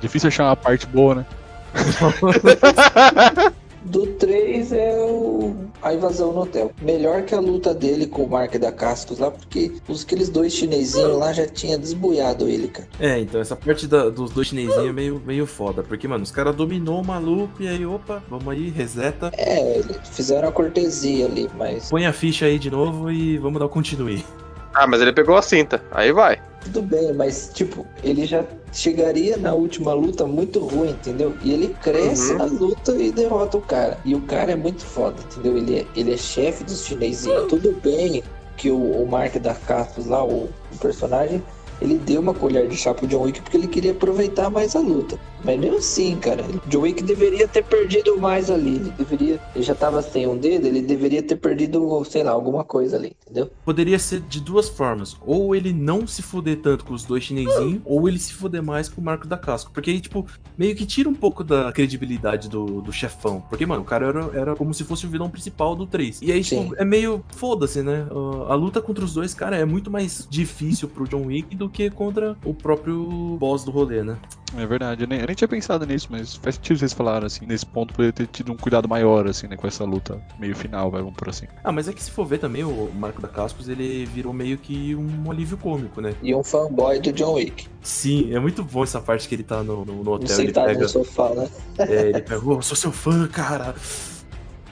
[0.00, 1.26] Difícil achar uma parte boa, né?
[3.84, 5.56] Do 3 é o...
[5.82, 6.70] a invasão no hotel.
[6.80, 10.52] Melhor que a luta dele com o Mark da Cascos lá, porque os aqueles dois
[10.52, 12.88] chinesinhos lá já tinha desbuiado ele, cara.
[13.00, 15.82] É, então essa parte da- dos dois chinesinhos é meio, meio foda.
[15.82, 19.32] Porque, mano, os caras dominou o maluco e aí, opa, vamos aí, reseta.
[19.36, 23.58] É, eles fizeram a cortesia ali, mas Põe a ficha aí de novo e vamos
[23.58, 24.24] dar o continue.
[24.72, 25.82] Ah, mas ele pegou a cinta.
[25.90, 26.40] Aí vai.
[26.64, 31.34] Tudo bem, mas tipo, ele já chegaria na última luta muito ruim, entendeu?
[31.42, 32.38] E ele cresce Uhum.
[32.38, 33.98] na luta e derrota o cara.
[34.04, 35.56] E o cara é muito foda, entendeu?
[35.58, 37.48] Ele é, ele é chefe dos chinesinhos.
[37.48, 38.22] Tudo bem
[38.56, 41.42] que o, o Mark da Cascos lá, o, o personagem,
[41.80, 44.80] ele deu uma colher de chá pro John Wick porque ele queria aproveitar mais a
[44.80, 45.18] luta.
[45.44, 48.76] Mas mesmo assim, cara, John Wick deveria ter perdido mais ali.
[48.76, 49.40] Ele deveria.
[49.54, 53.12] Ele já tava sem um dedo, ele deveria ter perdido, sei lá, alguma coisa ali,
[53.22, 53.50] entendeu?
[53.64, 55.16] Poderia ser de duas formas.
[55.24, 58.88] Ou ele não se fuder tanto com os dois chinesinhos, ou ele se fuder mais
[58.88, 59.70] com o Marco da Casco.
[59.72, 63.42] Porque aí, tipo, meio que tira um pouco da credibilidade do, do chefão.
[63.48, 66.20] Porque, mano, o cara era, era como se fosse o vilão principal do 3.
[66.22, 66.72] E aí, tipo, Sim.
[66.76, 68.06] é meio foda-se, né?
[68.10, 71.68] Uh, a luta contra os dois, cara, é muito mais difícil pro John Wick do
[71.68, 74.18] que contra o próprio boss do rolê, né?
[74.56, 77.46] É verdade, eu nem, eu nem tinha pensado nisso, mas faz sentido vocês falaram, assim,
[77.46, 80.90] nesse ponto poderia ter tido um cuidado maior, assim, né, com essa luta meio final,
[80.90, 81.46] vai, vamos por assim.
[81.64, 84.58] Ah, mas é que se for ver também, o Marco da Cascos, ele virou meio
[84.58, 86.14] que um alívio cômico, né?
[86.22, 87.68] E um fanboy do John Wick.
[87.82, 90.36] Sim, é muito bom essa parte que ele tá no, no, no hotel.
[90.38, 91.48] Ele Sentado pega, no sofá, né?
[91.78, 93.74] é, ele pega, "Ô, eu sou seu fã, cara.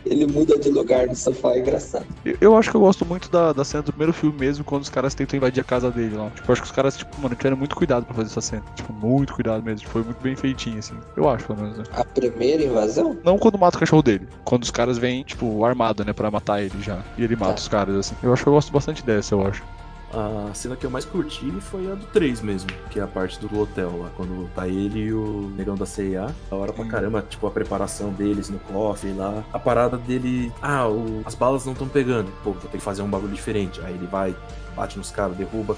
[0.07, 2.07] Ele muda de lugar no sofá, é engraçado.
[2.25, 4.83] Eu, eu acho que eu gosto muito da, da cena do primeiro filme mesmo, quando
[4.83, 6.31] os caras tentam invadir a casa dele lá.
[6.31, 8.63] Tipo, eu acho que os caras, tipo, mano, tiveram muito cuidado pra fazer essa cena.
[8.75, 9.81] Tipo, muito cuidado mesmo.
[9.81, 10.95] Tipo, foi muito bem feitinho, assim.
[11.17, 11.85] Eu acho, pelo menos, né?
[11.93, 13.17] A primeira invasão?
[13.25, 14.27] Não quando mata o cachorro dele.
[14.45, 16.99] Quando os caras vêm, tipo, armado, né, pra matar ele já.
[17.19, 17.59] E ele mata Tá.
[17.61, 18.15] os caras, assim.
[18.23, 19.63] Eu acho que eu gosto bastante dessa, eu acho.
[20.13, 23.39] A cena que eu mais curti foi a do 3 mesmo, que é a parte
[23.39, 26.35] do hotel lá, quando tá ele e o negão da CIA.
[26.51, 26.89] Da hora pra Hum.
[26.89, 29.45] caramba, tipo, a preparação deles no cofre lá.
[29.53, 30.53] A parada dele.
[30.61, 32.31] Ah, o- as balas não estão pegando.
[32.43, 33.81] Pô, vou ter que fazer um bagulho diferente.
[33.83, 34.35] Aí ele vai,
[34.75, 35.77] bate nos caras, derruba,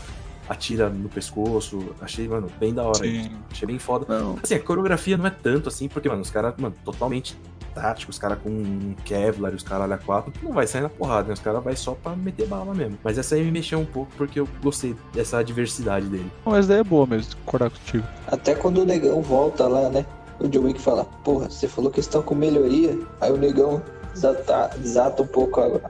[0.48, 1.94] atira no pescoço.
[2.00, 2.98] Achei, mano, bem da hora.
[2.98, 3.30] Sim.
[3.50, 4.06] Achei bem foda.
[4.08, 4.38] Não.
[4.42, 7.36] Assim, a coreografia não é tanto assim, porque, mano, os caras, mano, totalmente
[7.74, 10.88] táticos, os caras com um Kevlar e os caras a quatro, não vai sair na
[10.88, 11.34] porrada, né?
[11.34, 12.98] Os caras vai só pra meter bala mesmo.
[13.02, 16.30] Mas essa aí me mexeu um pouco porque eu gostei dessa diversidade dele.
[16.44, 18.04] Não, essa daí é boa mesmo, concordar contigo.
[18.26, 20.06] Até quando o negão volta lá, né?
[20.40, 22.98] O John Wick fala, porra, você falou que estão com melhoria.
[23.20, 23.82] Aí o negão
[24.12, 25.80] desata, desata um pouco a,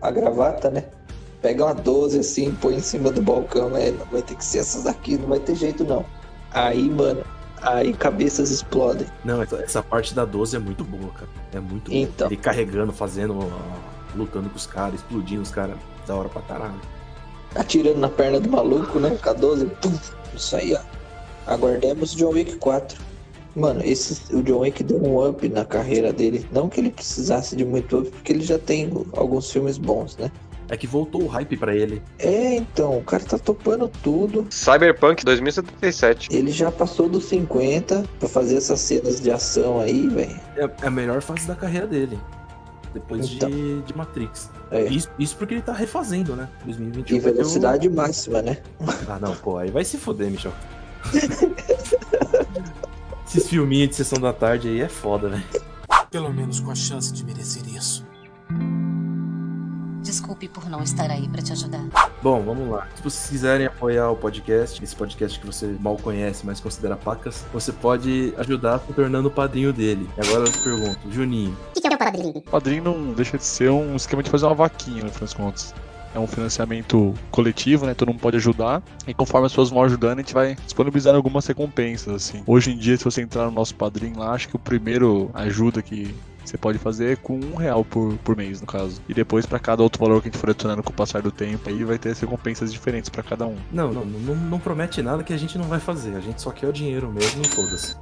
[0.00, 0.84] a gravata, né?
[1.42, 3.76] Pega uma 12 assim, põe em cima do balcão.
[3.76, 6.04] É, não vai ter que ser essas daqui, não vai ter jeito não.
[6.52, 7.22] Aí, mano,
[7.66, 9.06] aí cabeças explodem.
[9.24, 11.28] Não, essa, parte da 12 é muito boa, cara.
[11.52, 12.02] É muito boa.
[12.02, 12.28] Então.
[12.28, 15.76] Ele carregando, fazendo, ó, lutando com os caras, explodindo os caras.
[16.06, 16.80] Da hora pra caralho.
[17.54, 19.18] Atirando na perna do maluco, né?
[19.20, 19.92] Com a 12, pum,
[20.34, 21.52] isso aí, ó.
[21.52, 23.00] Aguardemos John Wick 4.
[23.56, 26.46] Mano, esse, o John Wick deu um up na carreira dele.
[26.52, 30.30] Não que ele precisasse de muito up, porque ele já tem alguns filmes bons, né?
[30.68, 32.02] É que voltou o hype pra ele.
[32.18, 34.46] É, então, o cara tá topando tudo.
[34.50, 36.28] Cyberpunk 2077.
[36.34, 40.40] Ele já passou dos 50 pra fazer essas cenas de ação aí, velho.
[40.56, 42.18] É, é a melhor fase da carreira dele.
[42.92, 43.48] Depois Então.
[43.50, 44.50] de, de Matrix.
[44.70, 44.84] É.
[44.86, 46.48] Isso, isso porque ele tá refazendo, né?
[46.64, 47.16] 2021.
[47.16, 48.58] E velocidade máxima, né?
[49.08, 50.52] Ah, não, pô, aí vai se foder, Michel.
[53.26, 55.44] Esses filminhos de sessão da tarde aí é foda, velho.
[56.10, 58.04] Pelo menos com a chance de merecer isso.
[60.06, 61.84] Desculpe por não estar aí pra te ajudar.
[62.22, 62.86] Bom, vamos lá.
[62.94, 67.44] Se vocês quiserem apoiar o podcast, esse podcast que você mal conhece, mas considera pacas,
[67.52, 70.08] você pode ajudar se tornando o padrinho dele.
[70.16, 72.36] E agora eu te pergunto, Juninho, O que é o padrinho?
[72.36, 75.34] O padrinho não deixa de ser um esquema de fazer uma vaquinha, no fim das
[75.34, 75.74] contas.
[76.14, 77.92] É um financiamento coletivo, né?
[77.92, 78.84] Todo mundo pode ajudar.
[79.08, 82.44] E conforme as pessoas vão ajudando, a gente vai disponibilizando algumas recompensas, assim.
[82.46, 85.82] Hoje em dia, se você entrar no nosso padrinho lá, acho que o primeiro ajuda
[85.82, 86.14] que
[86.50, 89.00] você pode fazer com um real por, por mês, no caso.
[89.08, 91.30] E depois, pra cada outro valor que a gente for adicionando com o passar do
[91.30, 93.56] tempo, aí vai ter as recompensas diferentes pra cada um.
[93.72, 96.16] não, não, não, não promete nada que a gente não vai fazer.
[96.16, 97.96] A gente só quer o dinheiro mesmo e foda-se.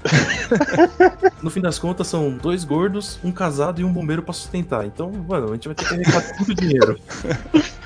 [1.43, 4.87] no fim das contas, são dois gordos, um casado e um bombeiro pra sustentar.
[4.87, 6.99] Então, mano, a gente vai ter que arrecadar muito dinheiro.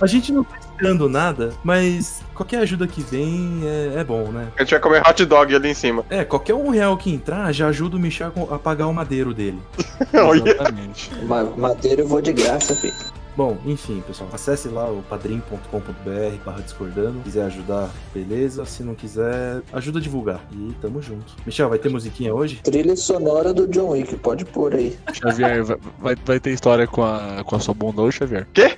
[0.00, 4.48] A gente não tá esperando nada, mas qualquer ajuda que vem é, é bom, né?
[4.56, 6.04] A gente vai comer hot dog ali em cima.
[6.10, 9.58] É, qualquer um real que entrar já ajuda o Michel a pagar o madeiro dele.
[10.14, 10.50] Olha.
[10.50, 11.10] Exatamente.
[11.24, 12.94] Ma- Madeira eu vou de graça, filho.
[13.36, 17.18] Bom, enfim, pessoal, acesse lá o padrim.com.br barra discordando.
[17.18, 18.64] Se quiser ajudar, beleza.
[18.64, 20.40] Se não quiser, ajuda a divulgar.
[20.52, 21.34] E tamo junto.
[21.44, 22.60] Michel, vai ter musiquinha hoje?
[22.62, 24.96] Trilha sonora do John Wick, pode pôr aí.
[25.12, 28.46] Xavier, vai, vai, ter história com a, com a sua bunda hoje, Xavier?
[28.52, 28.76] Quê?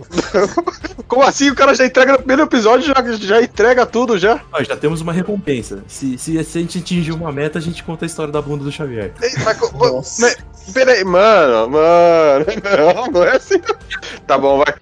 [1.06, 1.50] Como assim?
[1.50, 4.42] O cara já entrega no primeiro episódio, já, já entrega tudo já.
[4.52, 5.84] Ó, já temos uma recompensa.
[5.86, 8.64] Se, se, se a gente atingir uma meta, a gente conta a história da bunda
[8.64, 9.12] do Xavier.
[9.20, 9.58] Ei, mas
[10.18, 10.36] mas-
[10.72, 12.44] Peraí, mano, mano.
[12.76, 13.60] Não, não é assim.
[14.26, 14.74] Tá bom, vai.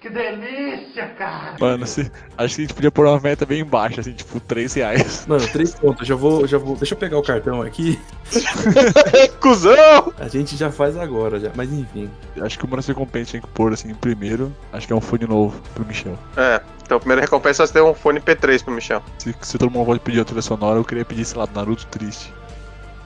[1.59, 4.73] Mano, se, acho que a gente podia pôr uma meta bem baixa, assim, tipo, 3
[4.73, 5.25] reais.
[5.27, 6.07] Mano, três pontos.
[6.07, 6.75] Já vou, já vou.
[6.75, 7.99] Deixa eu pegar o cartão aqui.
[9.39, 10.13] Cusão!
[10.17, 11.51] A gente já faz agora, já.
[11.55, 12.09] Mas enfim.
[12.41, 15.01] Acho que uma das recompensas que tem que pôr, assim, primeiro, acho que é um
[15.01, 16.17] fone novo pro Michel.
[16.35, 19.03] É, então a primeira recompensa é você ter um fone P3 pro Michel.
[19.19, 21.85] Se, se todo mundo pode pedir a trilha sonora, eu queria pedir, sei lá, Naruto
[21.87, 22.33] Triste.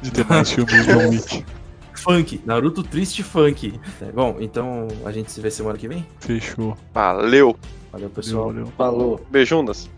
[0.01, 1.45] De ter mais filmes do Wick.
[1.99, 2.41] Funk.
[2.45, 3.79] Naruto Triste Funk.
[4.01, 6.05] É, bom, então a gente se vê semana que vem.
[6.19, 6.77] Fechou.
[6.93, 7.55] Valeu.
[7.91, 8.47] Valeu, pessoal.
[8.47, 8.67] Valeu.
[8.77, 9.21] Falou.
[9.29, 9.89] Beijundas.